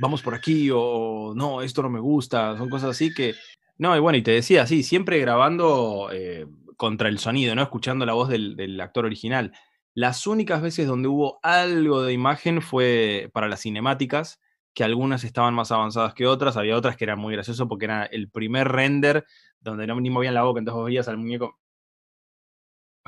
vamos 0.00 0.22
por 0.22 0.34
aquí 0.34 0.70
o 0.72 1.34
no, 1.36 1.62
esto 1.62 1.82
no 1.82 1.90
me 1.90 2.00
gusta, 2.00 2.56
son 2.56 2.70
cosas 2.70 2.90
así 2.90 3.12
que... 3.12 3.34
No, 3.76 3.96
y 3.96 4.00
bueno, 4.00 4.18
y 4.18 4.22
te 4.22 4.32
decía, 4.32 4.66
sí, 4.66 4.82
siempre 4.82 5.20
grabando 5.20 6.08
eh, 6.12 6.46
contra 6.76 7.08
el 7.08 7.18
sonido, 7.18 7.54
¿no? 7.54 7.62
Escuchando 7.62 8.06
la 8.06 8.14
voz 8.14 8.28
del, 8.28 8.80
actor 8.80 9.04
original. 9.04 9.52
Las 9.94 10.26
únicas 10.26 10.62
veces 10.62 10.86
donde 10.86 11.08
hubo 11.08 11.38
algo 11.42 12.02
de 12.02 12.12
imagen 12.12 12.60
fue 12.62 13.30
para 13.32 13.48
las 13.48 13.60
cinemáticas, 13.60 14.40
que 14.74 14.84
algunas 14.84 15.22
estaban 15.24 15.54
más 15.54 15.70
avanzadas 15.70 16.14
que 16.14 16.26
otras, 16.26 16.56
había 16.56 16.76
otras 16.76 16.96
que 16.96 17.04
eran 17.04 17.18
muy 17.18 17.34
gracioso 17.34 17.68
porque 17.68 17.86
era 17.86 18.04
el 18.04 18.30
primer 18.30 18.68
render 18.68 19.24
donde 19.60 19.86
no 19.86 20.00
ni 20.00 20.10
movían 20.10 20.34
la 20.34 20.42
boca, 20.42 20.60
entonces 20.60 20.76
vos 20.76 20.86
veías 20.86 21.08
al 21.08 21.18
muñeco 21.18 21.58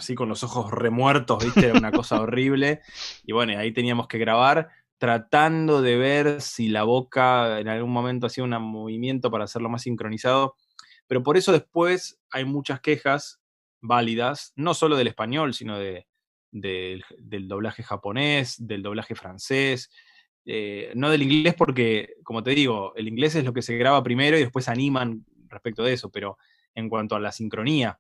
así 0.01 0.15
con 0.15 0.29
los 0.29 0.43
ojos 0.43 0.71
remuertos, 0.71 1.45
¿viste? 1.45 1.67
Era 1.67 1.79
una 1.79 1.93
cosa 1.93 2.21
horrible. 2.21 2.81
Y 3.25 3.33
bueno, 3.33 3.59
ahí 3.59 3.73
teníamos 3.73 4.09
que 4.09 4.19
grabar 4.19 4.69
tratando 4.99 5.81
de 5.81 5.97
ver 5.97 6.43
si 6.43 6.69
la 6.69 6.83
boca 6.83 7.61
en 7.61 7.69
algún 7.69 7.91
momento 7.91 8.27
hacía 8.27 8.45
un 8.45 8.51
movimiento 8.51 9.31
para 9.31 9.45
hacerlo 9.45 9.69
más 9.69 9.83
sincronizado. 9.83 10.57
Pero 11.07 11.23
por 11.23 11.37
eso 11.37 11.53
después 11.53 12.21
hay 12.31 12.45
muchas 12.45 12.81
quejas 12.81 13.41
válidas, 13.81 14.53
no 14.57 14.75
solo 14.75 14.97
del 14.97 15.07
español, 15.07 15.55
sino 15.55 15.79
de, 15.79 16.07
del 16.51 17.49
doblaje 17.49 17.83
japonés, 17.83 18.57
del 18.59 18.83
doblaje 18.83 19.15
francés, 19.15 19.91
eh, 20.45 20.93
no 20.95 21.11
del 21.11 21.23
inglés 21.23 21.55
porque, 21.57 22.15
como 22.23 22.43
te 22.43 22.51
digo, 22.51 22.95
el 22.97 23.09
inglés 23.09 23.35
es 23.35 23.45
lo 23.45 23.53
que 23.53 23.63
se 23.63 23.77
graba 23.77 24.03
primero 24.03 24.37
y 24.37 24.41
después 24.41 24.69
animan 24.69 25.25
respecto 25.49 25.83
de 25.83 25.93
eso, 25.93 26.11
pero 26.11 26.39
en 26.75 26.89
cuanto 26.89 27.17
a 27.17 27.21
la 27.21 27.33
sincronía, 27.33 27.99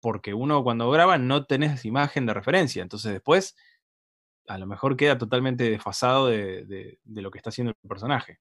porque 0.00 0.34
uno 0.34 0.62
cuando 0.62 0.90
graba 0.90 1.18
no 1.18 1.44
tenés 1.44 1.84
imagen 1.84 2.26
de 2.26 2.34
referencia, 2.34 2.82
entonces 2.82 3.12
después 3.12 3.56
a 4.46 4.58
lo 4.58 4.66
mejor 4.66 4.96
queda 4.96 5.18
totalmente 5.18 5.70
desfasado 5.70 6.28
de, 6.28 6.98
lo 7.04 7.30
que 7.30 7.38
está 7.38 7.50
haciendo 7.50 7.70
el 7.70 7.88
personaje. 7.88 8.38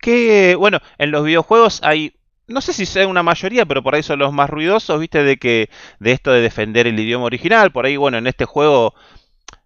Que, 0.00 0.56
bueno, 0.56 0.78
en 0.98 1.12
los 1.12 1.24
videojuegos 1.24 1.82
hay 1.82 2.12
no 2.48 2.60
sé 2.60 2.72
si 2.72 2.86
sea 2.86 3.08
una 3.08 3.24
mayoría, 3.24 3.66
pero 3.66 3.82
por 3.82 3.94
ahí 3.94 4.04
son 4.04 4.20
los 4.20 4.32
más 4.32 4.48
ruidosos, 4.48 5.00
viste, 5.00 5.24
de 5.24 5.36
que 5.36 5.68
de 5.98 6.12
esto 6.12 6.30
de 6.30 6.40
defender 6.40 6.86
el 6.86 6.98
idioma 6.98 7.24
original. 7.24 7.72
Por 7.72 7.86
ahí, 7.86 7.96
bueno, 7.96 8.18
en 8.18 8.28
este 8.28 8.44
juego 8.44 8.94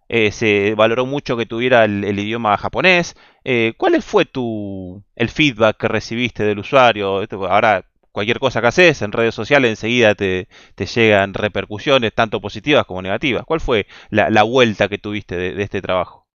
eh, 0.09 0.31
se 0.31 0.73
valoró 0.75 1.05
mucho 1.05 1.37
que 1.37 1.45
tuviera 1.45 1.85
el, 1.85 2.19
idioma 2.19 2.57
japonés. 2.57 3.15
Eh, 3.43 3.73
¿Cuál 3.77 4.01
fue 4.01 4.25
tu 4.25 5.03
el 5.15 5.29
feedback 5.29 5.77
que 5.77 5.87
recibiste 5.87 6.43
del 6.43 6.59
usuario? 6.59 7.23
Ahora 7.49 7.85
cualquier 8.11 8.39
cosa 8.39 8.61
que 8.61 8.67
haces 8.67 9.01
en 9.01 9.11
redes 9.11 9.33
sociales 9.33 9.71
enseguida 9.71 10.15
te, 10.15 10.47
llegan 10.77 11.33
repercusiones 11.33 12.13
tanto 12.13 12.41
positivas 12.41 12.85
como 12.85 13.01
negativas. 13.01 13.45
¿Cuál 13.45 13.61
fue 13.61 13.87
la, 14.09 14.43
vuelta 14.43 14.87
que 14.87 14.97
tuviste 14.97 15.35
de, 15.35 15.61
este 15.61 15.81
trabajo? 15.81 16.27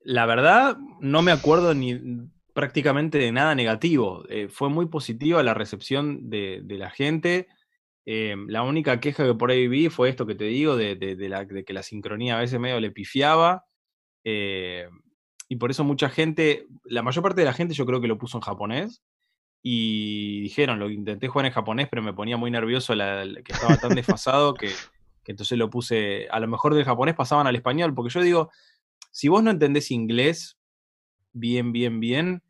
La 0.00 0.26
verdad, 0.26 0.76
no 1.00 1.22
me 1.22 1.32
acuerdo 1.32 1.74
ni 1.74 1.98
prácticamente 2.54 3.18
de 3.18 3.32
nada 3.32 3.54
negativo. 3.54 4.24
Eh, 4.28 4.48
fue 4.48 4.68
muy 4.68 4.86
positiva 4.86 5.42
la 5.42 5.54
recepción 5.54 6.30
de, 6.30 6.62
la 6.68 6.90
gente. 6.90 7.48
Eh, 8.06 8.36
la 8.46 8.62
única 8.62 9.00
queja 9.00 9.24
que 9.24 9.34
por 9.34 9.50
ahí 9.50 9.68
vi 9.68 9.90
fue 9.90 10.08
esto 10.08 10.26
que 10.26 10.34
te 10.34 10.44
digo, 10.44 10.76
de, 10.76 11.64
que 11.66 11.72
la 11.72 11.82
sincronía 11.82 12.36
a 12.36 12.40
veces 12.40 12.58
medio 12.58 12.80
le 12.80 12.90
pifiaba. 12.90 13.64
Eh, 14.24 14.88
y 15.48 15.56
por 15.56 15.70
eso 15.70 15.84
mucha 15.84 16.08
gente, 16.08 16.66
la 16.84 17.02
mayor 17.02 17.22
parte 17.22 17.40
de 17.40 17.46
la 17.46 17.54
gente 17.54 17.74
yo 17.74 17.86
creo 17.86 18.00
que 18.00 18.08
lo 18.08 18.18
puso 18.18 18.38
en 18.38 18.42
japonés 18.42 19.02
y 19.62 20.40
dijeron, 20.42 20.78
lo 20.78 20.88
intenté 20.90 21.28
jugar 21.28 21.46
en 21.46 21.52
japonés, 21.52 21.88
pero 21.90 22.02
me 22.02 22.12
ponía 22.12 22.36
muy 22.36 22.50
nervioso 22.50 22.94
que 22.94 23.52
estaba 23.52 23.76
tan 23.76 23.94
desfasado 23.94 24.54
que, 24.54 24.70
entonces 25.26 25.58
lo 25.58 25.68
puse, 25.68 26.26
a 26.30 26.40
lo 26.40 26.48
mejor 26.48 26.74
del 26.74 26.84
japonés 26.84 27.14
pasaban 27.14 27.46
al 27.46 27.56
español, 27.56 27.94
porque 27.94 28.12
yo 28.12 28.22
digo, 28.22 28.50
si 29.10 29.28
vos 29.28 29.42
no 29.42 29.50
entendés 29.50 29.90
inglés 29.90 30.58
bien, 31.32 31.72
bien, 31.72 32.00
bien, 32.00 32.42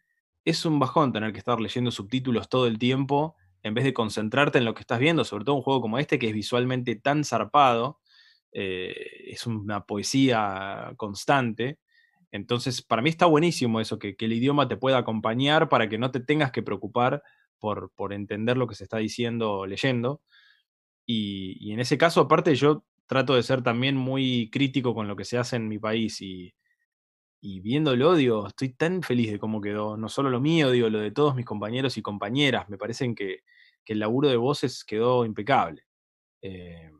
es 0.44 0.64
un 0.64 0.78
bajón 0.78 1.12
tener 1.12 1.32
que 1.32 1.38
estar 1.38 1.60
leyendo 1.60 1.90
subtítulos 1.90 2.48
todo 2.48 2.66
el 2.66 2.78
tiempo 2.78 3.34
en 3.62 3.74
vez 3.74 3.84
de 3.84 3.92
concentrarte 3.92 4.58
en 4.58 4.64
lo 4.64 4.74
que 4.74 4.80
estás 4.80 5.00
viendo, 5.00 5.24
sobre 5.24 5.44
todo 5.44 5.56
un 5.56 5.62
juego 5.62 5.80
como 5.80 5.98
este 5.98 6.18
que 6.18 6.28
es 6.28 6.32
visualmente 6.32 6.94
tan 6.96 7.24
zarpado, 7.24 7.98
eh, 8.52 8.94
es 9.26 9.46
una 9.46 9.84
poesía 9.84 10.92
constante. 10.96 11.78
Entonces, 12.32 12.82
para 12.82 13.02
mí 13.02 13.10
está 13.10 13.26
buenísimo 13.26 13.80
eso, 13.80 13.98
que, 13.98 14.16
el 14.18 14.32
idioma 14.32 14.68
te 14.68 14.76
pueda 14.76 14.98
acompañar 14.98 15.68
para 15.68 15.88
que 15.88 15.98
no 15.98 16.10
te 16.10 16.20
tengas 16.20 16.52
que 16.52 16.62
preocupar 16.62 17.22
por, 17.58 17.90
entender 18.12 18.56
lo 18.56 18.66
que 18.66 18.74
se 18.74 18.84
está 18.84 18.98
diciendo 18.98 19.66
leyendo. 19.66 20.22
Y, 21.06 21.72
en 21.72 21.80
ese 21.80 21.98
caso, 21.98 22.20
aparte, 22.22 22.54
yo 22.54 22.84
trato 23.06 23.34
de 23.34 23.42
ser 23.42 23.62
también 23.62 23.96
muy 23.96 24.50
crítico 24.50 24.94
con 24.94 25.08
lo 25.08 25.16
que 25.16 25.24
se 25.24 25.38
hace 25.38 25.56
en 25.56 25.68
mi 25.68 25.78
país 25.78 26.20
y, 26.20 26.54
y 27.40 27.60
viéndolo, 27.60 28.14
digo, 28.14 28.48
estoy 28.48 28.70
tan 28.70 29.02
feliz 29.02 29.32
de 29.32 29.38
cómo 29.38 29.60
quedó, 29.60 29.96
no 29.96 30.08
solo 30.08 30.30
lo 30.30 30.40
mío, 30.40 30.70
digo, 30.70 30.90
lo 30.90 31.00
de 31.00 31.10
todos 31.12 31.34
mis 31.34 31.46
compañeros 31.46 31.96
y 31.96 32.02
compañeras, 32.02 32.68
me 32.68 32.78
parecen 32.78 33.14
que, 33.14 33.40
el 33.86 34.00
laburo 34.00 34.28
de 34.28 34.36
voces 34.36 34.84
quedó 34.84 35.24
impecable. 35.24 35.82
Eh, 36.42 36.90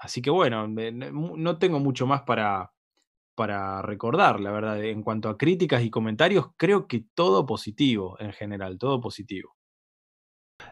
así 0.00 0.22
que 0.22 0.30
bueno, 0.30 0.66
no 0.66 1.58
tengo 1.58 1.78
mucho 1.78 2.06
más 2.06 2.22
para, 2.22 2.72
para 3.34 3.82
recordar, 3.82 4.40
la 4.40 4.50
verdad. 4.50 4.82
En 4.82 5.02
cuanto 5.02 5.28
a 5.28 5.38
críticas 5.38 5.82
y 5.82 5.90
comentarios, 5.90 6.46
creo 6.56 6.86
que 6.86 7.04
todo 7.14 7.46
positivo 7.46 8.16
en 8.20 8.32
general, 8.32 8.78
todo 8.78 9.00
positivo. 9.00 9.56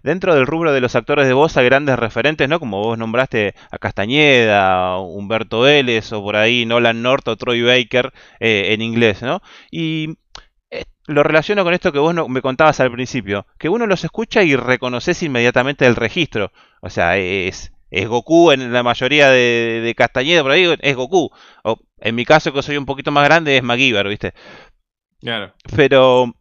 Dentro 0.03 0.35
del 0.35 0.47
rubro 0.47 0.73
de 0.73 0.81
los 0.81 0.95
actores 0.95 1.27
de 1.27 1.33
voz 1.33 1.57
hay 1.57 1.67
grandes 1.67 1.99
referentes, 1.99 2.49
¿no? 2.49 2.61
Como 2.61 2.81
vos 2.81 2.97
nombraste 2.97 3.55
a 3.71 3.79
Castañeda, 3.79 4.99
Humberto 4.99 5.61
Vélez 5.61 6.13
o 6.13 6.23
por 6.23 6.37
ahí 6.37 6.65
Nolan 6.65 7.03
North 7.03 7.29
o 7.29 7.37
Troy 7.37 7.63
Baker 7.63 8.13
eh, 8.39 8.73
en 8.73 8.83
inglés, 8.83 9.23
¿no? 9.23 9.43
Y 9.71 10.17
eh, 10.71 10.85
lo 11.07 11.23
relaciono 11.23 11.65
con 11.65 11.75
esto 11.75 11.93
que 11.93 11.99
vos 11.99 12.15
me 12.29 12.43
contabas 12.43 12.81
al 12.81 12.93
principio, 12.93 13.47
que 13.59 13.69
uno 13.69 13.87
los 13.87 14.05
escucha 14.05 14.43
y 14.43 14.57
reconoces 14.57 15.23
inmediatamente 15.23 15.87
el 15.87 15.97
registro. 15.97 16.53
O 16.81 16.89
sea, 16.89 17.19
es, 17.19 17.73
es 17.91 18.09
Goku 18.09 18.53
en 18.53 18.73
la 18.73 18.83
mayoría 18.83 19.29
de, 19.31 19.95
Castañeda, 19.97 20.43
por 20.43 20.53
ahí 20.53 20.77
es 20.81 20.97
Goku. 20.97 21.31
O 21.65 21.79
en 21.99 22.15
mi 22.15 22.25
caso, 22.25 22.53
que 22.53 22.63
soy 22.63 22.77
un 22.77 22.87
poquito 22.87 23.11
más 23.11 23.25
grande, 23.25 23.57
es 23.57 23.63
MacGyver, 23.63 24.09
¿viste? 24.09 24.33
Claro. 25.21 25.53
Pero 25.77 26.35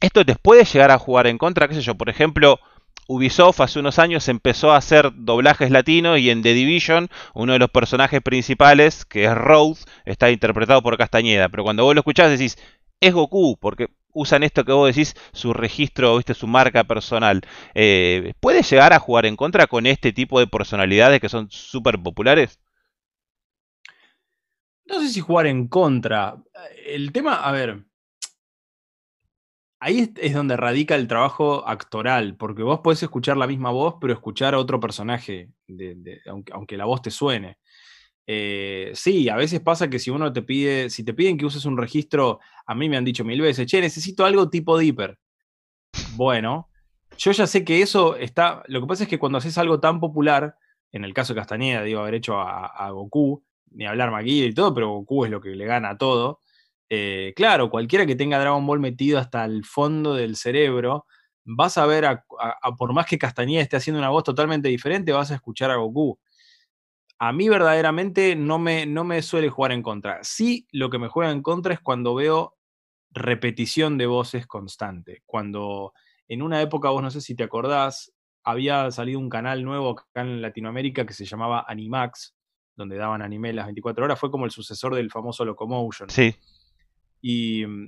esto 0.00 0.24
te 0.24 0.36
puede 0.36 0.64
llegar 0.64 0.90
a 0.90 0.98
jugar 0.98 1.26
en 1.26 1.38
contra, 1.38 1.68
qué 1.68 1.74
sé 1.74 1.82
yo, 1.82 1.94
por 1.94 2.08
ejemplo, 2.08 2.60
Ubisoft 3.06 3.60
hace 3.60 3.78
unos 3.78 3.98
años 3.98 4.28
empezó 4.28 4.72
a 4.72 4.76
hacer 4.76 5.10
doblajes 5.14 5.70
latinos 5.70 6.18
y 6.18 6.30
en 6.30 6.42
The 6.42 6.54
Division 6.54 7.10
uno 7.34 7.52
de 7.52 7.58
los 7.58 7.70
personajes 7.70 8.22
principales, 8.22 9.04
que 9.04 9.24
es 9.24 9.34
Road, 9.34 9.76
está 10.06 10.30
interpretado 10.30 10.82
por 10.82 10.96
Castañeda. 10.96 11.48
Pero 11.48 11.64
cuando 11.64 11.84
vos 11.84 11.94
lo 11.94 12.00
escuchás 12.00 12.30
decís, 12.30 12.56
es 13.00 13.12
Goku, 13.12 13.58
porque 13.60 13.88
usan 14.14 14.42
esto 14.42 14.64
que 14.64 14.72
vos 14.72 14.94
decís, 14.94 15.14
su 15.32 15.52
registro, 15.52 16.16
¿viste? 16.16 16.34
su 16.34 16.46
marca 16.46 16.84
personal. 16.84 17.42
Eh, 17.74 18.32
¿Puede 18.40 18.62
llegar 18.62 18.92
a 18.92 18.98
jugar 18.98 19.26
en 19.26 19.36
contra 19.36 19.66
con 19.66 19.86
este 19.86 20.12
tipo 20.12 20.40
de 20.40 20.46
personalidades 20.46 21.20
que 21.20 21.28
son 21.28 21.50
súper 21.50 22.02
populares? 22.02 22.58
No 24.86 25.00
sé 25.00 25.08
si 25.08 25.20
jugar 25.20 25.46
en 25.46 25.68
contra. 25.68 26.36
El 26.86 27.12
tema, 27.12 27.36
a 27.36 27.52
ver, 27.52 27.84
ahí 29.84 30.12
es 30.16 30.32
donde 30.32 30.56
radica 30.56 30.94
el 30.94 31.08
trabajo 31.08 31.68
actoral, 31.68 32.36
porque 32.36 32.62
vos 32.62 32.80
podés 32.80 33.02
escuchar 33.02 33.36
la 33.36 33.46
misma 33.46 33.70
voz, 33.70 33.96
pero 34.00 34.14
escuchar 34.14 34.54
a 34.54 34.58
otro 34.58 34.80
personaje, 34.80 35.50
aunque, 36.52 36.76
la 36.78 36.86
voz 36.86 37.02
te 37.02 37.10
suene. 37.10 37.58
Eh, 38.26 38.90
sí, 38.94 39.28
a 39.28 39.36
veces 39.36 39.60
pasa 39.60 39.90
que 39.90 39.98
si 39.98 40.10
uno 40.10 40.32
te 40.32 40.42
pide, 40.42 40.90
si 40.90 41.04
te 41.04 41.14
piden 41.14 41.36
que 41.36 41.46
uses 41.46 41.64
un 41.64 41.76
registro, 41.76 42.40
a 42.66 42.74
mí 42.74 42.88
me 42.88 42.96
han 42.96 43.04
dicho 43.04 43.24
mil 43.24 43.40
veces, 43.40 43.66
che, 43.66 43.80
necesito 43.80 44.24
algo 44.24 44.48
tipo 44.50 44.78
Dipper. 44.78 45.18
Bueno, 46.16 46.70
yo 47.18 47.32
ya 47.32 47.46
sé 47.46 47.64
que 47.64 47.82
eso 47.82 48.16
está. 48.16 48.62
Lo 48.66 48.80
que 48.80 48.86
pasa 48.86 49.04
es 49.04 49.08
que 49.08 49.18
cuando 49.18 49.38
haces 49.38 49.58
algo 49.58 49.80
tan 49.80 50.00
popular, 50.00 50.56
en 50.92 51.04
el 51.04 51.14
caso 51.14 51.34
de 51.34 51.40
Castañeda, 51.40 51.82
digo, 51.82 52.00
haber 52.00 52.14
hecho 52.14 52.40
a, 52.40 52.90
Goku, 52.90 53.42
ni 53.72 53.86
hablar 53.86 54.10
Maguire 54.10 54.46
y 54.46 54.54
todo, 54.54 54.74
pero 54.74 54.90
Goku 54.90 55.24
es 55.24 55.30
lo 55.30 55.40
que 55.40 55.50
le 55.50 55.66
gana 55.66 55.90
a 55.90 55.98
todo. 55.98 56.40
Eh, 56.88 57.32
claro, 57.36 57.70
cualquiera 57.70 58.06
que 58.06 58.14
tenga 58.16 58.38
Dragon 58.38 58.64
Ball 58.66 58.80
metido 58.80 59.18
hasta 59.18 59.44
el 59.44 59.64
fondo 59.64 60.14
del 60.14 60.36
cerebro, 60.36 61.06
vas 61.44 61.78
a 61.78 61.86
ver, 61.86 62.04
a, 62.06 62.24
por 62.78 62.92
más 62.92 63.06
que 63.06 63.18
Castañeda 63.18 63.62
esté 63.62 63.76
haciendo 63.76 63.98
una 63.98 64.10
voz 64.10 64.24
totalmente 64.24 64.68
diferente, 64.68 65.12
vas 65.12 65.30
a 65.30 65.34
escuchar 65.34 65.70
a 65.70 65.76
Goku. 65.76 66.18
A 67.18 67.32
mí 67.32 67.48
verdaderamente 67.48 68.36
no 68.36 68.58
me, 68.58 68.86
no 68.86 69.04
me 69.04 69.22
suele 69.22 69.48
jugar 69.48 69.72
en 69.72 69.82
contra. 69.82 70.18
Sí, 70.22 70.66
lo 70.72 70.90
que 70.90 70.98
me 70.98 71.08
juega 71.08 71.30
en 71.30 71.42
contra 71.42 71.74
es 71.74 71.80
cuando 71.80 72.14
veo 72.14 72.56
repetición 73.10 73.96
de 73.98 74.06
voces 74.06 74.46
constante. 74.46 75.22
Cuando 75.24 75.92
en 76.28 76.42
una 76.42 76.60
época, 76.60 76.90
vos 76.90 77.02
no 77.02 77.10
sé 77.10 77.20
si 77.20 77.34
te 77.34 77.44
acordás, 77.44 78.12
había 78.42 78.90
salido 78.90 79.18
un 79.18 79.28
canal 79.28 79.64
nuevo 79.64 79.90
acá 79.90 80.20
en 80.22 80.42
Latinoamérica 80.42 81.06
que 81.06 81.14
se 81.14 81.24
llamaba 81.24 81.64
Animax, 81.66 82.34
donde 82.76 82.96
daban 82.96 83.22
anime 83.22 83.52
las 83.52 83.66
24 83.66 84.04
horas, 84.04 84.18
fue 84.18 84.30
como 84.30 84.44
el 84.44 84.50
sucesor 84.50 84.94
del 84.94 85.10
famoso 85.10 85.44
Locomotion. 85.44 86.10
Sí. 86.10 86.34
Mm, 87.22 87.86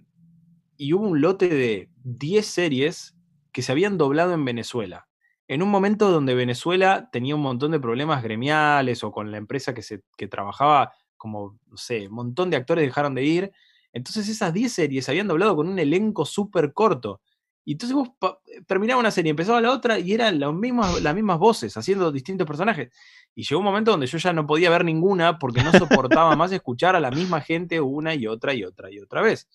y, 0.79 0.93
hubo 0.93 1.07
un 1.07 1.21
lote 1.21 1.49
de 1.49 1.91
10 2.05 2.47
series 2.47 3.17
que 3.53 3.63
se 3.63 3.73
habían 3.73 3.99
doblado 3.99 4.33
en 4.33 4.45
Venezuela. 4.45 5.09
En 5.49 5.63
un 5.63 5.71
momento 5.71 6.11
donde 6.11 6.35
Venezuela 6.35 7.09
tenía 7.13 7.35
un 7.35 7.43
montón 7.43 7.71
de 7.71 7.81
problemas 7.81 8.23
gremiales 8.23 9.05
o 9.05 9.13
con 9.13 9.31
la 9.31 9.39
empresa 9.39 9.75
que, 9.75 9.83
se, 9.83 10.03
que 10.17 10.27
trabajaba, 10.29 10.93
como, 11.17 11.59
no 11.67 11.77
sé, 11.77 12.09
un 12.09 12.15
montón 12.15 12.51
de 12.51 12.57
actores 12.57 12.85
dejaron 12.85 13.15
de 13.15 13.25
ir. 13.25 13.53
Entonces 13.93 14.29
esas 14.29 14.53
10 14.53 14.73
series 14.73 15.05
se 15.05 15.13
habían 15.13 15.29
doblado 15.29 15.57
con 15.57 15.69
un 15.69 15.79
elenco 15.79 16.25
súper 16.25 16.73
corto. 16.73 17.21
Y 17.65 17.73
entonces 17.73 17.97
vos 17.97 18.11
terminaba 18.69 19.01
una 19.01 19.11
serie, 19.11 19.31
empezaba 19.31 19.61
la 19.61 19.73
otra 19.73 19.99
y 19.99 20.13
eran 20.13 20.39
las 20.39 20.55
mismas, 20.55 21.03
las 21.03 21.15
mismas 21.17 21.39
voces, 21.39 21.77
haciendo 21.77 22.13
distintos 22.13 22.47
personajes. 22.47 22.93
Y 23.35 23.43
llegó 23.43 23.59
un 23.59 23.65
momento 23.65 23.91
donde 23.91 24.07
yo 24.07 24.19
ya 24.19 24.33
no 24.33 24.47
podía 24.47 24.71
ver 24.71 24.85
ninguna 24.85 25.39
porque 25.41 25.65
no 25.65 25.73
soportaba 25.73 26.37
más 26.37 26.53
escuchar 26.53 26.95
a 26.95 27.01
la 27.01 27.11
misma 27.11 27.41
gente 27.41 27.81
una 27.81 28.15
y 28.15 28.29
otra 28.29 28.55
y 28.55 28.63
otra 28.63 28.91
y 28.93 29.01
otra 29.01 29.21
vez. 29.21 29.49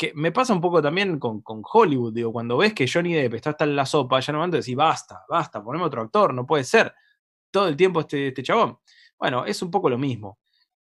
Que 0.00 0.12
me 0.14 0.32
pasa 0.32 0.54
un 0.54 0.62
poco 0.62 0.80
también 0.80 1.18
con, 1.18 1.42
Hollywood, 1.44 2.14
digo, 2.14 2.32
cuando 2.32 2.56
ves 2.56 2.72
que 2.72 2.88
Johnny 2.90 3.12
Depp 3.12 3.34
está 3.34 3.50
hasta 3.50 3.64
en 3.64 3.76
la 3.76 3.84
sopa, 3.84 4.18
ya 4.20 4.32
no 4.32 4.38
momento 4.38 4.56
decís, 4.56 4.74
basta, 4.74 5.26
basta, 5.28 5.62
poneme 5.62 5.84
otro 5.84 6.00
actor, 6.00 6.32
no 6.32 6.46
puede 6.46 6.64
ser. 6.64 6.94
Todo 7.50 7.68
el 7.68 7.76
tiempo 7.76 8.00
este, 8.00 8.28
este 8.28 8.42
chabón. 8.42 8.78
Bueno, 9.18 9.44
es 9.44 9.60
un 9.60 9.70
poco 9.70 9.90
lo 9.90 9.98
mismo. 9.98 10.38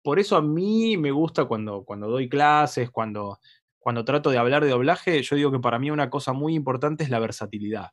Por 0.01 0.19
eso 0.19 0.37
a 0.37 0.41
mí 0.41 0.95
me 0.95 1.11
gusta 1.11 1.43
cuando, 1.43 1.83
cuando 1.83 2.07
doy 2.07 2.29
clases, 2.29 2.91
cuando, 2.91 3.39
cuando 3.77 4.05
trato 4.05 4.29
de 4.29 4.37
hablar 4.37 4.63
de 4.63 4.69
doblaje, 4.69 5.21
yo 5.21 5.35
digo 5.35 5.51
que 5.51 5.59
para 5.59 5.79
mí 5.79 5.91
una 5.91 6.09
cosa 6.09 6.31
muy 6.31 6.55
importante 6.55 7.03
es 7.03 7.09
la 7.09 7.19
versatilidad. 7.19 7.89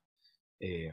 Eh, 0.60 0.92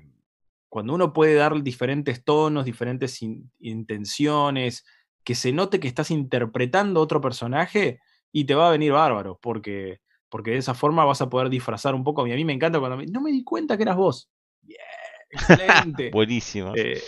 cuando 0.67 0.95
uno 0.95 1.13
puede 1.13 1.35
dar 1.35 1.61
diferentes 1.61 2.23
tonos, 2.23 2.65
diferentes 2.65 3.19
intenciones, 3.59 4.83
que 5.23 5.35
se 5.35 5.51
note 5.51 5.79
que 5.79 5.87
estás 5.87 6.09
interpretando 6.09 7.01
otro 7.01 7.21
personaje 7.21 7.99
y 8.31 8.45
te 8.45 8.55
va 8.55 8.69
a 8.69 8.71
venir 8.71 8.93
bárbaro, 8.93 9.39
porque, 9.41 10.01
porque 10.29 10.51
de 10.51 10.57
esa 10.57 10.73
forma 10.73 11.05
vas 11.05 11.21
a 11.21 11.29
poder 11.29 11.49
disfrazar 11.49 11.95
un 11.95 12.03
poco. 12.03 12.25
Y 12.27 12.31
a 12.31 12.35
mí 12.35 12.45
me 12.45 12.53
encanta 12.53 12.79
cuando 12.79 12.97
me, 12.97 13.05
no 13.05 13.21
me 13.21 13.31
di 13.31 13.43
cuenta 13.43 13.77
que 13.77 13.83
eras 13.83 13.97
vos. 13.97 14.29
Bien, 14.61 14.79
excelente. 15.29 16.11
Buenísimo. 16.11 16.73
Eh, 16.75 17.01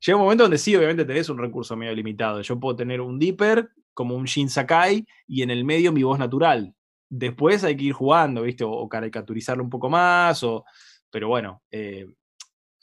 llega 0.00 0.16
un 0.16 0.22
momento 0.24 0.44
donde 0.44 0.58
sí, 0.58 0.74
obviamente 0.76 1.04
tenés 1.04 1.28
un 1.28 1.38
recurso 1.38 1.76
medio 1.76 1.94
limitado. 1.94 2.40
Yo 2.42 2.58
puedo 2.58 2.76
tener 2.76 3.00
un 3.00 3.18
Dipper 3.18 3.70
como 3.94 4.16
un 4.16 4.24
Shin 4.24 4.50
Sakai 4.50 5.06
y 5.26 5.42
en 5.42 5.50
el 5.50 5.64
medio 5.64 5.92
mi 5.92 6.02
voz 6.02 6.18
natural. 6.18 6.74
Después 7.08 7.62
hay 7.64 7.76
que 7.76 7.84
ir 7.84 7.92
jugando, 7.92 8.42
¿viste? 8.42 8.64
O, 8.64 8.88
caricaturizarlo 8.88 9.62
un 9.62 9.70
poco 9.70 9.88
más, 9.88 10.42
o, 10.42 10.64
pero 11.10 11.28
bueno, 11.28 11.62
eh, 11.70 12.06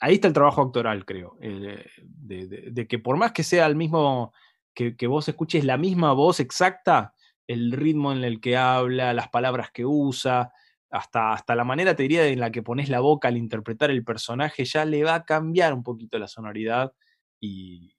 ahí 0.00 0.14
está 0.14 0.28
el 0.28 0.34
trabajo 0.34 0.62
actoral, 0.62 1.04
creo. 1.04 1.36
Eh, 1.40 1.84
de, 1.98 2.88
que 2.88 2.98
por 2.98 3.16
más 3.16 3.32
que 3.32 3.42
sea 3.42 3.66
el 3.66 3.76
mismo, 3.76 4.32
que, 4.74 5.06
vos 5.06 5.28
escuches 5.28 5.64
la 5.64 5.76
misma 5.76 6.12
voz 6.12 6.40
exacta, 6.40 7.14
el 7.46 7.72
ritmo 7.72 8.12
en 8.12 8.24
el 8.24 8.40
que 8.40 8.56
habla, 8.56 9.12
las 9.12 9.28
palabras 9.28 9.70
que 9.72 9.84
usa, 9.84 10.52
hasta, 10.90 11.32
hasta 11.32 11.54
la 11.54 11.64
manera, 11.64 11.96
te 11.96 12.02
diría, 12.02 12.26
en 12.26 12.40
la 12.40 12.50
que 12.50 12.62
pones 12.62 12.88
la 12.88 13.00
boca 13.00 13.28
al 13.28 13.36
interpretar 13.36 13.90
el 13.90 14.04
personaje, 14.04 14.64
ya 14.64 14.84
le 14.84 15.04
va 15.04 15.14
a 15.14 15.24
cambiar 15.24 15.72
un 15.72 15.82
poquito 15.82 16.18
la 16.18 16.28
sonoridad 16.28 16.92
y, 17.40 17.94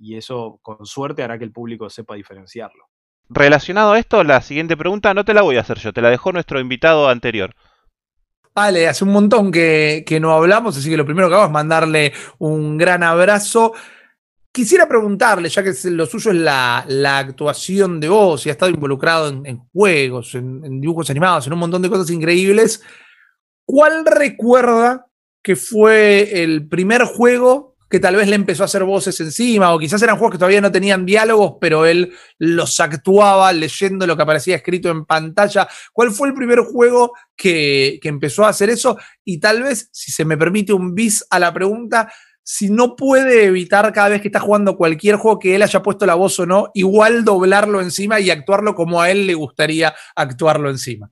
y 0.00 0.16
eso, 0.16 0.60
con 0.62 0.86
suerte, 0.86 1.22
hará 1.22 1.38
que 1.38 1.44
el 1.44 1.52
público 1.52 1.90
sepa 1.90 2.14
diferenciarlo. 2.14 2.88
Relacionado 3.28 3.92
a 3.92 3.98
esto, 3.98 4.24
la 4.24 4.40
siguiente 4.40 4.76
pregunta 4.76 5.12
no 5.12 5.24
te 5.24 5.34
la 5.34 5.42
voy 5.42 5.56
a 5.56 5.60
hacer 5.60 5.78
yo, 5.78 5.92
te 5.92 6.00
la 6.00 6.08
dejó 6.08 6.32
nuestro 6.32 6.60
invitado 6.60 7.08
anterior. 7.08 7.54
Vale, 8.54 8.88
hace 8.88 9.04
un 9.04 9.12
montón 9.12 9.52
que, 9.52 10.04
no 10.20 10.32
hablamos, 10.32 10.76
así 10.76 10.88
que 10.88 10.96
lo 10.96 11.04
primero 11.04 11.28
que 11.28 11.34
hago 11.34 11.44
es 11.44 11.50
mandarle 11.50 12.12
un 12.38 12.76
gran 12.76 13.02
abrazo. 13.02 13.72
Quisiera 14.52 14.88
preguntarle, 14.88 15.48
ya 15.48 15.62
que 15.62 15.72
lo 15.90 16.06
suyo 16.06 16.30
es 16.30 16.36
la, 16.38 17.18
actuación 17.18 18.00
de 18.00 18.08
vos 18.08 18.44
y 18.44 18.48
ha 18.48 18.52
estado 18.52 18.70
involucrado 18.70 19.28
en, 19.28 19.58
juegos, 19.72 20.34
en, 20.34 20.80
dibujos 20.80 21.10
animados, 21.10 21.46
en 21.46 21.52
un 21.52 21.58
montón 21.58 21.82
de 21.82 21.90
cosas 21.90 22.10
increíbles, 22.10 22.82
¿cuál 23.64 24.04
recuerda 24.04 25.06
que 25.42 25.54
fue 25.54 26.42
el 26.42 26.66
primer 26.68 27.04
juego 27.04 27.76
que 27.88 28.00
tal 28.00 28.16
vez 28.16 28.28
le 28.28 28.36
empezó 28.36 28.62
a 28.62 28.66
hacer 28.66 28.84
voces 28.84 29.18
encima, 29.20 29.72
o 29.72 29.78
quizás 29.78 30.02
eran 30.02 30.16
juegos 30.16 30.32
que 30.32 30.38
todavía 30.38 30.60
no 30.60 30.70
tenían 30.70 31.06
diálogos, 31.06 31.54
pero 31.60 31.86
él 31.86 32.12
los 32.38 32.78
actuaba 32.80 33.52
leyendo 33.52 34.06
lo 34.06 34.16
que 34.16 34.22
aparecía 34.22 34.56
escrito 34.56 34.90
en 34.90 35.06
pantalla. 35.06 35.66
¿Cuál 35.92 36.10
fue 36.10 36.28
el 36.28 36.34
primer 36.34 36.60
juego 36.60 37.14
que, 37.34 37.98
empezó 38.02 38.44
a 38.44 38.50
hacer 38.50 38.68
eso? 38.68 38.98
Y 39.24 39.40
tal 39.40 39.62
vez, 39.62 39.88
si 39.92 40.12
se 40.12 40.24
me 40.24 40.36
permite 40.36 40.72
un 40.72 40.94
bis 40.94 41.24
a 41.30 41.38
la 41.38 41.52
pregunta, 41.52 42.12
si 42.50 42.70
no 42.70 42.96
puede 42.96 43.44
evitar 43.44 43.92
cada 43.92 44.08
vez 44.08 44.22
que 44.22 44.28
está 44.28 44.40
jugando 44.40 44.78
cualquier 44.78 45.16
juego 45.16 45.38
que 45.38 45.54
él 45.54 45.62
haya 45.62 45.82
puesto 45.82 46.06
la 46.06 46.14
voz 46.14 46.40
o 46.40 46.46
no, 46.46 46.70
igual 46.72 47.22
doblarlo 47.22 47.82
encima 47.82 48.20
y 48.20 48.30
actuarlo 48.30 48.74
como 48.74 49.02
a 49.02 49.10
él 49.10 49.26
le 49.26 49.34
gustaría 49.34 49.94
actuarlo 50.16 50.70
encima. 50.70 51.10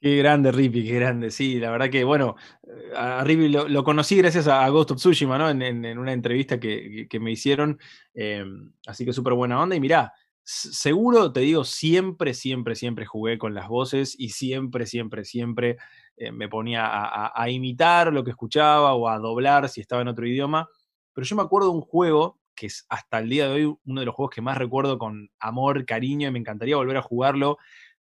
Qué 0.00 0.16
grande 0.16 0.50
Rippy, 0.50 0.84
qué 0.84 0.94
grande, 0.96 1.30
sí, 1.30 1.60
la 1.60 1.70
verdad 1.70 1.88
que, 1.88 2.02
bueno, 2.02 2.34
eh, 2.64 2.96
a 2.96 3.22
Rippy 3.22 3.48
lo, 3.48 3.84
conocí 3.84 4.16
gracias 4.16 4.48
a, 4.48 4.68
Ghost 4.70 4.90
of 4.90 4.98
Tsushima, 4.98 5.38
¿no? 5.38 5.48
En, 5.50 5.98
una 5.98 6.12
entrevista 6.12 6.58
que, 6.58 7.06
me 7.20 7.30
hicieron, 7.30 7.78
em, 8.14 8.72
así 8.88 9.04
que 9.04 9.12
súper 9.12 9.34
buena 9.34 9.62
onda, 9.62 9.76
y 9.76 9.80
mirá, 9.80 10.14
seguro, 10.42 11.32
te 11.32 11.40
digo, 11.40 11.62
siempre, 11.62 12.34
siempre, 12.34 12.74
siempre 12.74 13.06
jugué 13.06 13.38
con 13.38 13.54
las 13.54 13.68
voces 13.68 14.16
y 14.18 14.30
siempre, 14.30 14.84
siempre, 14.84 15.24
siempre 15.24 15.76
eh, 16.18 16.32
me 16.32 16.48
ponía 16.48 16.88
a, 16.90 17.50
imitar 17.50 18.12
lo 18.12 18.24
que 18.24 18.30
escuchaba 18.30 18.94
o 18.94 19.08
a 19.08 19.18
doblar 19.18 19.68
si 19.68 19.80
estaba 19.80 20.02
en 20.02 20.08
otro 20.08 20.26
idioma, 20.26 20.68
pero 21.12 21.26
yo 21.26 21.36
me 21.36 21.42
acuerdo 21.42 21.68
de 21.68 21.74
un 21.76 21.82
juego 21.82 22.38
que 22.54 22.66
es 22.66 22.84
hasta 22.88 23.20
el 23.20 23.28
día 23.28 23.46
de 23.46 23.52
hoy 23.52 23.76
uno 23.84 24.00
de 24.00 24.06
los 24.06 24.14
juegos 24.14 24.34
que 24.34 24.42
más 24.42 24.58
recuerdo 24.58 24.98
con 24.98 25.30
amor, 25.38 25.84
cariño, 25.86 26.28
y 26.28 26.32
me 26.32 26.40
encantaría 26.40 26.76
volver 26.76 26.96
a 26.96 27.02
jugarlo. 27.02 27.56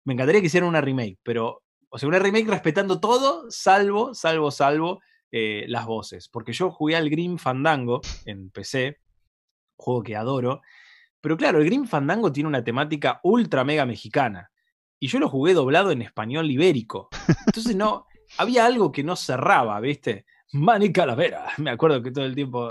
Me 0.04 0.14
encantaría 0.14 0.40
que 0.40 0.48
hicieran 0.48 0.68
una 0.68 0.80
remake, 0.80 1.18
pero 1.22 1.62
o 1.94 1.98
sea, 1.98 2.08
una 2.08 2.18
remake 2.18 2.48
respetando 2.48 3.00
todo, 3.00 3.50
salvo, 3.50 4.14
salvo, 4.14 4.50
salvo 4.50 5.00
eh, 5.30 5.66
las 5.68 5.84
voces. 5.84 6.28
Porque 6.28 6.52
yo 6.52 6.70
jugué 6.70 6.96
al 6.96 7.10
Green 7.10 7.38
Fandango 7.38 8.00
en 8.24 8.50
PC, 8.50 8.98
juego 9.76 10.02
que 10.02 10.16
adoro. 10.16 10.62
Pero 11.20 11.36
claro, 11.36 11.58
el 11.58 11.66
Green 11.66 11.86
Fandango 11.86 12.32
tiene 12.32 12.48
una 12.48 12.64
temática 12.64 13.20
ultra 13.22 13.62
mega 13.64 13.84
mexicana. 13.84 14.51
Y 15.02 15.08
yo 15.08 15.18
lo 15.18 15.28
jugué 15.28 15.52
doblado 15.52 15.90
en 15.90 16.00
español 16.00 16.48
ibérico. 16.48 17.08
Entonces 17.46 17.74
no, 17.74 18.06
había 18.38 18.66
algo 18.66 18.92
que 18.92 19.02
no 19.02 19.16
cerraba, 19.16 19.80
¿viste? 19.80 20.26
Manny 20.52 20.92
Calavera. 20.92 21.48
Me 21.58 21.70
acuerdo 21.70 22.00
que 22.04 22.12
todo 22.12 22.24
el 22.24 22.36
tiempo 22.36 22.68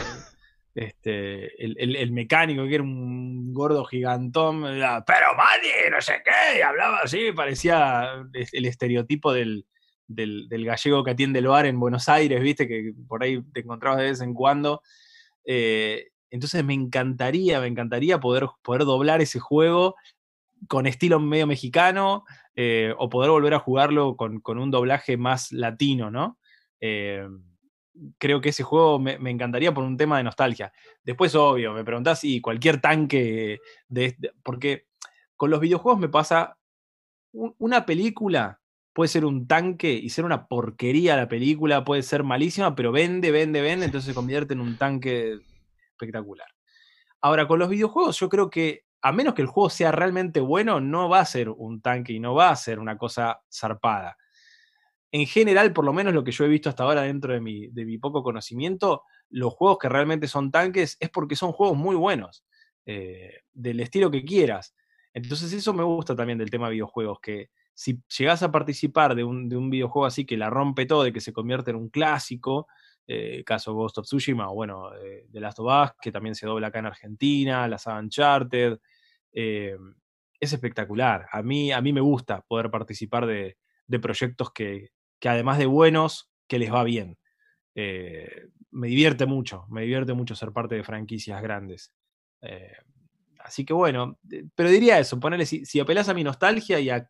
este, 0.74 1.62
el, 1.62 2.12
mecánico, 2.14 2.66
que 2.66 2.76
era 2.76 2.86
un 2.86 3.54
gordo 3.54 3.84
gigantón, 3.84 4.62
pero 4.62 5.36
Manny, 5.36 5.92
no 5.92 6.00
sé 6.00 6.22
qué, 6.24 6.60
y 6.60 6.62
hablaba 6.62 7.00
así, 7.04 7.34
parecía 7.34 8.24
el 8.32 8.66
estereotipo 8.66 9.34
del, 9.34 9.66
del, 10.08 10.64
gallego 10.64 11.04
que 11.04 11.12
atiende 11.12 11.40
el 11.40 11.48
bar 11.48 11.66
en 11.66 11.82
Buenos 11.82 12.08
Aires, 12.08 12.42
viste, 12.42 12.66
que 12.66 12.94
por 13.10 13.24
ahí 13.24 13.44
te 13.52 13.60
encontrabas 13.60 14.00
de 14.00 14.06
vez 14.06 14.22
en 14.22 14.34
cuando. 14.34 14.82
Eh, 15.44 16.12
entonces 16.30 16.64
me 16.64 16.76
encantaría, 16.76 17.60
me 17.60 17.68
encantaría 17.68 18.22
poder, 18.22 18.48
poder 18.62 18.86
doblar 18.86 19.20
ese 19.20 19.40
juego 19.40 19.98
con 20.68 20.88
estilo 20.88 21.20
medio 21.20 21.48
mexicano 21.48 22.24
eh, 22.56 22.94
o 22.98 23.10
poder 23.10 23.32
volver 23.32 23.54
a 23.54 23.60
jugarlo 23.60 24.16
con, 24.16 24.42
un 24.46 24.72
doblaje 24.72 25.18
más 25.18 25.52
latino, 25.52 26.12
¿no? 26.12 26.38
Eh, 26.80 27.28
creo 28.18 28.42
que 28.42 28.50
ese 28.50 28.64
juego 28.64 29.00
me, 29.00 29.16
encantaría 29.30 29.74
por 29.74 29.84
un 29.84 29.98
tema 29.98 30.18
de 30.18 30.24
nostalgia. 30.24 30.72
Después, 31.04 31.36
obvio, 31.36 31.74
me 31.74 31.84
preguntás 31.84 32.20
si 32.20 32.42
cualquier 32.42 32.80
tanque 32.80 33.60
de, 33.88 34.06
este, 34.06 34.32
porque 34.44 34.88
con 35.36 35.50
los 35.50 35.60
videojuegos 35.60 36.00
me 36.00 36.10
pasa 36.10 36.58
una 37.32 37.86
película 37.86 38.62
puede 38.94 39.08
ser 39.08 39.26
un 39.26 39.48
tanque 39.48 39.92
y 39.94 40.10
ser 40.10 40.26
una 40.26 40.48
porquería 40.48 41.16
la 41.16 41.30
película, 41.30 41.84
puede 41.84 42.04
ser 42.04 42.24
malísima, 42.24 42.76
pero 42.76 42.92
vende, 42.92 43.32
vende, 43.32 43.62
vende, 43.62 43.86
entonces 43.86 44.10
se 44.10 44.16
convierte 44.16 44.54
en 44.54 44.62
un 44.62 44.78
tanque 44.78 45.40
espectacular. 45.92 46.48
Ahora, 47.22 47.48
con 47.48 47.60
los 47.60 47.70
videojuegos, 47.70 48.20
yo 48.20 48.30
creo 48.30 48.50
que 48.50 48.84
a 49.02 49.12
menos 49.12 49.34
que 49.34 49.42
el 49.42 49.48
juego 49.48 49.70
sea 49.70 49.92
realmente 49.92 50.40
bueno, 50.40 50.80
no 50.80 51.10
va 51.10 51.20
a 51.20 51.26
ser 51.26 51.50
un 51.50 51.82
tanque 51.82 52.14
y 52.14 52.20
no 52.20 52.34
va 52.34 52.50
a 52.50 52.56
ser 52.56 52.80
una 52.80 52.98
cosa 52.98 53.42
zarpada. 53.52 54.18
En 55.12 55.26
general, 55.28 55.74
por 55.74 55.84
lo 55.84 55.94
menos 55.94 56.14
lo 56.14 56.24
que 56.24 56.32
yo 56.32 56.46
he 56.46 56.48
visto 56.48 56.70
hasta 56.70 56.84
ahora 56.84 57.02
dentro 57.02 57.34
de 57.34 57.42
mi, 57.42 57.68
de 57.68 57.86
mi 57.86 57.98
poco 57.98 58.24
conocimiento, 58.24 59.04
los 59.30 59.54
juegos 59.54 59.78
que 59.80 59.90
realmente 59.90 60.28
son 60.28 60.52
tanques 60.52 60.98
es 61.00 61.10
porque 61.10 61.36
son 61.36 61.52
juegos 61.52 61.78
muy 61.78 61.96
buenos, 61.96 62.46
eh, 62.86 63.42
del 63.54 63.80
estilo 63.82 64.10
que 64.10 64.24
quieras. 64.24 64.76
Entonces 65.14 65.52
eso 65.52 65.74
me 65.74 65.84
gusta 65.84 66.16
también 66.16 66.38
del 66.38 66.50
tema 66.50 66.68
de 66.68 66.74
videojuegos, 66.74 67.20
que 67.22 67.50
si 67.74 68.02
llegas 68.18 68.44
a 68.44 68.52
participar 68.52 69.16
de 69.16 69.24
un, 69.24 69.50
de 69.50 69.58
un 69.58 69.70
videojuego 69.70 70.06
así 70.06 70.26
que 70.26 70.38
la 70.38 70.50
rompe 70.50 70.86
todo 70.86 71.08
y 71.08 71.12
que 71.12 71.22
se 71.22 71.34
convierte 71.34 71.72
en 71.72 71.78
un 71.78 71.90
clásico, 71.90 72.68
eh, 73.08 73.44
caso 73.44 73.74
Ghost 73.74 73.98
of 73.98 74.06
Tsushima, 74.06 74.50
o 74.50 74.54
bueno, 74.54 74.94
eh, 74.96 75.28
The 75.32 75.40
Last 75.40 75.60
of 75.60 75.68
Us, 75.68 75.92
que 76.02 76.12
también 76.12 76.36
se 76.36 76.46
dobla 76.46 76.68
acá 76.68 76.80
en 76.80 76.86
Argentina, 76.86 77.68
la 77.68 77.78
saga 77.78 78.00
Uncharted. 78.00 78.80
Eh, 79.34 79.76
es 80.40 80.54
espectacular. 80.54 81.28
A 81.32 81.42
mí, 81.44 81.72
a 81.72 81.82
mí 81.82 81.94
me 81.94 82.02
gusta 82.02 82.42
poder 82.42 82.72
participar 82.72 83.26
de, 83.26 83.58
proyectos 84.02 84.52
que, 84.52 84.92
además 85.24 85.58
de 85.58 85.66
buenos, 85.66 86.32
que 86.48 86.60
les 86.60 86.72
va 86.74 86.84
bien. 86.84 87.18
me 87.76 88.88
divierte 88.88 89.26
mucho, 89.26 89.66
me 89.70 89.82
divierte 89.82 90.14
mucho 90.14 90.36
ser 90.36 90.52
parte 90.52 90.76
de 90.76 90.84
franquicias 90.84 91.42
grandes. 91.42 91.94
así 93.40 93.66
que 93.66 93.74
bueno, 93.74 94.20
pero 94.56 94.70
diría 94.70 95.00
eso, 95.00 95.20
ponerle, 95.20 95.46
si, 95.46 95.66
si 95.66 95.80
apelás 95.80 96.10
a 96.10 96.14
mi 96.14 96.24
nostalgia 96.24 96.80
y 96.80 96.90
a 96.90 97.10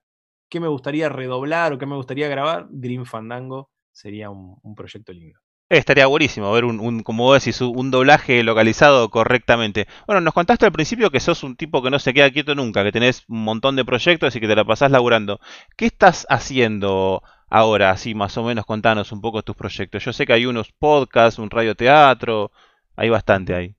qué 0.50 0.60
me 0.60 0.68
gustaría 0.68 1.10
redoblar 1.10 1.74
o 1.74 1.78
qué 1.78 1.86
me 1.86 1.96
gustaría 1.96 2.28
grabar, 2.28 2.68
Green 2.72 3.06
Fandango 3.06 3.72
sería 3.92 4.30
un 4.30 4.76
proyecto 4.76 5.14
lindo. 5.14 5.40
Estaría 5.72 6.06
buenísimo 6.06 6.52
ver 6.52 6.66
un, 6.66 7.02
como 7.02 7.24
vos 7.24 7.42
decís, 7.42 7.62
un 7.62 7.92
doblaje 7.92 8.44
localizado 8.44 9.10
correctamente. 9.10 9.88
Bueno, 10.06 10.20
nos 10.20 10.34
contaste 10.34 10.66
al 10.66 10.74
principio 10.74 11.12
que 11.12 11.22
sos 11.22 11.44
un 11.44 11.56
tipo 11.56 11.82
que 11.82 11.90
no 11.90 11.98
se 11.98 12.14
queda 12.14 12.30
quieto 12.30 12.56
nunca, 12.56 12.84
que 12.84 12.92
tenés 12.92 13.24
un 13.30 13.46
montón 13.46 13.78
de 13.78 13.86
proyectos 13.86 14.36
y 14.36 14.42
que 14.42 14.50
te 14.50 14.56
la 14.58 14.66
pasás 14.66 14.92
laburando. 14.92 15.40
¿Qué 15.78 15.86
estás 15.86 16.28
haciendo 16.30 17.24
ahora? 17.50 17.92
Así 17.92 18.14
más 18.14 18.36
o 18.36 18.44
menos 18.44 18.66
contanos 18.66 19.14
un 19.14 19.22
poco 19.22 19.44
tus 19.44 19.56
proyectos. 19.56 20.04
Yo 20.04 20.12
sé 20.12 20.26
que 20.26 20.34
hay 20.34 20.46
unos 20.46 20.74
podcasts, 20.74 21.40
un 21.40 21.50
radioteatro, 21.50 22.52
hay 22.98 23.10
bastante 23.10 23.56
ahí. 23.56 23.74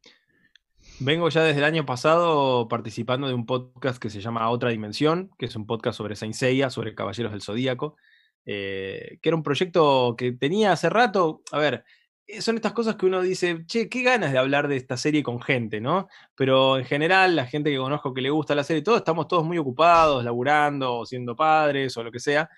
Vengo 0.98 1.28
ya 1.28 1.42
desde 1.42 1.58
el 1.58 1.64
año 1.64 1.84
pasado 1.84 2.68
participando 2.68 3.28
de 3.28 3.34
un 3.34 3.44
podcast 3.44 4.00
que 4.00 4.08
se 4.08 4.22
llama 4.22 4.48
Otra 4.48 4.70
Dimensión, 4.70 5.30
que 5.36 5.44
es 5.44 5.56
un 5.56 5.66
podcast 5.66 5.98
sobre 5.98 6.16
Saint 6.16 6.34
Seiya, 6.34 6.70
sobre 6.70 6.94
Caballeros 6.94 7.32
del 7.32 7.42
Zodíaco. 7.42 7.96
Eh, 8.44 9.18
que 9.22 9.28
era 9.28 9.36
un 9.36 9.42
proyecto 9.42 10.14
que 10.16 10.32
tenía 10.32 10.72
hace 10.72 10.90
rato. 10.90 11.42
A 11.52 11.58
ver, 11.58 11.84
eh, 12.26 12.40
son 12.40 12.56
estas 12.56 12.72
cosas 12.72 12.96
que 12.96 13.06
uno 13.06 13.20
dice, 13.20 13.64
che, 13.66 13.88
qué 13.88 14.02
ganas 14.02 14.32
de 14.32 14.38
hablar 14.38 14.68
de 14.68 14.76
esta 14.76 14.96
serie 14.96 15.22
con 15.22 15.40
gente, 15.40 15.80
¿no? 15.80 16.08
Pero 16.34 16.78
en 16.78 16.84
general, 16.84 17.36
la 17.36 17.46
gente 17.46 17.70
que 17.70 17.78
conozco 17.78 18.14
que 18.14 18.20
le 18.22 18.30
gusta 18.30 18.54
la 18.54 18.64
serie, 18.64 18.82
todos 18.82 18.98
estamos 18.98 19.28
todos 19.28 19.44
muy 19.44 19.58
ocupados, 19.58 20.24
laburando, 20.24 21.04
siendo 21.04 21.36
padres 21.36 21.96
o 21.96 22.02
lo 22.02 22.10
que 22.12 22.20
sea. 22.20 22.48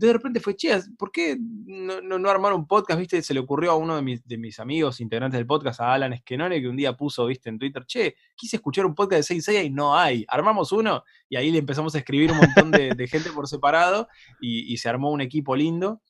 De 0.00 0.14
repente 0.14 0.40
fue, 0.40 0.56
che, 0.56 0.80
¿por 0.96 1.12
qué 1.12 1.36
no, 1.38 2.00
no, 2.00 2.30
armar 2.30 2.54
un 2.54 2.66
podcast? 2.66 2.98
¿Viste? 2.98 3.20
Se 3.20 3.34
le 3.34 3.40
ocurrió 3.40 3.72
a 3.72 3.76
uno 3.76 3.96
de 3.96 4.02
mis, 4.02 4.26
de 4.26 4.38
mis 4.38 4.58
amigos 4.58 4.98
integrantes 4.98 5.36
del 5.36 5.46
podcast, 5.46 5.80
a 5.80 5.92
Alan 5.92 6.14
Esquenone, 6.14 6.62
que 6.62 6.68
un 6.68 6.76
día 6.76 6.96
puso, 6.96 7.26
¿viste? 7.26 7.50
En 7.50 7.58
Twitter, 7.58 7.84
che, 7.84 8.16
quise 8.34 8.56
escuchar 8.56 8.86
un 8.86 8.94
podcast 8.94 9.18
de 9.18 9.22
6 9.24 9.44
6 9.44 9.64
y 9.66 9.70
no 9.70 9.94
hay. 9.96 10.24
Armamos 10.28 10.72
uno 10.72 11.04
y 11.28 11.36
ahí 11.36 11.50
le 11.50 11.58
empezamos 11.58 11.94
a 11.94 11.98
escribir 11.98 12.32
un 12.32 12.38
montón 12.38 12.70
de, 12.70 13.08
gente 13.08 13.30
por 13.30 13.46
separado 13.46 14.08
y, 14.40 14.74
se 14.78 14.88
armó 14.88 15.10
un 15.10 15.20
equipo 15.20 15.54
lindo. 15.54 16.00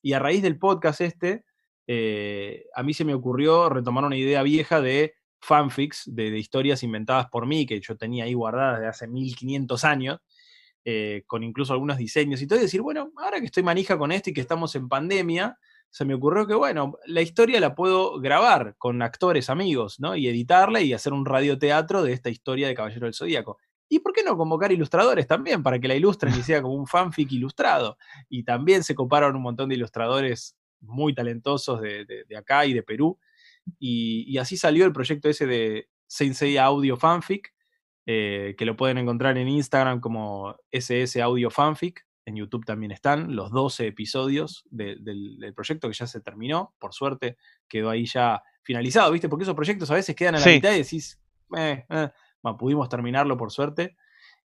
Y 0.00 0.14
a 0.14 0.18
raíz 0.18 0.40
del 0.40 0.58
podcast 0.58 1.02
este, 1.02 1.44
eh, 1.86 2.64
a 2.74 2.82
mí 2.82 2.94
se 2.94 3.04
me 3.04 3.12
ocurrió 3.12 3.68
retomar 3.68 4.04
una 4.04 4.16
idea 4.16 4.42
vieja 4.42 4.80
de 4.80 5.16
fanfics, 5.42 6.04
de, 6.06 6.30
de 6.30 6.38
historias 6.38 6.82
inventadas 6.82 7.26
por 7.26 7.46
mí, 7.46 7.66
que 7.66 7.78
yo 7.78 7.94
tenía 7.98 8.24
ahí 8.24 8.32
guardadas 8.32 8.80
de 8.80 8.86
hace 8.86 9.06
1500 9.06 9.84
años 9.84 10.20
eh, 10.84 11.22
con 11.26 11.42
incluso 11.42 11.72
algunos 11.72 11.98
diseños 11.98 12.42
y 12.42 12.46
todo, 12.46 12.58
y 12.58 12.62
decir, 12.62 12.82
bueno, 12.82 13.12
ahora 13.16 13.40
que 13.40 13.46
estoy 13.46 13.62
manija 13.62 13.96
con 13.98 14.12
esto 14.12 14.30
y 14.30 14.32
que 14.32 14.40
estamos 14.40 14.74
en 14.74 14.88
pandemia, 14.88 15.58
se 15.90 16.04
me 16.04 16.14
ocurrió 16.14 16.46
que, 16.46 16.54
bueno, 16.54 16.98
la 17.06 17.22
historia 17.22 17.60
la 17.60 17.74
puedo 17.74 18.18
grabar 18.20 18.74
con 18.78 19.00
actores 19.00 19.48
amigos, 19.48 20.00
¿no? 20.00 20.16
Y 20.16 20.26
editarla 20.26 20.80
y 20.80 20.92
hacer 20.92 21.12
un 21.12 21.24
radioteatro 21.24 22.02
de 22.02 22.12
esta 22.12 22.30
historia 22.30 22.66
de 22.66 22.74
Caballero 22.74 23.06
del 23.06 23.14
Zodíaco. 23.14 23.58
¿Y 23.88 24.00
por 24.00 24.12
qué 24.12 24.24
no 24.24 24.36
convocar 24.36 24.72
ilustradores 24.72 25.28
también 25.28 25.62
para 25.62 25.78
que 25.78 25.86
la 25.86 25.94
ilustren 25.94 26.34
y 26.34 26.42
sea 26.42 26.60
como 26.62 26.74
un 26.74 26.88
fanfic 26.88 27.30
ilustrado? 27.30 27.96
Y 28.28 28.42
también 28.42 28.82
se 28.82 28.96
coparon 28.96 29.36
un 29.36 29.42
montón 29.42 29.68
de 29.68 29.76
ilustradores 29.76 30.56
muy 30.80 31.14
talentosos 31.14 31.80
de, 31.80 32.26
acá 32.36 32.66
y 32.66 32.72
de 32.72 32.82
Perú. 32.82 33.16
Y, 33.78 34.36
así 34.38 34.56
salió 34.56 34.84
el 34.84 34.92
proyecto 34.92 35.28
ese 35.28 35.46
de 35.46 35.88
Sensei 36.08 36.56
Audio 36.56 36.96
Fanfic, 36.96 37.53
eh, 38.06 38.54
que 38.58 38.66
lo 38.66 38.76
pueden 38.76 38.98
encontrar 38.98 39.38
en 39.38 39.48
Instagram 39.48 40.00
como 40.00 40.56
SS 40.70 41.22
Audio 41.22 41.50
Fanfic. 41.50 42.06
En 42.26 42.36
YouTube 42.36 42.64
también 42.64 42.92
están 42.92 43.36
los 43.36 43.50
12 43.50 43.86
episodios 43.86 44.64
del, 44.70 45.52
proyecto 45.54 45.88
que 45.88 45.94
ya 45.94 46.06
se 46.06 46.20
terminó. 46.20 46.74
Por 46.78 46.94
suerte 46.94 47.36
quedó 47.68 47.90
ahí 47.90 48.06
ya 48.06 48.42
finalizado, 48.62 49.12
¿viste? 49.12 49.28
Porque 49.28 49.44
esos 49.44 49.54
proyectos 49.54 49.90
a 49.90 49.94
veces 49.94 50.16
quedan 50.16 50.36
a 50.36 50.40
la 50.40 50.46
mitad 50.46 50.72
y 50.72 50.78
decís, 50.78 51.20
eh, 51.56 51.84
eh, 51.88 52.08
pudimos 52.58 52.88
terminarlo 52.88 53.36
por 53.36 53.50
suerte. 53.50 53.96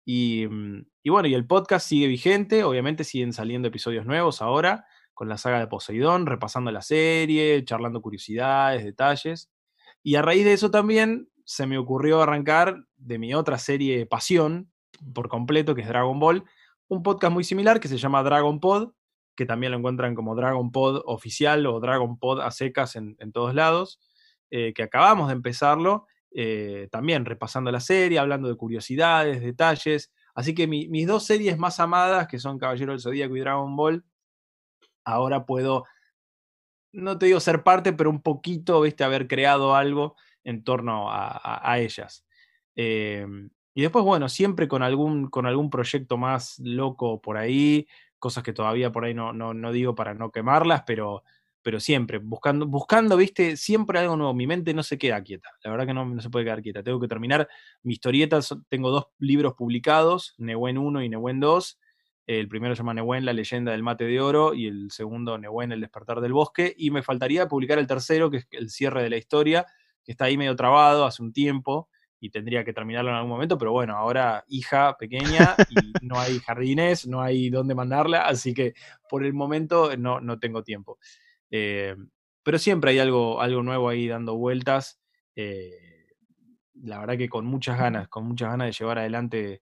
Y, 0.05 0.45
mm, 0.49 0.85
y, 1.03 1.09
bueno, 1.09 1.27
y 1.27 1.33
el 1.33 1.47
podcast 1.47 1.87
sigue 1.87 2.07
vigente. 2.07 2.63
Obviamente 2.63 3.03
siguen 3.03 3.33
saliendo 3.33 3.67
episodios 3.67 4.05
nuevos 4.05 4.41
ahora 4.41 4.85
con 5.13 5.27
la 5.27 5.37
saga 5.37 5.59
de 5.59 5.67
Poseidón, 5.67 6.25
repasando 6.25 6.71
la 6.71 6.81
serie, 6.81 7.65
charlando 7.65 8.01
curiosidades, 8.01 8.85
detalles. 8.85 9.51
Y 10.01 10.15
a 10.15 10.21
raíz 10.21 10.45
de 10.45 10.53
eso 10.53 10.71
también 10.71 11.29
se 11.43 11.67
me 11.67 11.77
ocurrió 11.77 12.21
arrancar 12.21 12.85
de 12.99 13.17
mi 13.17 13.33
otra 13.33 13.57
serie 13.57 14.05
Pasión 14.05 14.71
por 15.13 15.29
completo, 15.29 15.75
que 15.75 15.81
es 15.81 15.87
Dragon 15.87 16.19
Ball, 16.19 16.43
un 16.87 17.03
podcast 17.03 17.33
muy 17.33 17.43
similar 17.43 17.79
que 17.79 17.87
se 17.87 17.97
llama 17.97 18.23
Dragon 18.23 18.59
Pod, 18.59 18.91
que 19.35 19.45
también 19.45 19.71
lo 19.71 19.77
encuentran 19.77 20.15
como 20.15 20.35
Dragon 20.35 20.71
Pod 20.71 21.01
oficial 21.05 21.65
o 21.65 21.79
Dragon 21.79 22.17
Pod 22.17 22.41
a 22.41 22.51
secas 22.51 22.95
en, 22.95 23.15
todos 23.31 23.55
lados, 23.55 23.99
eh, 24.51 24.73
que 24.73 24.83
acabamos 24.83 25.27
de 25.27 25.33
empezarlo, 25.33 26.07
eh, 26.31 26.87
también 26.91 27.25
repasando 27.25 27.71
la 27.71 27.79
serie, 27.79 28.19
hablando 28.19 28.49
de 28.49 28.55
curiosidades, 28.55 29.41
detalles. 29.41 30.11
Así 30.35 30.53
que 30.53 30.67
mis 30.67 31.07
dos 31.07 31.25
series 31.25 31.57
más 31.57 31.79
amadas, 31.79 32.27
que 32.27 32.39
son 32.39 32.59
Caballero 32.59 32.91
del 32.91 33.01
Zodíaco 33.01 33.35
y 33.35 33.39
Dragon 33.39 33.75
Ball, 33.75 34.03
ahora 35.03 35.45
puedo, 35.45 35.85
no 36.91 37.17
te 37.17 37.27
digo 37.27 37.39
ser 37.39 37.63
parte, 37.63 37.93
pero 37.93 38.09
un 38.09 38.21
poquito, 38.21 38.81
viste, 38.81 39.03
haber 39.03 39.27
creado 39.27 39.75
algo 39.75 40.15
en 40.43 40.63
torno 40.63 41.07
a, 41.11 41.79
ellas. 41.79 42.25
Em, 42.75 43.49
y 43.73 43.81
después, 43.81 44.03
bueno, 44.03 44.29
siempre 44.29 44.67
con 44.67 44.83
algún, 44.83 45.29
con 45.29 45.45
algún 45.45 45.69
proyecto 45.69 46.17
más 46.17 46.59
loco 46.59 47.21
por 47.21 47.37
ahí, 47.37 47.87
cosas 48.17 48.43
que 48.43 48.53
todavía 48.53 48.91
por 48.91 49.05
ahí 49.05 49.13
no, 49.13 49.33
no, 49.33 49.71
digo 49.71 49.95
para 49.95 50.13
no 50.13 50.31
quemarlas, 50.31 50.83
pero, 50.85 51.23
pero 51.61 51.79
siempre, 51.79 52.17
buscando, 52.17 52.65
buscando, 52.67 53.15
viste, 53.17 53.57
siempre 53.57 53.99
algo 53.99 54.17
nuevo. 54.17 54.33
Mi 54.33 54.47
mente 54.47 54.73
no 54.73 54.83
se 54.83 54.97
queda 54.97 55.23
quieta, 55.23 55.49
la 55.63 55.71
verdad 55.71 55.87
que 55.87 55.93
no, 55.93 56.05
no 56.05 56.21
se 56.21 56.29
puede 56.29 56.45
quedar 56.45 56.61
quieta. 56.61 56.83
Tengo 56.83 56.99
que 56.99 57.07
terminar 57.07 57.47
mi 57.83 57.93
historieta, 57.93 58.39
tengo 58.69 58.91
dos 58.91 59.07
libros 59.19 59.53
publicados, 59.53 60.35
Nehuen 60.37 60.77
1 60.77 61.03
y 61.03 61.09
Nehuen 61.09 61.39
2. 61.39 61.79
El 62.27 62.47
primero 62.47 62.75
se 62.75 62.81
llama 62.81 62.93
Nehuen, 62.93 63.25
la 63.25 63.33
leyenda 63.33 63.71
del 63.71 63.81
mate 63.81 64.03
de 64.05 64.21
oro, 64.21 64.53
y 64.53 64.67
el 64.67 64.91
segundo 64.91 65.37
Nehuen, 65.37 65.71
el 65.71 65.81
despertar 65.81 66.21
del 66.21 66.33
bosque. 66.33 66.75
Y 66.77 66.91
me 66.91 67.01
faltaría 67.01 67.47
publicar 67.47 67.79
el 67.79 67.87
tercero, 67.87 68.29
que 68.29 68.37
es 68.37 68.47
el 68.51 68.69
cierre 68.69 69.01
de 69.01 69.09
la 69.09 69.17
historia, 69.17 69.65
está 70.11 70.25
ahí 70.25 70.37
medio 70.37 70.55
trabado 70.55 71.05
hace 71.05 71.21
un 71.21 71.31
tiempo 71.31 71.87
y 72.19 72.29
tendría 72.29 72.63
que 72.63 72.73
terminarlo 72.73 73.11
en 73.11 73.15
algún 73.17 73.31
momento, 73.31 73.57
pero 73.57 73.71
bueno, 73.71 73.95
ahora 73.95 74.43
hija 74.47 74.97
pequeña 74.97 75.55
y 75.69 75.75
no 76.05 76.19
hay 76.19 76.39
jardines, 76.39 77.07
no 77.07 77.21
hay 77.21 77.49
dónde 77.49 77.75
mandarla, 77.75 78.21
así 78.25 78.53
que 78.53 78.73
por 79.09 79.23
el 79.25 79.33
momento 79.33 79.95
no, 79.97 80.19
no 80.19 80.39
tengo 80.39 80.63
tiempo. 80.63 80.99
Eh, 81.51 81.95
pero 82.43 82.57
siempre 82.57 82.91
hay 82.91 82.99
algo, 82.99 83.41
algo 83.41 83.63
nuevo 83.63 83.89
ahí 83.89 84.07
dando 84.07 84.35
vueltas. 84.35 84.99
Eh, 85.35 85.71
la 86.81 86.99
verdad 86.99 87.17
que 87.17 87.29
con 87.29 87.45
muchas 87.45 87.77
ganas, 87.77 88.07
con 88.07 88.25
muchas 88.25 88.49
ganas 88.51 88.67
de 88.67 88.73
llevar 88.73 88.99
adelante 88.99 89.61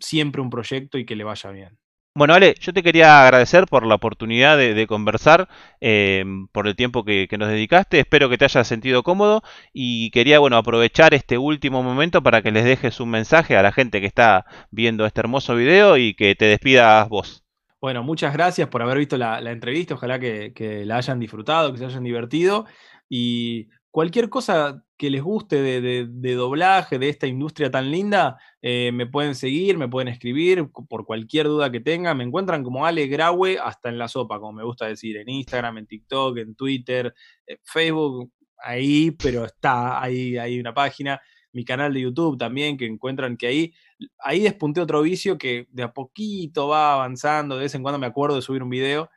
siempre 0.00 0.40
un 0.42 0.50
proyecto 0.50 0.98
y 0.98 1.06
que 1.06 1.16
le 1.16 1.24
vaya 1.24 1.50
bien. 1.50 1.78
Bueno, 2.12 2.34
Ale, 2.34 2.56
yo 2.60 2.72
te 2.72 2.82
quería 2.82 3.22
agradecer 3.22 3.66
por 3.66 3.86
la 3.86 3.94
oportunidad 3.94 4.58
de, 4.58 4.86
conversar, 4.88 5.48
eh, 5.80 6.24
por 6.50 6.66
el 6.66 6.74
tiempo 6.74 7.04
que, 7.04 7.28
nos 7.38 7.48
dedicaste. 7.48 8.00
Espero 8.00 8.28
que 8.28 8.36
te 8.36 8.46
hayas 8.46 8.66
sentido 8.66 9.04
cómodo 9.04 9.42
y 9.72 10.10
quería, 10.10 10.40
bueno, 10.40 10.56
aprovechar 10.56 11.14
este 11.14 11.38
último 11.38 11.84
momento 11.84 12.20
para 12.20 12.42
que 12.42 12.50
les 12.50 12.64
dejes 12.64 12.98
un 12.98 13.10
mensaje 13.10 13.56
a 13.56 13.62
la 13.62 13.70
gente 13.70 14.00
que 14.00 14.08
está 14.08 14.44
viendo 14.72 15.06
este 15.06 15.20
hermoso 15.20 15.54
video 15.54 15.96
y 15.96 16.14
que 16.14 16.34
te 16.34 16.46
despidas 16.46 17.08
vos. 17.08 17.44
Bueno, 17.80 18.02
muchas 18.02 18.32
gracias 18.32 18.68
por 18.68 18.82
haber 18.82 18.98
visto 18.98 19.16
la, 19.16 19.38
entrevista. 19.50 19.94
Ojalá 19.94 20.18
que, 20.18 20.52
que, 20.52 20.84
la 20.84 20.96
hayan 20.96 21.20
disfrutado, 21.20 21.72
que 21.72 21.78
se 21.78 21.84
hayan 21.84 22.02
divertido. 22.02 22.66
Y 23.08 23.68
cualquier 23.90 24.28
cosa 24.30 24.84
que 24.96 25.10
les 25.10 25.22
guste 25.22 25.62
de, 25.62 26.34
doblaje, 26.34 26.98
de 26.98 27.08
esta 27.08 27.26
industria 27.26 27.70
tan 27.70 27.90
linda, 27.90 28.38
eh, 28.60 28.90
me 28.92 29.06
pueden 29.06 29.34
seguir, 29.34 29.78
me 29.78 29.88
pueden 29.88 30.08
escribir 30.08 30.68
por 30.88 31.06
cualquier 31.06 31.46
duda 31.46 31.72
que 31.72 31.80
tengan. 31.80 32.18
Me 32.18 32.24
encuentran 32.24 32.62
como 32.62 32.86
Ale 32.86 33.06
Graue 33.06 33.58
hasta 33.58 33.88
en 33.88 33.98
la 33.98 34.08
sopa, 34.08 34.38
como 34.38 34.52
me 34.52 34.64
gusta 34.64 34.86
decir, 34.86 35.16
en 35.16 35.28
Instagram, 35.28 35.78
en 35.78 35.86
TikTok, 35.86 36.36
en 36.38 36.54
Twitter, 36.54 37.14
en 37.46 37.58
Facebook, 37.64 38.30
ahí, 38.58 39.10
pero 39.12 39.44
está, 39.46 40.02
ahí 40.02 40.36
hay 40.36 40.60
una 40.60 40.74
página. 40.74 41.20
Mi 41.52 41.64
canal 41.64 41.92
de 41.92 42.02
YouTube 42.02 42.38
también, 42.38 42.76
que 42.76 42.86
encuentran 42.86 43.36
que 43.36 43.46
ahí, 43.48 43.74
ahí 44.20 44.40
despunté 44.40 44.80
otro 44.80 45.02
vicio 45.02 45.36
que 45.36 45.66
de 45.70 45.82
a 45.82 45.92
poquito 45.92 46.68
va 46.68 46.92
avanzando, 46.94 47.56
de 47.56 47.62
vez 47.62 47.74
en 47.74 47.82
cuando 47.82 47.98
me 47.98 48.06
acuerdo 48.06 48.36
de 48.36 48.42
subir 48.42 48.62
un 48.62 48.70
video 48.70 49.10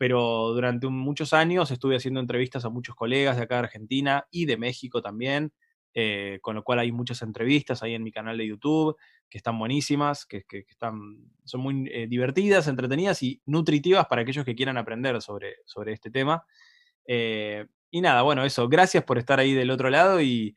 pero 0.00 0.54
durante 0.54 0.88
muchos 0.88 1.34
años 1.34 1.70
estuve 1.70 1.94
haciendo 1.94 2.20
entrevistas 2.20 2.64
a 2.64 2.70
muchos 2.70 2.94
colegas 2.94 3.36
de 3.36 3.42
acá 3.42 3.56
de 3.56 3.64
Argentina 3.64 4.26
y 4.30 4.46
de 4.46 4.56
México 4.56 5.02
también, 5.02 5.52
eh, 5.92 6.38
con 6.40 6.54
lo 6.54 6.64
cual 6.64 6.78
hay 6.78 6.90
muchas 6.90 7.20
entrevistas 7.20 7.82
ahí 7.82 7.94
en 7.94 8.02
mi 8.02 8.10
canal 8.10 8.38
de 8.38 8.46
YouTube 8.46 8.96
que 9.28 9.36
están 9.36 9.58
buenísimas, 9.58 10.24
que, 10.24 10.42
están, 10.66 11.18
son 11.44 11.60
muy 11.60 11.86
eh, 11.92 12.06
divertidas, 12.08 12.66
entretenidas 12.66 13.22
y 13.22 13.42
nutritivas 13.44 14.06
para 14.06 14.22
aquellos 14.22 14.46
que 14.46 14.54
quieran 14.54 14.78
aprender 14.78 15.20
sobre, 15.20 15.56
sobre 15.66 15.92
este 15.92 16.10
tema. 16.10 16.46
Eh, 17.06 17.66
y 17.90 18.00
nada, 18.00 18.22
bueno, 18.22 18.42
eso, 18.46 18.70
gracias 18.70 19.04
por 19.04 19.18
estar 19.18 19.38
ahí 19.38 19.52
del 19.52 19.70
otro 19.70 19.90
lado 19.90 20.22
y, 20.22 20.56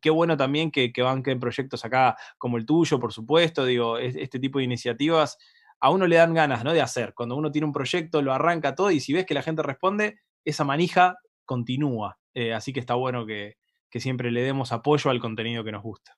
qué 0.00 0.10
bueno 0.10 0.36
también 0.36 0.70
que, 0.70 0.92
que 0.92 1.02
banquen 1.02 1.40
proyectos 1.40 1.84
acá 1.84 2.16
como 2.38 2.56
el 2.56 2.66
tuyo, 2.66 3.00
por 3.00 3.12
supuesto, 3.12 3.66
digo, 3.66 3.98
este 3.98 4.38
tipo 4.38 4.60
de 4.60 4.64
iniciativas 4.66 5.38
a 5.84 5.90
uno 5.90 6.06
le 6.06 6.16
dan 6.16 6.32
ganas 6.32 6.64
¿no? 6.64 6.72
de 6.72 6.80
hacer. 6.80 7.12
Cuando 7.12 7.36
uno 7.36 7.52
tiene 7.52 7.66
un 7.66 7.72
proyecto, 7.74 8.22
lo 8.22 8.32
arranca 8.32 8.74
todo 8.74 8.90
y 8.90 9.00
si 9.00 9.12
ves 9.12 9.26
que 9.26 9.34
la 9.34 9.42
gente 9.42 9.62
responde, 9.62 10.18
esa 10.42 10.64
manija 10.64 11.18
continúa. 11.44 12.18
Eh, 12.32 12.54
así 12.54 12.72
que 12.72 12.80
está 12.80 12.94
bueno 12.94 13.26
que, 13.26 13.58
que 13.90 14.00
siempre 14.00 14.30
le 14.30 14.40
demos 14.40 14.72
apoyo 14.72 15.10
al 15.10 15.20
contenido 15.20 15.62
que 15.62 15.72
nos 15.72 15.82
gusta. 15.82 16.16